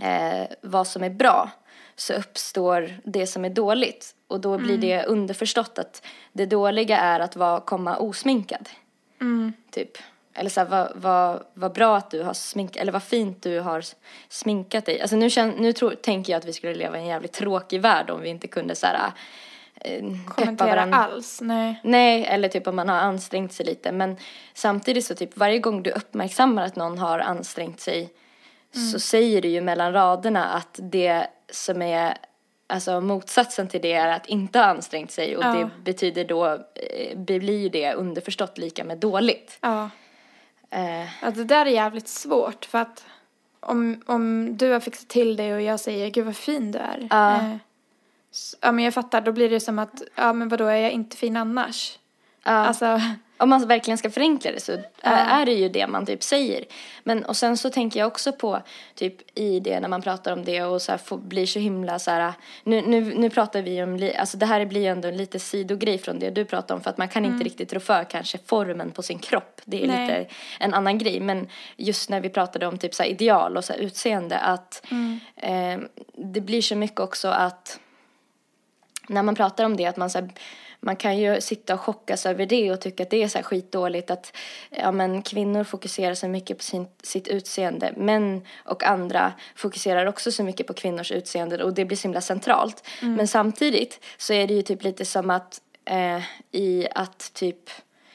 eh, 0.01 0.47
vad 0.61 0.87
som 0.87 1.03
är 1.03 1.09
bra 1.09 1.51
så 1.99 2.13
uppstår 2.13 2.97
det 3.03 3.27
som 3.27 3.45
är 3.45 3.49
dåligt. 3.49 4.15
Och 4.27 4.39
då 4.39 4.57
blir 4.57 4.77
det 4.77 5.03
underförstått 5.03 5.79
att 5.79 6.05
det 6.33 6.45
dåliga 6.45 6.97
är 6.97 7.19
att 7.19 7.35
vara, 7.35 7.59
komma 7.59 7.97
osminkad. 7.97 8.69
Typ. 9.71 9.97
Eller 10.33 10.49
så 10.49 10.59
här, 10.59 10.67
vad, 10.67 10.91
vad, 10.95 11.43
vad 11.53 11.73
bra 11.73 11.97
att 11.97 12.11
du 12.11 12.23
har 12.23 12.33
sminkat, 12.33 12.81
eller 12.81 12.91
vad 12.91 13.03
fint 13.03 13.43
du 13.43 13.59
har 13.59 13.83
sminkat 14.29 14.85
dig. 14.85 15.01
Alltså 15.01 15.15
nu, 15.15 15.29
känn, 15.29 15.49
nu 15.49 15.73
tror, 15.73 15.91
tänker 15.91 16.33
jag 16.33 16.39
att 16.39 16.45
vi 16.45 16.53
skulle 16.53 16.73
leva 16.75 16.97
i 16.97 17.01
en 17.01 17.07
jävligt 17.07 17.33
tråkig 17.33 17.81
värld 17.81 18.09
om 18.09 18.21
vi 18.21 18.29
inte 18.29 18.47
kunde 18.47 18.75
så 18.75 18.85
här, 18.87 19.11
eh, 19.75 20.03
Kommentera 20.27 20.67
varandra. 20.67 20.97
alls, 20.97 21.41
nej. 21.41 21.81
Nej, 21.83 22.25
eller 22.25 22.49
typ 22.49 22.67
om 22.67 22.75
man 22.75 22.89
har 22.89 22.97
ansträngt 22.97 23.53
sig 23.53 23.65
lite. 23.65 23.91
Men 23.91 24.17
samtidigt 24.53 25.05
så 25.05 25.15
typ 25.15 25.37
varje 25.37 25.59
gång 25.59 25.83
du 25.83 25.91
uppmärksammar 25.91 26.65
att 26.65 26.75
någon 26.75 26.97
har 26.97 27.19
ansträngt 27.19 27.79
sig 27.79 28.09
så 28.71 28.99
säger 28.99 29.41
du 29.41 29.47
ju 29.47 29.61
mellan 29.61 29.93
raderna 29.93 30.45
att 30.45 30.79
det 30.81 31.27
som 31.51 31.81
är 31.81 32.17
Alltså 32.69 33.01
motsatsen 33.01 33.67
till 33.67 33.81
det 33.81 33.93
är 33.93 34.07
att 34.07 34.25
inte 34.25 34.59
ha 34.59 34.65
ansträngt 34.65 35.11
sig 35.11 35.37
och 35.37 35.43
Ja. 35.43 35.53
det 35.53 35.69
betyder 35.83 36.25
då, 36.25 36.45
eh, 36.75 37.17
blir 37.17 37.57
ju 37.59 37.69
det 37.69 37.93
underförstått 37.93 38.57
lika 38.57 38.83
med 38.83 38.97
dåligt. 38.97 39.57
Ja. 39.61 39.89
Eh, 40.69 41.01
ja, 41.21 41.31
det 41.35 41.43
där 41.43 41.65
är 41.65 41.69
jävligt 41.69 42.07
svårt 42.07 42.65
för 42.65 42.77
att 42.77 43.05
om, 43.59 44.01
om 44.05 44.57
du 44.57 44.71
har 44.71 44.79
fixat 44.79 45.07
till 45.07 45.35
det 45.37 45.53
och 45.53 45.61
jag 45.61 45.79
säger 45.79 46.09
gud 46.09 46.25
vad 46.25 46.35
fin 46.35 46.71
du 46.71 46.79
är. 46.79 47.07
Ja. 47.09 47.39
S- 48.31 48.55
ja 48.61 48.71
men 48.71 48.85
jag 48.85 48.93
fattar, 48.93 49.21
då 49.21 49.31
blir 49.31 49.49
det 49.49 49.59
som 49.59 49.79
att, 49.79 50.01
ja 50.15 50.33
men 50.33 50.49
vadå 50.49 50.65
är 50.65 50.75
jag 50.75 50.91
inte 50.91 51.17
fin 51.17 51.37
annars? 51.37 51.99
ja. 52.43 52.51
Alltså, 52.51 53.01
Om 53.37 53.49
man 53.49 53.67
verkligen 53.67 53.97
ska 53.97 54.09
förenkla 54.09 54.51
det 54.51 54.59
så 54.59 54.71
är, 55.01 55.41
är 55.41 55.45
det 55.45 55.51
ju 55.51 55.69
det 55.69 55.87
man 55.87 56.05
typ 56.05 56.23
säger. 56.23 56.65
Men 57.03 57.25
och 57.25 57.37
sen 57.37 57.57
så 57.57 57.69
tänker 57.69 57.99
jag 57.99 58.07
också 58.07 58.31
på 58.31 58.61
typ 58.95 59.39
i 59.39 59.59
det 59.59 59.79
när 59.79 59.87
man 59.87 60.01
pratar 60.01 60.33
om 60.33 60.45
det 60.45 60.63
och 60.63 60.81
så 60.81 60.91
här 60.91 60.97
får, 60.97 61.17
blir 61.17 61.45
så 61.45 61.59
himla 61.59 61.99
så 61.99 62.11
här. 62.11 62.33
Nu, 62.63 62.81
nu, 62.81 63.01
nu 63.01 63.29
pratar 63.29 63.61
vi 63.61 63.83
om, 63.83 64.11
alltså 64.19 64.37
det 64.37 64.45
här 64.45 64.65
blir 64.65 64.81
ju 64.81 64.87
ändå 64.87 65.07
en 65.07 65.17
lite 65.17 65.39
sidogrej 65.39 65.97
från 65.97 66.19
det 66.19 66.29
du 66.29 66.45
pratar 66.45 66.75
om 66.75 66.81
för 66.81 66.89
att 66.89 66.97
man 66.97 67.07
kan 67.07 67.25
inte 67.25 67.45
riktigt 67.45 67.73
rå 67.73 67.79
för 67.79 68.03
kanske 68.03 68.37
formen 68.45 68.91
på 68.91 69.03
sin 69.03 69.19
kropp. 69.19 69.61
Det 69.65 69.83
är 69.83 69.87
Nej. 69.87 70.07
lite 70.07 70.33
en 70.59 70.73
annan 70.73 70.97
grej. 70.97 71.19
Men 71.19 71.47
just 71.75 72.09
när 72.09 72.21
vi 72.21 72.29
pratade 72.29 72.67
om 72.67 72.77
typ 72.77 72.93
så 72.93 73.03
ideal 73.03 73.57
och 73.57 73.65
så 73.65 73.73
utseende 73.73 74.37
att 74.37 74.85
eh, 75.35 75.79
det 76.13 76.41
blir 76.41 76.61
så 76.61 76.75
mycket 76.75 76.99
också 76.99 77.27
att 77.27 77.79
när 79.07 79.23
man 79.23 79.35
pratar 79.35 79.63
om 79.63 79.77
det 79.77 79.85
att 79.85 79.97
man 79.97 80.09
så 80.09 80.19
här, 80.19 80.29
man 80.79 80.95
kan 80.95 81.17
ju 81.17 81.41
sitta 81.41 81.73
och 81.73 81.79
chockas 81.79 82.25
över 82.25 82.45
det 82.45 82.71
och 82.71 82.81
tycka 82.81 83.03
att 83.03 83.09
det 83.09 83.23
är 83.23 83.27
så 83.27 83.37
här 83.37 83.43
skitdåligt 83.43 84.11
att 84.11 84.37
ja, 84.69 84.91
men 84.91 85.21
kvinnor 85.21 85.63
fokuserar 85.63 86.13
så 86.13 86.27
mycket 86.27 86.57
på 86.57 86.63
sin, 86.63 86.87
sitt 87.03 87.27
utseende. 87.27 87.93
Män 87.97 88.41
och 88.57 88.83
andra 88.83 89.33
fokuserar 89.55 90.05
också 90.05 90.31
så 90.31 90.43
mycket 90.43 90.67
på 90.67 90.73
kvinnors 90.73 91.11
utseende 91.11 91.63
och 91.63 91.73
det 91.73 91.85
blir 91.85 91.97
så 91.97 92.07
himla 92.07 92.21
centralt. 92.21 92.87
Men 93.01 93.27
samtidigt 93.27 93.99
så 94.17 94.33
är 94.33 94.47
det 94.47 94.53
ju 94.53 94.61
typ 94.61 94.83
lite 94.83 95.05
som 95.05 95.29
att 95.29 95.61
eh, 95.85 96.21
i 96.51 96.87
att 96.95 97.33
typ 97.33 97.69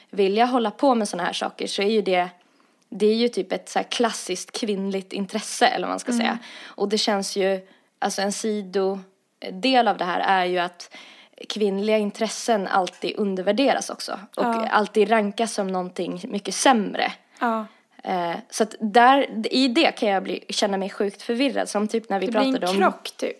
vilja 0.09 0.45
hålla 0.45 0.71
på 0.71 0.95
med 0.95 1.09
sådana 1.09 1.25
här 1.25 1.33
saker 1.33 1.67
så 1.67 1.81
är 1.81 1.89
ju 1.89 2.01
det 2.01 2.29
det 2.95 3.05
är 3.05 3.15
ju 3.15 3.27
typ 3.27 3.51
ett 3.51 3.69
så 3.69 3.79
här 3.79 3.83
klassiskt 3.83 4.51
kvinnligt 4.51 5.13
intresse 5.13 5.67
eller 5.67 5.87
vad 5.87 5.91
man 5.91 5.99
ska 5.99 6.11
säga. 6.11 6.37
Och 6.63 6.89
det 6.89 6.97
känns 6.97 7.35
ju, 7.35 7.67
alltså 7.99 8.21
en 8.21 8.31
sidodel 8.31 9.87
av 9.87 9.97
det 9.97 10.05
här 10.05 10.19
är 10.19 10.45
ju 10.45 10.59
att 10.59 10.95
kvinnliga 11.49 11.97
intressen 11.97 12.67
alltid 12.67 13.15
undervärderas 13.17 13.89
också. 13.89 14.11
Och 14.35 14.43
Ja. 14.43 14.67
alltid 14.67 15.11
rankas 15.11 15.53
som 15.53 15.67
någonting 15.67 16.21
mycket 16.27 16.55
sämre. 16.55 17.11
ja. 17.39 17.65
Eh, 18.05 18.35
så 18.49 18.63
att 18.63 18.75
där, 18.79 19.27
i 19.55 19.67
det 19.67 19.91
kan 19.91 20.09
jag 20.09 20.23
bli, 20.23 20.43
känna 20.49 20.77
mig 20.77 20.89
sjukt 20.89 21.21
förvirrad. 21.21 21.69
Som 21.69 21.87
typ 21.87 22.09
när 22.09 22.19
vi 22.19 22.25
Det 22.25 22.31
blir 22.31 22.41
pratade 22.41 22.67
en 22.67 22.69
om... 22.69 22.77
krock 22.77 23.11
typ. 23.17 23.37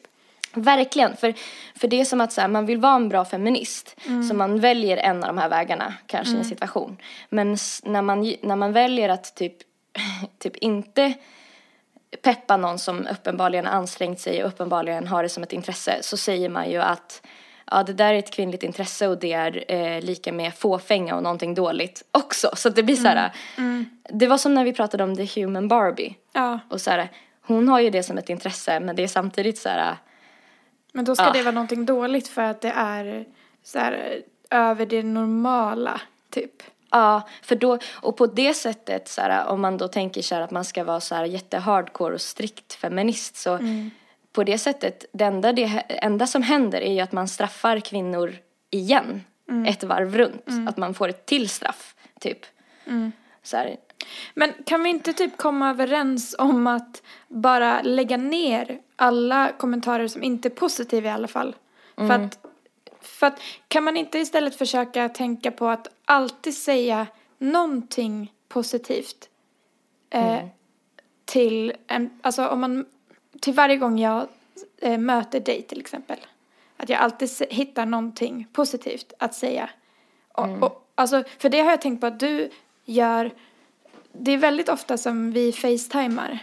Verkligen, 0.54 1.18
för, 1.18 1.34
för 1.76 1.88
det 1.88 2.02
är 2.02 2.06
som 2.06 2.22
att 2.22 2.34
så 2.34 2.41
här, 2.41 2.48
man 2.48 2.66
vill 2.66 2.78
vara 2.78 2.96
en 2.96 3.10
bra 3.10 3.26
feminist. 3.26 3.96
Mm. 4.06 4.24
Så 4.24 4.36
man 4.36 4.60
väljer 4.60 4.98
en 4.98 5.24
av 5.24 5.28
de 5.28 5.38
här 5.38 5.50
vägarna, 5.50 5.94
kanske 6.08 6.36
i 6.36 6.38
en 6.38 6.46
situation. 6.46 6.98
Men 7.30 7.58
när 7.84 8.02
man, 8.02 8.34
när 8.41 8.56
man 8.56 8.74
väljer 8.74 9.10
att 9.10 9.36
typ, 9.36 9.56
typ 10.39 10.56
inte 10.56 11.14
peppa 12.22 12.58
någon 12.58 12.80
som 12.80 13.08
uppenbarligen 13.12 13.68
ansträngt 13.68 14.20
sig 14.20 14.44
och 14.44 14.50
uppenbarligen 14.50 15.08
har 15.08 15.24
det 15.24 15.30
som 15.30 15.44
ett 15.44 15.54
intresse 15.54 15.98
så 16.02 16.18
säger 16.18 16.50
man 16.50 16.72
ju 16.72 16.82
att 16.82 17.22
ja, 17.72 17.84
det 17.84 17.93
där 17.93 18.14
är 18.14 18.20
ett 18.20 18.32
kvinnligt 18.32 18.64
intresse 18.64 19.07
och 19.07 19.18
det 19.20 19.34
är 19.34 19.66
eh, 19.72 20.01
lika 20.01 20.32
med 20.34 20.53
fåfänga 20.55 21.16
och 21.16 21.24
någonting 21.24 21.53
dåligt 21.55 22.03
också. 22.11 22.49
Så 22.55 22.70
det 22.70 22.84
blir 22.84 22.95
så 22.95 23.07
här, 23.07 23.32
Mm. 23.57 23.86
det 24.09 24.28
var 24.28 24.38
som 24.38 24.53
när 24.53 24.64
vi 24.66 24.74
pratade 24.74 25.03
om 25.03 25.16
The 25.16 25.41
Human 25.41 25.68
Barbie. 25.68 26.16
Ja, 26.34 26.59
Och 26.70 26.82
så 26.82 26.91
här, 26.91 27.09
hon 27.41 27.68
har 27.68 27.80
ju 27.80 27.89
det 27.89 28.03
som 28.03 28.18
ett 28.18 28.30
intresse 28.30 28.80
men 28.80 28.95
det 28.95 29.03
är 29.03 29.07
samtidigt 29.07 29.57
så 29.57 29.70
här 29.70 29.97
men 30.93 31.05
då 31.05 31.16
ska 31.16 31.26
Ja. 31.26 31.32
det 31.32 31.41
vara 31.43 31.53
någonting 31.55 31.86
dåligt 31.86 32.28
för 32.28 32.41
att 32.41 32.61
det 32.61 32.74
är 32.76 33.26
så 33.64 33.80
här 33.80 34.22
över 34.49 34.86
det 34.86 35.03
normala 35.03 36.01
typ. 36.30 36.51
Ja, 36.91 37.22
för 37.41 37.55
då, 37.55 37.78
och 37.93 38.18
på 38.18 38.26
det 38.28 38.53
sättet 38.53 39.07
så 39.07 39.22
här, 39.22 39.47
om 39.47 39.61
man 39.61 39.78
då 39.78 39.88
tänker 39.88 40.22
så 40.22 40.36
här 40.36 40.41
att 40.41 40.51
man 40.51 40.66
ska 40.66 40.84
vara 40.84 40.99
så 40.99 41.16
här 41.16 41.26
jättehardcore 41.26 42.14
och 42.16 42.22
strikt 42.22 42.74
feminist 42.74 43.36
så 43.36 43.59
på 44.34 44.43
det 44.43 44.57
sättet, 44.57 45.05
det 45.13 45.25
enda, 45.25 45.53
det 45.53 45.65
enda 45.88 46.27
som 46.27 46.41
händer 46.41 46.81
är 46.81 46.93
ju 46.93 46.99
att 46.99 47.11
man 47.11 47.27
straffar 47.27 47.79
kvinnor 47.79 48.36
igen 48.69 49.23
ett 49.67 49.84
varv 49.84 50.17
runt. 50.17 50.45
Att 50.67 50.77
man 50.77 50.93
får 50.93 51.09
ett 51.09 51.25
till 51.25 51.49
straff, 51.49 51.95
typ. 52.19 52.39
Så 53.43 53.57
här, 53.57 53.77
Men 54.34 54.53
kan 54.65 54.84
vi 54.84 54.89
inte 54.89 55.13
typ 55.13 55.38
komma 55.38 55.69
överens 55.69 56.36
om 56.39 56.67
att 56.67 57.03
bara 57.27 57.81
lägga 57.81 58.17
ner 58.17 58.79
alla 58.95 59.51
kommentarer 59.57 60.07
som 60.07 60.23
inte 60.23 60.47
är 60.47 60.49
positiva 60.49 61.09
i 61.09 61.11
alla 61.11 61.27
fall? 61.27 61.55
För, 61.95 62.09
att, 62.11 62.45
för 63.01 63.27
att 63.27 63.39
kan 63.67 63.84
man 63.84 63.97
inte 63.97 64.19
istället 64.19 64.55
försöka 64.55 65.09
tänka 65.09 65.51
på 65.51 65.67
att 65.67 65.88
alltid 66.05 66.57
säga 66.57 67.07
någonting 67.38 68.31
positivt 68.47 69.29
eh, 70.09 70.39
till 71.25 71.73
en, 71.88 72.19
alltså 72.21 72.47
om 72.47 72.61
man, 72.61 72.86
till 73.44 73.54
varje 73.54 73.78
gång 73.78 74.00
jag 74.00 74.28
eh, 74.82 74.98
möter 74.98 75.39
dig 75.39 75.62
till 75.62 75.80
exempel. 75.80 76.18
Att 76.78 76.89
jag 76.89 77.00
alltid 77.00 77.30
hittar 77.50 77.86
någonting 77.86 78.48
positivt 78.54 79.14
att 79.20 79.34
säga. 79.34 79.70
Och, 80.32 80.64
och, 80.64 80.89
alltså, 80.96 81.24
för 81.38 81.50
det 81.50 81.62
har 81.62 81.70
jag 81.70 81.82
tänkt 81.82 82.02
på 82.02 82.08
att 82.08 82.20
du 82.20 82.50
gör 82.86 83.32
det 84.12 84.32
är 84.32 84.38
väldigt 84.38 84.70
ofta 84.70 84.98
som 84.98 85.32
vi 85.32 85.52
facetimar. 85.52 86.39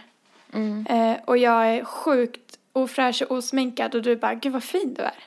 Eh, 0.89 1.15
och 1.25 1.37
jag 1.37 1.67
är 1.67 1.83
sjukt 1.83 2.57
ofräsch 2.73 3.21
och 3.21 3.37
osminkad 3.37 3.95
och 3.95 4.01
du 4.01 4.15
bara, 4.15 4.33
gud 4.33 4.53
vad 4.53 4.63
fin 4.63 4.93
du 4.93 5.01
är. 5.03 5.23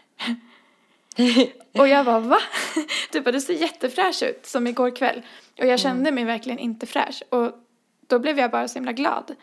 och 1.80 1.88
jag 1.88 2.06
bara, 2.06 2.20
va? 2.20 2.38
Du 3.12 3.20
bara, 3.20 3.32
du 3.32 3.40
ser 3.40 3.54
jättefräsch 3.54 4.22
ut, 4.22 4.46
som 4.46 4.66
igår 4.66 4.96
kväll. 4.96 5.22
Och 5.58 5.66
jag 5.66 5.80
kände 5.80 6.12
mig 6.12 6.24
verkligen 6.24 6.58
inte 6.58 6.86
fräsch. 6.86 7.22
Och 7.28 7.52
då 8.06 8.18
blev 8.18 8.38
jag 8.38 8.50
bara 8.50 8.68
så 8.68 8.74
himla 8.74 8.92
glad. 8.92 9.34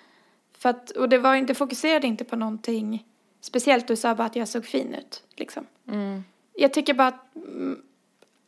För 0.61 0.69
att, 0.69 0.91
och 0.91 1.09
det 1.09 1.17
var 1.17 1.35
inte, 1.35 1.53
fokuserade 1.53 2.07
inte 2.07 2.23
på 2.23 2.35
någonting 2.35 3.05
speciellt. 3.41 3.87
Du 3.87 3.95
sa 3.95 4.15
bara 4.15 4.27
att 4.27 4.35
jag 4.35 4.47
såg 4.47 4.65
fin 4.65 4.93
ut, 4.93 5.23
liksom. 5.35 5.65
Jag 6.55 6.73
tycker 6.73 6.93
bara 6.93 7.07
att, 7.07 7.35
mm, 7.35 7.81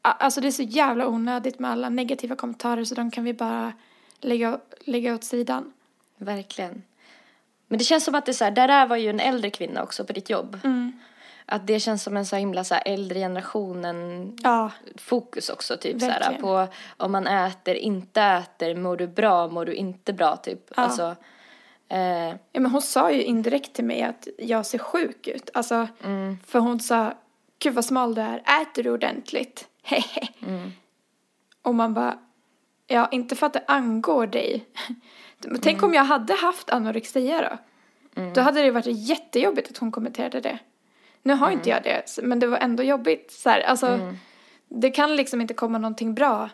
alltså 0.01 0.41
det 0.41 0.47
är 0.47 0.51
så 0.51 0.63
jävla 0.63 1.07
onödigt 1.07 1.59
med 1.59 1.71
alla 1.71 1.89
negativa 1.89 2.35
kommentarer 2.35 2.83
så 2.83 2.95
de 2.95 3.11
kan 3.11 3.23
vi 3.23 3.33
bara 3.33 3.73
lägga, 4.19 4.59
lägga 4.79 5.15
åt 5.15 5.23
sidan. 5.23 5.73
verkligen. 6.17 6.83
Men 7.67 7.77
det 7.77 7.83
känns 7.83 8.03
som 8.03 8.15
att 8.15 8.25
det 8.25 8.31
är 8.31 8.33
så 8.33 8.43
här, 8.43 8.51
där 8.51 8.69
är 8.69 8.87
var 8.87 8.97
ju 8.97 9.09
en 9.09 9.19
äldre 9.19 9.49
kvinna 9.49 9.83
också 9.83 10.05
på 10.05 10.13
ditt 10.13 10.29
jobb. 10.29 10.59
Att 11.45 11.67
det 11.67 11.79
känns 11.79 12.03
som 12.03 12.17
en 12.17 12.25
så 12.25 12.35
himla 12.35 12.63
så 12.63 12.75
äldre 12.75 13.19
generationen 13.19 14.31
Ja, 14.43 14.71
fokus 14.95 15.49
också 15.49 15.77
typ 15.77 16.01
så 16.01 16.09
här, 16.09 16.37
på 16.37 16.67
om 16.97 17.11
man 17.11 17.27
äter, 17.27 17.75
inte 17.75 18.21
äter, 18.21 18.75
mår 18.75 18.97
du 18.97 19.07
bra, 19.07 19.47
mår 19.47 19.65
du 19.65 19.73
inte 19.73 20.13
bra 20.13 20.37
typ. 20.37 20.71
Alltså, 20.75 21.15
eh, 21.93 22.29
ja 22.51 22.59
men 22.59 22.65
hon 22.65 22.81
sa 22.81 23.11
ju 23.11 23.23
indirekt 23.23 23.73
till 23.73 23.85
mig 23.85 24.01
att 24.01 24.27
jag 24.37 24.65
ser 24.65 24.77
sjuk 24.77 25.27
ut. 25.27 25.49
Alltså, 25.53 25.87
för 26.45 26.59
hon 26.59 26.79
sa, 26.79 27.13
gud 27.59 27.73
vad 27.73 27.85
smal 27.85 28.15
du 28.15 28.21
är, 28.21 28.61
äter 28.61 28.83
du 28.83 28.91
ordentligt? 28.91 29.67
Hehe. 29.83 30.27
Och 31.61 31.75
man 31.75 31.93
bara, 31.93 32.17
ja 32.87 33.07
inte 33.11 33.35
för 33.35 33.45
att 33.47 33.53
det 33.53 33.63
angår 33.67 34.27
dig. 34.27 34.65
Tänk 35.61 35.83
om 35.83 35.93
jag 35.93 36.03
hade 36.03 36.33
haft 36.33 36.69
anorexia 36.69 37.41
då? 37.41 37.57
Då 38.35 38.41
hade 38.41 38.61
det 38.61 38.71
varit 38.71 38.85
jättejobbigt 39.09 39.69
att 39.71 39.77
hon 39.77 39.91
kommenterade 39.91 40.39
det. 40.41 40.57
Nu 41.21 41.33
har 41.33 41.51
inte 41.51 41.69
jag 41.69 41.83
det, 41.83 42.19
men 42.23 42.39
det 42.39 42.47
var 42.47 42.57
ändå 42.57 42.83
jobbigt. 42.83 43.31
Så 43.31 43.49
här, 43.49 43.61
alltså, 43.61 43.87
Det 44.67 44.89
kan 44.91 45.15
liksom 45.15 45.41
inte 45.41 45.53
komma 45.53 45.77
någonting 45.77 46.13
bra 46.13 46.49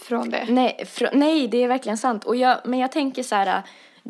från 0.00 0.30
det. 0.30 0.46
Nej, 0.48 0.80
fr- 0.86 1.10
nej, 1.12 1.48
det 1.48 1.62
är 1.62 1.68
verkligen 1.68 1.98
sant. 1.98 2.24
Och 2.24 2.36
jag, 2.36 2.58
men 2.64 2.78
jag 2.78 2.92
tänker 2.92 3.22
så 3.22 3.34
här, 3.34 3.62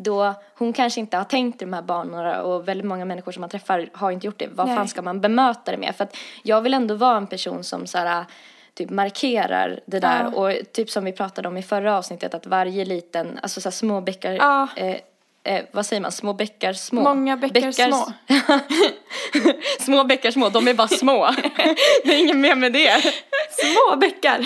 då 0.03 0.33
hon 0.57 0.73
kanske 0.73 0.99
inte 0.99 1.17
har 1.17 1.23
tänkt 1.23 1.61
i 1.61 1.65
de 1.65 1.73
här 1.73 1.81
banorna 1.81 2.43
och 2.43 2.67
väldigt 2.67 2.87
många 2.87 3.05
människor 3.05 3.31
som 3.31 3.41
man 3.41 3.49
träffar 3.49 3.89
har 3.93 4.11
inte 4.11 4.25
gjort 4.27 4.39
det. 4.39 4.47
Vad 4.51 4.67
Nej. 4.67 4.75
fan 4.75 4.87
ska 4.87 5.01
man 5.01 5.21
bemöta 5.21 5.71
det 5.71 5.77
med? 5.77 5.95
För 5.95 6.03
att 6.03 6.17
jag 6.43 6.61
vill 6.61 6.73
ändå 6.73 6.95
vara 6.95 7.17
en 7.17 7.27
person 7.27 7.63
som 7.63 7.87
så 7.87 7.97
här, 7.97 8.25
typ 8.73 8.89
markerar 8.89 9.79
det 9.85 9.99
där 9.99 10.29
Ja. 10.33 10.39
och 10.39 10.53
typ 10.73 10.89
som 10.89 11.05
vi 11.05 11.11
pratade 11.11 11.47
om 11.47 11.57
i 11.57 11.63
förra 11.63 11.97
avsnittet 11.97 12.33
att 12.33 12.45
varje 12.45 12.85
liten, 12.85 13.39
alltså 13.41 13.61
så 13.61 13.69
här 13.69 13.71
små 13.71 14.01
bäckar, 14.01 14.31
Ja. 14.31 14.67
eh, 14.75 14.95
eh, 15.43 15.65
vad 15.71 15.85
säger 15.85 16.01
man, 16.01 16.11
små 16.11 16.33
bäckar 16.33 16.73
små? 16.73 17.01
Många 17.01 17.37
bäckar 17.37 17.71
små. 17.71 18.13
små 19.79 20.03
bäckar 20.03 20.31
små, 20.31 20.49
de 20.49 20.67
är 20.67 20.73
bara 20.73 20.87
små. 20.87 21.29
det 22.03 22.13
är 22.13 22.19
inget 22.19 22.37
mer 22.37 22.55
med 22.55 22.73
det. 22.73 23.03
Små 23.51 23.97
bäckar! 23.97 24.45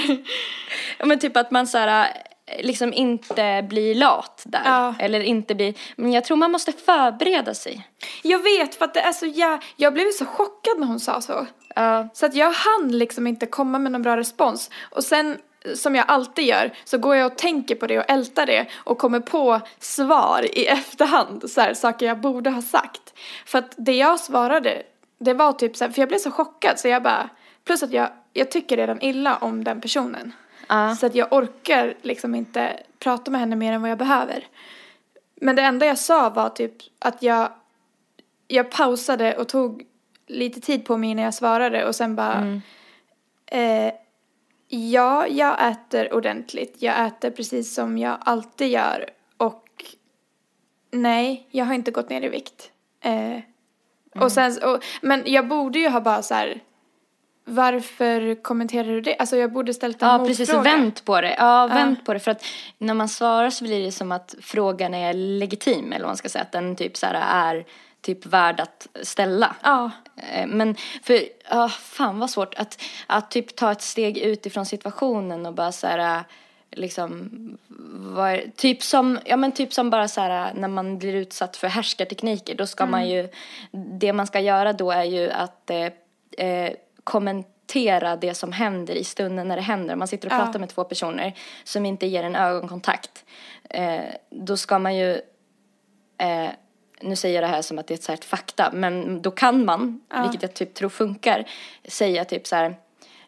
Ja, 0.97 1.05
men 1.05 1.19
typ 1.19 1.37
att 1.37 1.51
man 1.51 1.67
så 1.67 1.77
här, 1.77 2.07
liksom 2.59 2.93
inte 2.93 3.65
blir 3.69 3.95
lat 3.95 4.43
där. 4.45 4.61
Ja. 4.65 4.95
Eller 4.99 5.19
inte 5.19 5.55
blir, 5.55 5.73
men 5.95 6.11
jag 6.11 6.23
tror 6.23 6.37
man 6.37 6.51
måste 6.51 6.71
förbereda 6.71 7.53
sig. 7.53 7.87
Jag 8.23 8.39
vet 8.39 8.75
för 8.75 8.85
att 8.85 8.93
det 8.93 8.99
är 8.99 9.11
så 9.11 9.25
jä... 9.25 9.59
Jag 9.75 9.93
blev 9.93 10.11
så 10.11 10.25
chockad 10.25 10.79
när 10.79 10.87
hon 10.87 10.99
sa 10.99 11.21
så. 11.21 11.47
Ja. 11.75 12.09
Så 12.13 12.25
att 12.25 12.35
jag 12.35 12.51
hann 12.51 12.97
liksom 12.97 13.27
inte 13.27 13.45
komma 13.45 13.79
med 13.79 13.91
någon 13.91 14.01
bra 14.01 14.17
respons. 14.17 14.69
Och 14.91 15.03
sen, 15.03 15.37
som 15.75 15.95
jag 15.95 16.05
alltid 16.07 16.45
gör, 16.45 16.73
så 16.85 16.97
går 16.97 17.15
jag 17.15 17.31
och 17.31 17.37
tänker 17.37 17.75
på 17.75 17.87
det 17.87 17.99
och 17.99 18.09
ältar 18.09 18.45
det 18.45 18.65
och 18.75 18.97
kommer 18.97 19.19
på 19.19 19.61
svar 19.79 20.57
i 20.57 20.65
efterhand. 20.65 21.49
Så 21.51 21.61
här, 21.61 21.73
saker 21.73 22.05
jag 22.05 22.19
borde 22.19 22.49
ha 22.49 22.61
sagt. 22.61 23.13
För 23.45 23.57
att 23.57 23.73
det 23.77 23.95
jag 23.95 24.19
svarade, 24.19 24.83
det 25.19 25.33
var 25.33 25.53
typ 25.53 25.77
så 25.77 25.85
här, 25.85 25.91
för 25.91 26.01
jag 26.01 26.09
blev 26.09 26.19
så 26.19 26.31
chockad 26.31 26.79
så 26.79 26.87
jag 26.87 27.03
bara, 27.03 27.29
plus 27.65 27.83
att 27.83 27.93
jag, 27.93 28.09
jag 28.33 28.51
tycker 28.51 28.77
redan 28.77 29.01
illa 29.01 29.37
om 29.37 29.63
den 29.63 29.81
personen. 29.81 30.33
Ja. 30.67 30.95
Så 30.95 31.05
att 31.05 31.15
jag 31.15 31.33
orkar 31.33 31.93
liksom 32.01 32.35
inte 32.35 32.79
prata 32.99 33.31
med 33.31 33.39
henne 33.39 33.55
mer 33.55 33.73
än 33.73 33.81
vad 33.81 33.91
jag 33.91 33.97
behöver. 33.97 34.47
Men 35.35 35.55
det 35.55 35.61
enda 35.61 35.85
jag 35.85 35.99
sa 35.99 36.29
var 36.29 36.49
typ 36.49 36.73
att 36.99 37.23
jag, 37.23 37.49
jag 38.47 38.71
pausade 38.71 39.37
och 39.37 39.47
tog 39.47 39.83
lite 40.27 40.61
tid 40.61 40.85
på 40.85 40.97
mig 40.97 41.09
innan 41.09 41.25
jag 41.25 41.33
svarade 41.33 41.85
och 41.85 41.95
sen 41.95 42.15
bara 42.15 42.61
eh, 43.45 43.93
Ja, 44.67 45.27
jag 45.27 45.71
äter 45.71 46.13
ordentligt. 46.13 46.75
Jag 46.79 47.05
äter 47.07 47.31
precis 47.31 47.73
som 47.73 47.97
jag 47.97 48.17
alltid 48.19 48.67
gör 48.67 49.09
och 49.37 49.69
nej, 50.91 51.47
jag 51.51 51.65
har 51.65 51.73
inte 51.73 51.91
gått 51.91 52.09
ner 52.09 52.21
i 52.21 52.29
vikt. 52.29 52.71
Eh, 53.01 53.39
och 54.23 54.31
sen, 54.31 54.63
och, 54.63 54.83
men 55.01 55.23
jag 55.25 55.47
borde 55.47 55.79
ju 55.79 55.89
ha 55.89 56.01
bara 56.01 56.21
så 56.21 56.33
här 56.33 56.61
varför 57.45 58.43
kommenterar 58.43 58.87
du 58.87 59.01
det? 59.01 59.15
Alltså 59.17 59.37
jag 59.37 59.51
borde 59.51 59.73
ställt 59.73 60.01
en 60.01 60.07
Ja, 60.07 60.17
motfråga. 60.17 60.29
precis. 60.37 60.53
Och 60.53 60.65
vänt 60.65 61.05
på 61.05 61.21
det. 61.21 61.35
Ja, 61.37 61.67
vänt 61.67 62.05
på 62.05 62.13
det. 62.13 62.19
För 62.19 62.31
att 62.31 62.45
när 62.77 62.93
man 62.93 63.09
svarar 63.09 63.49
så 63.49 63.63
blir 63.63 63.85
det 63.85 63.91
som 63.91 64.11
att 64.11 64.35
frågan 64.41 64.93
är 64.93 65.13
legitim, 65.13 65.93
eller 65.93 66.03
vad 66.03 66.09
man 66.09 66.17
ska 66.17 66.29
säga. 66.29 66.41
Att 66.41 66.51
den 66.51 66.75
typ 66.75 66.97
så 66.97 67.05
här 67.05 67.13
är 67.55 67.65
typ 68.01 68.25
värd 68.25 68.59
att 68.59 68.87
ställa. 69.01 69.55
Ja. 69.63 69.91
Eh, 70.33 70.47
Men 70.47 70.75
för, 71.03 71.19
ja, 71.49 71.69
fan 71.69 72.19
vad 72.19 72.29
svårt 72.29 72.53
att, 72.55 72.81
att 73.07 73.31
typ 73.31 73.55
ta 73.55 73.71
ett 73.71 73.81
steg 73.81 74.17
ut 74.17 74.45
ifrån 74.45 74.65
situationen 74.65 75.45
och 75.45 75.53
bara 75.53 75.71
så 75.71 75.87
här, 75.87 76.23
liksom, 76.71 77.29
är, 78.17 78.51
typ 78.55 78.83
som, 78.83 79.19
ja 79.25 79.37
men 79.37 79.51
typ 79.51 79.73
som 79.73 79.89
bara 79.89 80.07
så 80.07 80.21
här 80.21 80.53
när 80.53 80.67
man 80.67 80.97
blir 80.97 81.13
utsatt 81.15 81.57
för 81.57 81.67
härskartekniker, 81.67 82.55
då 82.55 82.67
ska 82.67 82.85
man 82.85 83.09
ju, 83.09 83.29
det 83.71 84.13
man 84.13 84.27
ska 84.27 84.39
göra 84.39 84.73
då 84.73 84.91
är 84.91 85.03
ju 85.03 85.31
att 85.31 85.69
eh, 85.69 86.47
eh, 86.47 86.71
kommentera 87.05 88.15
det 88.15 88.33
som 88.33 88.51
händer 88.51 88.95
i 88.95 89.03
stunden 89.03 89.47
när 89.47 89.55
det 89.55 89.61
händer. 89.61 89.95
Man 89.95 90.07
sitter 90.07 90.27
och 90.27 90.33
Ja. 90.33 90.37
pratar 90.37 90.59
med 90.59 90.69
två 90.69 90.83
personer 90.83 91.33
som 91.63 91.85
inte 91.85 92.07
ger 92.07 92.23
en 92.23 92.35
ögonkontakt. 92.35 93.25
Eh, 93.69 94.03
då 94.29 94.57
ska 94.57 94.79
man 94.79 94.95
ju 94.95 95.21
eh, 96.17 96.49
nu 97.01 97.15
säger 97.15 97.35
jag 97.35 97.43
det 97.43 97.55
här 97.55 97.61
som 97.61 97.79
att 97.79 97.87
det 97.87 97.93
är 97.93 98.13
ett 98.13 98.21
så 98.23 98.27
fakta, 98.27 98.71
men 98.73 99.21
då 99.21 99.31
kan 99.31 99.65
man, 99.65 100.01
vilket 100.21 100.41
jag 100.41 100.53
typ 100.53 100.73
tror 100.73 100.89
funkar, 100.89 101.45
säga 101.87 102.25
typ 102.25 102.47
så 102.47 102.55
här, 102.55 102.75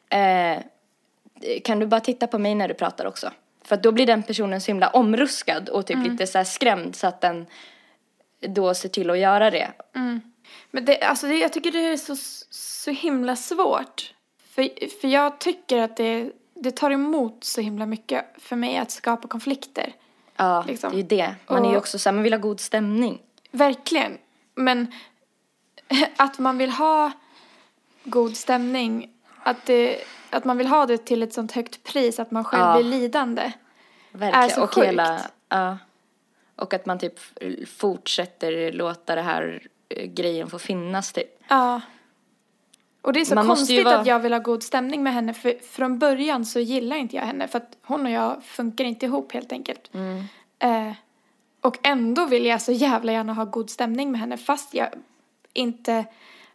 eh, 0.09 0.61
kan 1.63 1.79
du 1.79 1.85
bara 1.85 2.01
titta 2.01 2.27
på 2.27 2.39
mig 2.39 2.55
när 2.55 2.67
du 2.67 2.73
pratar 2.73 3.05
också? 3.05 3.31
För 3.63 3.75
att 3.75 3.83
då 3.83 3.91
blir 3.91 4.05
den 4.05 4.23
personen 4.23 4.61
så 4.61 4.67
himla 4.67 4.89
omruskad 4.89 5.69
och 5.69 5.85
typ 5.85 5.97
lite 6.11 6.27
så 6.27 6.37
här 6.37 6.45
skrämd 6.45 6.95
så 6.95 7.07
att 7.07 7.21
den 7.21 7.45
då 8.47 8.73
ser 8.73 8.89
till 8.89 9.09
att 9.09 9.19
göra 9.19 9.51
det. 9.51 9.67
Men 10.71 10.85
det, 10.85 11.01
alltså 11.01 11.27
det, 11.27 11.37
jag 11.37 11.53
tycker 11.53 11.71
det 11.71 11.79
är 11.79 11.97
så, 11.97 12.15
så 12.49 12.91
himla 12.91 13.35
svårt. 13.35 14.13
För, 14.49 14.89
för 15.01 15.07
jag 15.07 15.39
tycker 15.39 15.77
att 15.77 15.97
det, 15.97 16.31
det 16.53 16.71
tar 16.71 16.91
emot 16.91 17.43
så 17.43 17.61
himla 17.61 17.85
mycket 17.85 18.25
för 18.37 18.55
mig 18.55 18.77
att 18.77 18.91
skapa 18.91 19.27
konflikter. 19.27 19.93
Ja, 20.35 20.63
Liksom. 20.67 20.91
det 20.91 20.95
är 20.95 21.01
ju 21.01 21.07
det. 21.07 21.35
Man 21.47 21.65
är 21.65 21.69
ju 21.69 21.71
Och- 21.75 21.77
också 21.81 21.99
så 21.99 22.09
här, 22.09 22.13
man 22.13 22.23
vill 22.23 22.33
ha 22.33 22.39
god 22.39 22.59
stämning. 22.59 23.21
Verkligen. 23.51 24.17
Men 24.55 24.91
att 26.17 26.39
man 26.39 26.57
vill 26.57 26.69
ha 26.69 27.11
god 28.03 28.37
stämning, 28.37 29.09
att, 29.43 29.65
det, 29.65 29.97
att 30.29 30.45
man 30.45 30.57
vill 30.57 30.67
ha 30.67 30.85
det 30.85 30.97
till 30.97 31.23
ett 31.23 31.33
sånt 31.33 31.51
högt 31.51 31.83
pris 31.83 32.19
att 32.19 32.31
man 32.31 32.43
själv 32.43 32.63
Ja. 32.63 32.77
blir 32.77 32.99
lidande. 32.99 33.51
Verkligen. 34.11 34.49
så 34.49 34.63
och 34.63 34.73
sjukt. 34.73 34.87
hela, 34.87 35.21
ja. 35.49 35.77
Och 36.55 36.73
att 36.73 36.85
man 36.85 36.99
typ 36.99 37.19
fortsätter 37.69 38.71
låta 38.71 39.15
det 39.15 39.21
här 39.21 39.67
grejen 39.89 40.49
få 40.49 40.59
finnas 40.59 41.13
typ. 41.13 41.43
Ja. 41.47 41.81
Och 43.01 43.13
det 43.13 43.21
är 43.21 43.25
så 43.25 43.35
Man 43.35 43.47
konstigt 43.47 43.85
vara- 43.85 43.97
att 43.99 44.07
jag 44.07 44.19
vill 44.19 44.33
ha 44.33 44.39
god 44.39 44.63
stämning 44.63 45.03
med 45.03 45.13
henne 45.13 45.33
för 45.33 45.55
från 45.63 45.99
början 45.99 46.45
så 46.45 46.59
gillar 46.59 46.95
inte 46.95 47.15
jag 47.15 47.23
henne 47.23 47.47
för 47.47 47.57
att 47.57 47.77
hon 47.81 48.05
och 48.05 48.11
jag 48.11 48.43
funkar 48.43 48.85
inte 48.85 49.05
ihop 49.05 49.31
helt 49.31 49.51
enkelt. 49.51 49.89
Mm. 49.93 50.23
Eh, 50.59 50.93
och 51.61 51.77
ändå 51.83 52.25
vill 52.25 52.45
jag 52.45 52.61
så 52.61 52.71
jävla 52.71 53.11
gärna 53.11 53.33
ha 53.33 53.45
god 53.45 53.69
stämning 53.69 54.11
med 54.11 54.19
henne 54.19 54.37
fast 54.37 54.73
jag 54.73 54.89
inte, 55.53 56.05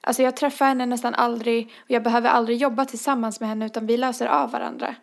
alltså 0.00 0.22
jag 0.22 0.36
träffar 0.36 0.66
henne 0.66 0.86
nästan 0.86 1.14
aldrig 1.14 1.72
och 1.78 1.90
jag 1.90 2.02
behöver 2.02 2.28
aldrig 2.30 2.58
jobba 2.58 2.84
tillsammans 2.84 3.40
med 3.40 3.48
henne 3.48 3.66
utan 3.66 3.86
vi 3.86 3.96
löser 3.96 4.26
av 4.26 4.50
varandra. 4.50 4.94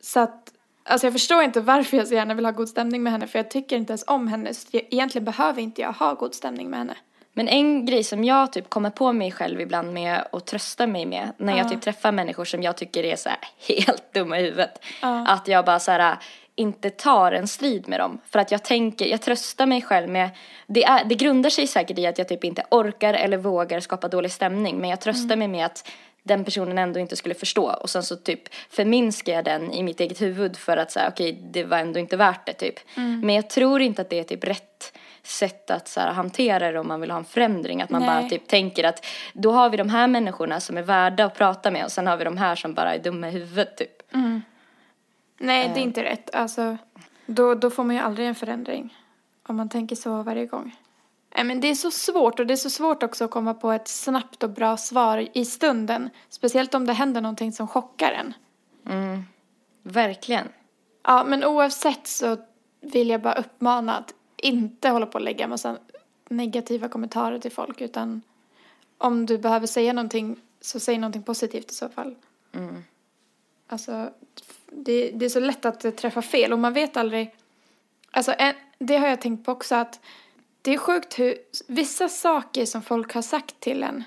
Så 0.00 0.20
att, 0.20 0.52
alltså 0.84 1.06
jag 1.06 1.14
förstår 1.14 1.42
inte 1.42 1.60
varför 1.60 1.96
jag 1.96 2.08
så 2.08 2.14
gärna 2.14 2.34
vill 2.34 2.44
ha 2.44 2.52
god 2.52 2.68
stämning 2.68 3.02
med 3.02 3.12
henne 3.12 3.26
för 3.26 3.38
jag 3.38 3.50
tycker 3.50 3.76
inte 3.76 3.90
ens 3.92 4.04
om 4.06 4.28
henne 4.28 4.54
så 4.54 4.68
egentligen 4.72 5.24
behöver 5.24 5.62
inte 5.62 5.80
jag 5.80 5.92
ha 5.92 6.14
god 6.14 6.34
stämning 6.34 6.70
med 6.70 6.78
henne. 6.78 6.96
Men 7.36 7.48
en 7.48 7.86
grej 7.86 8.04
som 8.04 8.24
jag 8.24 8.52
typ 8.52 8.70
kommer 8.70 8.90
på 8.90 9.12
mig 9.12 9.32
själv 9.32 9.60
ibland 9.60 9.92
med 9.92 10.24
och 10.30 10.44
trösta 10.44 10.86
mig 10.86 11.06
med 11.06 11.32
när 11.36 11.56
jag 11.56 11.68
typ 11.68 11.82
träffar 11.82 12.12
människor 12.12 12.44
som 12.44 12.62
jag 12.62 12.76
tycker 12.76 13.04
är 13.04 13.16
så 13.16 13.30
helt 13.68 14.12
dumma 14.12 14.38
i 14.38 14.42
huvudet. 14.42 14.84
Att 15.00 15.48
jag 15.48 15.64
bara 15.64 15.78
så 15.78 15.90
här 15.90 16.16
inte 16.54 16.90
tar 16.90 17.32
en 17.32 17.48
strid 17.48 17.88
med 17.88 18.00
dem. 18.00 18.20
För 18.30 18.38
att 18.38 18.50
jag 18.50 18.64
tänker, 18.64 19.06
jag 19.06 19.22
tröstar 19.22 19.66
mig 19.66 19.82
själv 19.82 20.08
med, 20.08 20.30
det, 20.66 20.84
är, 20.84 21.04
det 21.04 21.14
grundar 21.14 21.50
sig 21.50 21.66
säkert 21.66 21.98
i 21.98 22.06
att 22.06 22.18
jag 22.18 22.28
typ 22.28 22.44
inte 22.44 22.64
orkar 22.70 23.14
eller 23.14 23.36
vågar 23.36 23.80
skapa 23.80 24.08
dålig 24.08 24.32
stämning. 24.32 24.78
Men 24.78 24.90
jag 24.90 25.00
tröstar 25.00 25.36
mig 25.36 25.48
med 25.48 25.66
att 25.66 25.90
den 26.22 26.44
personen 26.44 26.78
ändå 26.78 27.00
inte 27.00 27.16
skulle 27.16 27.34
förstå. 27.34 27.72
Och 27.80 27.90
sen 27.90 28.02
så 28.02 28.16
typ 28.16 28.54
förminskar 28.70 29.32
jag 29.32 29.44
den 29.44 29.72
i 29.72 29.82
mitt 29.82 30.00
eget 30.00 30.20
huvud 30.20 30.56
för 30.56 30.76
att 30.76 30.92
säga 30.92 31.08
okej, 31.08 31.38
det 31.52 31.64
var 31.64 31.78
ändå 31.78 32.00
inte 32.00 32.16
värt 32.16 32.46
det 32.46 32.52
typ. 32.52 32.74
Men 33.24 33.34
jag 33.34 33.50
tror 33.50 33.82
inte 33.82 34.02
att 34.02 34.10
det 34.10 34.18
är 34.18 34.24
typ 34.24 34.44
rätt 34.44 34.92
sätt 35.26 35.70
att 35.70 35.88
så 35.88 36.00
här, 36.00 36.12
hantera 36.12 36.72
det 36.72 36.78
om 36.78 36.88
man 36.88 37.00
vill 37.00 37.10
ha 37.10 37.18
en 37.18 37.24
förändring. 37.24 37.82
Att 37.82 37.90
man 37.90 38.02
Nej. 38.02 38.08
bara 38.22 38.28
typ 38.28 38.48
tänker 38.48 38.84
att 38.84 39.06
då 39.32 39.52
har 39.52 39.70
vi 39.70 39.76
de 39.76 39.88
här 39.88 40.06
människorna 40.06 40.60
som 40.60 40.76
är 40.76 40.82
värda 40.82 41.24
att 41.24 41.34
prata 41.34 41.70
med 41.70 41.84
och 41.84 41.92
sen 41.92 42.06
har 42.06 42.16
vi 42.16 42.24
de 42.24 42.36
här 42.36 42.54
som 42.54 42.74
bara 42.74 42.94
är 42.94 42.98
dumma 42.98 43.28
i 43.28 43.30
huvudet 43.30 43.76
typ. 43.76 44.02
Nej, 45.38 45.66
Eh. 45.66 45.74
det 45.74 45.80
är 45.80 45.82
inte 45.82 46.04
rätt. 46.04 46.34
Alltså, 46.34 46.76
då, 47.26 47.54
då 47.54 47.70
får 47.70 47.84
man 47.84 47.96
ju 47.96 48.02
aldrig 48.02 48.28
en 48.28 48.34
förändring. 48.34 48.96
Om 49.48 49.56
man 49.56 49.68
tänker 49.68 49.96
så 49.96 50.22
varje 50.22 50.46
gång. 50.46 50.76
Nej, 51.36 51.44
men 51.44 51.60
det 51.60 51.68
är 51.68 51.74
så 51.74 51.90
svårt 51.90 52.40
och 52.40 52.46
det 52.46 52.54
är 52.54 52.56
så 52.56 52.70
svårt 52.70 53.02
också 53.02 53.24
att 53.24 53.30
komma 53.30 53.54
på 53.54 53.72
ett 53.72 53.88
snabbt 53.88 54.42
och 54.42 54.50
bra 54.50 54.76
svar 54.76 55.28
i 55.32 55.44
stunden. 55.44 56.10
Speciellt 56.28 56.74
om 56.74 56.86
det 56.86 56.92
händer 56.92 57.20
någonting 57.20 57.52
som 57.52 57.68
chockar 57.68 58.12
en. 58.12 58.34
Verkligen. 59.82 60.48
Ja, 61.04 61.24
men 61.24 61.44
oavsett 61.44 62.06
så 62.06 62.36
vill 62.80 63.08
jag 63.10 63.20
bara 63.22 63.34
uppmana 63.34 63.96
att 63.96 64.14
inte 64.36 64.88
hålla 64.88 65.06
på 65.06 65.14
och 65.14 65.24
lägga 65.24 65.48
massa 65.48 65.78
negativa 66.28 66.88
kommentarer 66.88 67.38
till 67.38 67.52
folk 67.52 67.80
utan 67.80 68.22
om 68.98 69.26
du 69.26 69.38
behöver 69.38 69.66
säga 69.66 69.92
någonting 69.92 70.36
så 70.60 70.80
säg 70.80 70.98
någonting 70.98 71.22
positivt 71.22 71.70
i 71.70 71.74
så 71.74 71.88
fall. 71.88 72.14
Alltså, 73.68 74.10
det, 74.70 75.10
det 75.10 75.24
är 75.24 75.28
så 75.28 75.40
lätt 75.40 75.64
att 75.64 75.80
det 75.80 75.90
träffar 75.92 76.22
fel 76.22 76.52
och 76.52 76.58
man 76.58 76.72
vet 76.72 76.96
aldrig. 76.96 77.34
Alltså, 78.10 78.34
en, 78.38 78.54
det 78.78 78.96
har 78.96 79.08
jag 79.08 79.20
tänkt 79.20 79.44
på 79.46 79.52
också 79.52 79.74
att 79.74 80.00
det 80.62 80.74
är 80.74 80.78
sjukt 80.78 81.18
hur 81.18 81.38
vissa 81.66 82.08
saker 82.08 82.66
som 82.66 82.82
folk 82.82 83.14
har 83.14 83.22
sagt 83.22 83.60
till 83.60 83.82
en 83.82 84.04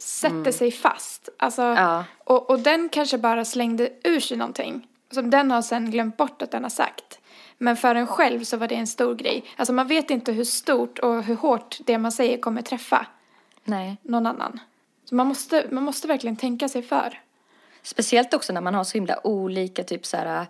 sätter 0.00 0.52
sig 0.52 0.70
fast. 0.70 1.28
Alltså, 1.36 1.62
Ja. 1.62 2.04
och, 2.18 2.50
och 2.50 2.58
den 2.60 2.88
kanske 2.88 3.18
bara 3.18 3.44
slängde 3.44 3.90
ur 4.04 4.20
sig 4.20 4.36
någonting 4.36 4.88
som 5.10 5.30
den 5.30 5.50
har 5.50 5.62
sen 5.62 5.90
glömt 5.90 6.16
bort 6.16 6.42
att 6.42 6.50
den 6.50 6.62
har 6.62 6.70
sagt. 6.70 7.19
Men 7.62 7.76
för 7.76 7.94
en 7.94 8.06
själv 8.06 8.44
så 8.44 8.56
var 8.56 8.68
det 8.68 8.74
en 8.74 8.86
stor 8.86 9.14
grej. 9.14 9.44
Alltså 9.56 9.72
man 9.72 9.88
vet 9.88 10.10
inte 10.10 10.32
hur 10.32 10.44
stort 10.44 10.98
och 10.98 11.22
hur 11.22 11.34
hårt 11.34 11.78
det 11.86 11.98
man 11.98 12.12
säger 12.12 12.38
kommer 12.38 12.62
träffa 12.62 13.06
Nej. 13.64 13.96
någon 14.02 14.26
annan. 14.26 14.60
Så 15.04 15.14
man 15.14 15.26
måste, 15.26 15.66
man 15.70 15.82
måste 15.82 16.08
verkligen 16.08 16.36
tänka 16.36 16.68
sig 16.68 16.82
för. 16.82 17.20
Speciellt 17.82 18.34
också 18.34 18.52
när 18.52 18.60
man 18.60 18.74
har 18.74 18.84
så 18.84 18.92
himla 18.92 19.26
olika 19.26 19.84
typ 19.84 20.06
så 20.06 20.16
här, 20.16 20.46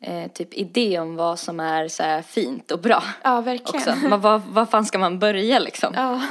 eh, 0.00 0.30
typ 0.30 0.54
idé 0.54 0.98
om 0.98 1.16
vad 1.16 1.38
som 1.38 1.60
är 1.60 1.88
så 1.88 2.02
här 2.02 2.22
fint 2.22 2.70
och 2.70 2.80
bra. 2.80 3.02
Ja, 3.22 3.40
verkligen. 3.40 3.94
Också. 3.94 4.08
Vad, 4.08 4.20
vad, 4.20 4.42
vad 4.42 4.70
fan 4.70 4.84
ska 4.84 4.98
man 4.98 5.18
börja 5.18 5.58
liksom? 5.58 5.92
Ja. 5.96 6.22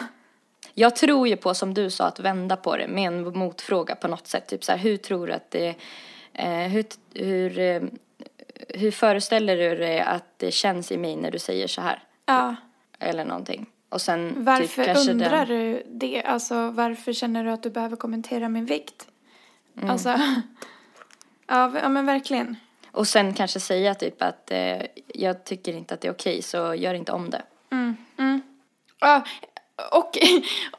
Jag 0.74 0.96
tror 0.96 1.28
ju 1.28 1.36
på, 1.36 1.54
som 1.54 1.74
du 1.74 1.90
sa, 1.90 2.06
att 2.06 2.20
vända 2.20 2.56
på 2.56 2.78
det 2.78 2.88
med 2.88 3.08
en 3.08 3.38
motfråga 3.38 3.96
på 3.96 4.08
något 4.08 4.28
sätt. 4.28 4.48
Typ 4.48 4.64
så 4.64 4.72
här, 4.72 4.80
hur 4.80 4.98
tror 4.98 5.28
du 5.28 5.34
att 5.34 5.52
det, 5.52 5.76
eh, 6.34 6.48
hur, 6.48 6.86
hur, 7.14 7.60
eh, 7.60 7.82
hur 8.70 8.91
föreställer 8.91 9.58
du 9.58 9.76
dig 9.76 9.99
att 9.99 10.39
det 10.39 10.51
känns 10.51 10.91
i 10.91 10.97
mig 10.97 11.16
när 11.16 11.32
du 11.32 11.39
säger 11.39 11.68
så 11.68 11.82
här? 11.82 12.04
ja. 12.26 12.56
Eller 12.99 13.26
någonting. 13.26 13.70
Och 13.89 14.01
sen 14.01 14.34
Varför 14.38 14.86
typ 14.86 15.10
undrar 15.10 15.45
den, 15.45 15.47
du 15.47 15.84
det? 15.88 16.24
Alltså 16.24 16.72
varför 16.72 17.14
känner 17.14 17.43
du 17.43 17.51
att 17.51 17.64
du 17.64 17.70
behöver 17.70 17.95
kommentera 17.95 18.49
min 18.49 18.66
vikt? 18.66 19.08
Mm. 19.78 19.89
Alltså, 19.89 20.10
ja, 21.47 21.72
ja 21.82 21.89
men 21.89 22.06
verkligen. 22.06 22.56
Och 22.91 23.08
sen 23.08 23.34
kanske 23.34 23.60
säga 23.60 23.95
typ 23.95 24.22
att 24.22 24.51
eh, 24.51 24.82
jag 25.08 25.43
tycker 25.43 25.74
inte 25.74 25.93
att 25.93 26.01
det 26.01 26.08
är 26.08 26.12
okej 26.12 26.41
så 26.41 26.76
gör 26.76 26.93
inte 26.93 27.12
om 27.12 27.30
det. 27.30 27.41
Ja, 29.04 29.24
och, 29.91 30.18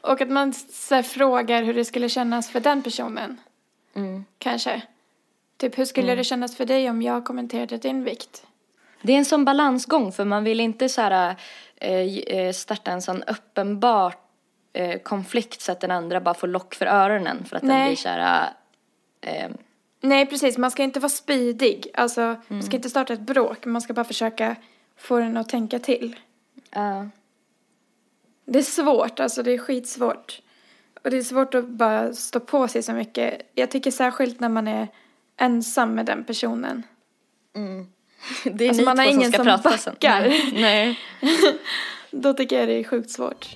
och 0.11 0.21
att 0.21 0.29
man 0.29 0.53
så 0.53 0.95
här, 0.95 1.03
frågar 1.03 1.63
hur 1.63 1.73
det 1.73 1.85
skulle 1.85 2.09
kännas 2.09 2.49
för 2.49 2.59
den 2.59 2.83
personen. 2.83 3.37
Mm. 3.93 4.25
Kanske. 4.37 4.81
Typ 5.57 5.77
hur 5.77 5.85
skulle 5.85 6.15
det 6.15 6.23
kännas 6.23 6.55
för 6.55 6.65
dig 6.65 6.89
om 6.89 7.01
jag 7.01 7.25
kommenterade 7.25 7.77
din 7.77 8.03
vikt? 8.03 8.45
Det 9.01 9.13
är 9.13 9.17
en 9.17 9.25
sån 9.25 9.45
balansgång 9.45 10.11
för 10.11 10.25
man 10.25 10.43
vill 10.43 10.59
inte 10.59 10.89
så 10.89 11.01
här, 11.01 11.35
eh, 11.75 12.17
eh, 12.17 12.51
starta 12.53 12.91
en 12.91 13.01
sån 13.01 13.23
uppenbar 13.23 14.13
eh, 14.73 14.99
konflikt 14.99 15.61
så 15.61 15.71
att 15.71 15.79
den 15.79 15.91
andra 15.91 16.21
bara 16.21 16.33
får 16.33 16.47
lock 16.47 16.75
för 16.75 16.85
öronen 16.85 17.45
för 17.45 17.55
att 17.55 17.61
den 17.61 17.69
Nej. 17.69 17.89
blir 17.89 17.95
så 17.95 18.09
här, 18.09 18.49
eh, 19.21 19.49
Nej, 20.01 20.25
precis. 20.25 20.57
Man 20.57 20.71
ska 20.71 20.83
inte 20.83 20.99
vara 20.99 21.09
spydig. 21.09 21.87
Alltså, 21.93 22.35
man 22.47 22.63
ska 22.63 22.75
inte 22.75 22.89
starta 22.89 23.13
ett 23.13 23.19
bråk. 23.19 23.65
Man 23.65 23.81
ska 23.81 23.93
bara 23.93 24.05
försöka 24.05 24.55
få 24.97 25.19
den 25.19 25.37
att 25.37 25.49
tänka 25.49 25.79
till. 25.79 26.15
ja. 26.71 27.09
Det 28.47 28.59
är 28.59 28.63
svårt, 28.63 29.19
alltså 29.19 29.43
det 29.43 29.51
är 29.51 29.57
skitsvårt. 29.57 30.41
Och 31.03 31.11
det 31.11 31.17
är 31.17 31.21
svårt 31.21 31.53
att 31.53 31.65
bara 31.65 32.13
stå 32.13 32.39
på 32.39 32.67
sig 32.67 32.83
så 32.83 32.93
mycket. 32.93 33.41
Jag 33.53 33.71
tycker 33.71 33.91
särskilt 33.91 34.39
när 34.39 34.49
man 34.49 34.67
är 34.67 34.87
ensam 35.37 35.95
med 35.95 36.05
den 36.05 36.23
personen. 36.23 36.83
Det 38.43 38.65
är 38.65 38.69
Alltså, 38.69 38.81
ni 38.81 38.85
man 38.85 38.99
har 38.99 39.05
som 39.05 39.13
ingen 39.13 39.31
som 39.31 39.45
sen. 39.45 39.59
backar. 39.63 40.21
Nej. 40.21 40.51
Nej. 40.53 40.99
Då 42.11 42.33
tycker 42.33 42.59
jag 42.59 42.67
det 42.67 42.73
är 42.79 42.83
sjukt 42.83 43.09
svårt. 43.11 43.55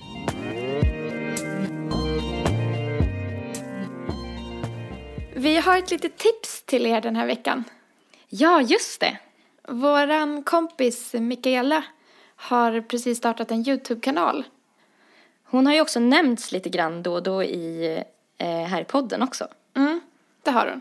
Vi 5.34 5.56
har 5.56 5.78
ett 5.78 5.90
litet 5.90 6.16
tips 6.18 6.62
till 6.62 6.86
er 6.86 7.00
den 7.00 7.16
här 7.16 7.26
veckan. 7.26 7.64
Ja, 8.28 8.62
just 8.62 9.00
det. 9.00 9.18
Våran 9.68 10.42
kompis 10.42 11.14
Mikaela 11.14 11.84
har 12.36 12.80
precis 12.80 13.18
startat 13.18 13.50
en 13.50 13.68
YouTube-kanal. 13.68 14.44
Hon 15.44 15.66
har 15.66 15.74
ju 15.74 15.80
också 15.80 16.00
nämnts 16.00 16.52
lite 16.52 16.68
grann 16.68 17.02
då 17.02 17.12
och 17.14 17.22
då 17.22 17.42
i, 17.44 18.02
eh, 18.38 18.46
här 18.48 18.80
i 18.80 18.84
podden 18.84 19.22
också. 19.22 19.48
Mm, 19.76 20.00
det 20.42 20.50
har 20.50 20.66
hon. 20.66 20.80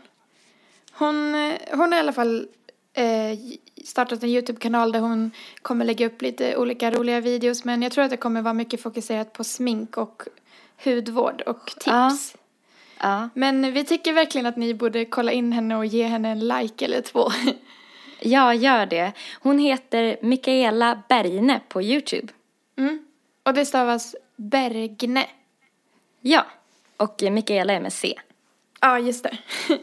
Hon, 1.00 1.36
eh, 1.36 1.60
hon 1.72 1.92
har 1.92 1.96
i 1.96 2.00
alla 2.00 2.14
fall 2.14 2.48
eh, 2.94 3.40
startat 3.86 4.24
en 4.24 4.30
YouTube-kanal 4.30 4.92
där 4.92 5.00
hon 5.00 5.32
kommer 5.62 5.86
lägga 5.86 6.06
upp 6.06 6.22
lite 6.22 6.58
olika 6.58 6.92
roliga 6.92 7.20
videos. 7.20 7.66
Men 7.66 7.82
jag 7.82 7.92
tror 7.92 8.04
att 8.04 8.10
det 8.10 8.18
kommer 8.18 8.42
vara 8.42 8.54
mycket 8.54 8.82
fokuserat 8.82 9.34
på 9.34 9.44
smink 9.44 9.98
och 9.98 10.24
hudvård 10.84 11.42
och 11.42 11.66
tips. 11.66 11.86
Ja. 11.86 12.18
Ja. 13.02 13.30
Men 13.34 13.74
vi 13.74 13.86
tycker 13.86 14.14
verkligen 14.14 14.48
att 14.48 14.58
ni 14.58 14.74
borde 14.74 15.06
kolla 15.06 15.32
in 15.32 15.52
henne 15.52 15.78
och 15.78 15.86
ge 15.86 16.04
henne 16.04 16.30
en 16.30 16.48
like 16.48 16.86
eller 16.86 17.02
två. 17.02 17.30
ja, 18.20 18.54
gör 18.54 18.86
det. 18.86 19.12
Hon 19.42 19.60
heter 19.60 20.18
Mikaela 20.22 21.04
Bergne 21.10 21.62
på 21.68 21.82
YouTube. 21.82 22.34
Mm. 22.78 23.06
Och 23.44 23.54
det 23.54 23.66
stavas 23.66 24.16
Bergne. 24.36 25.28
Ja, 26.22 26.46
och 26.98 27.24
Mikaela 27.32 27.74
är 27.74 27.82
med 27.82 27.94
C. 27.94 28.20
Ja, 28.82 29.00
just 29.00 29.24
det. 29.24 29.38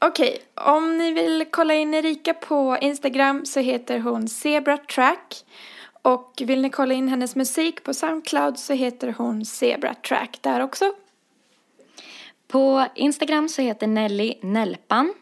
Okej, 0.00 0.38
om 0.54 0.98
ni 0.98 1.12
vill 1.12 1.44
kolla 1.50 1.74
in 1.74 1.94
Erika 1.94 2.34
på 2.34 2.78
Instagram 2.80 3.46
så 3.46 3.60
heter 3.60 3.98
hon 3.98 4.28
Zebra 4.28 4.76
Track. 4.76 5.44
Och 6.02 6.32
vill 6.46 6.62
ni 6.62 6.70
kolla 6.70 6.94
in 6.94 7.08
hennes 7.08 7.36
musik 7.36 7.84
på 7.84 7.94
Soundcloud 7.94 8.58
så 8.58 8.72
heter 8.72 9.14
hon 9.18 9.44
Zebra 9.44 9.94
Track 9.94 10.38
där 10.40 10.60
också. 10.60 10.92
På 12.48 12.86
Instagram 12.94 13.48
så 13.48 13.62
heter 13.62 13.86
Nelly 13.86 14.34
Nelpan. 14.40 15.14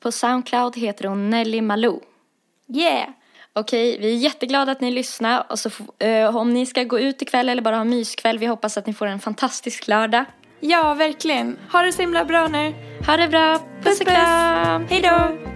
På 0.00 0.12
Soundcloud 0.12 0.76
heter 0.76 1.04
hon 1.04 1.30
Nelly 1.30 1.60
Malou. 1.60 2.00
Yeah! 2.68 3.08
Okej, 3.52 3.98
vi 3.98 4.12
är 4.12 4.16
jätteglada 4.16 4.72
att 4.72 4.80
ni 4.80 4.90
lyssnar. 4.90 5.52
Och 5.52 5.58
så, 5.58 5.70
eh, 5.98 6.36
om 6.36 6.54
ni 6.54 6.66
ska 6.66 6.84
gå 6.84 6.98
ut 6.98 7.22
ikväll 7.22 7.48
eller 7.48 7.62
bara 7.62 7.76
ha 7.76 7.84
myskväll, 7.84 8.38
vi 8.38 8.46
hoppas 8.46 8.78
att 8.78 8.86
ni 8.86 8.94
får 8.94 9.06
en 9.06 9.20
fantastisk 9.20 9.88
lördag. 9.88 10.24
Ja, 10.60 10.94
verkligen. 10.94 11.58
Ha 11.72 11.82
det 11.82 11.92
så 11.92 12.02
himla 12.02 12.24
bra 12.24 12.48
nu. 12.48 12.74
Ha 13.06 13.16
det 13.16 13.28
bra, 13.28 13.58
puss 13.82 14.00
och 14.00 14.06
kram! 14.06 14.86
Hej 14.90 15.02
då! 15.02 15.48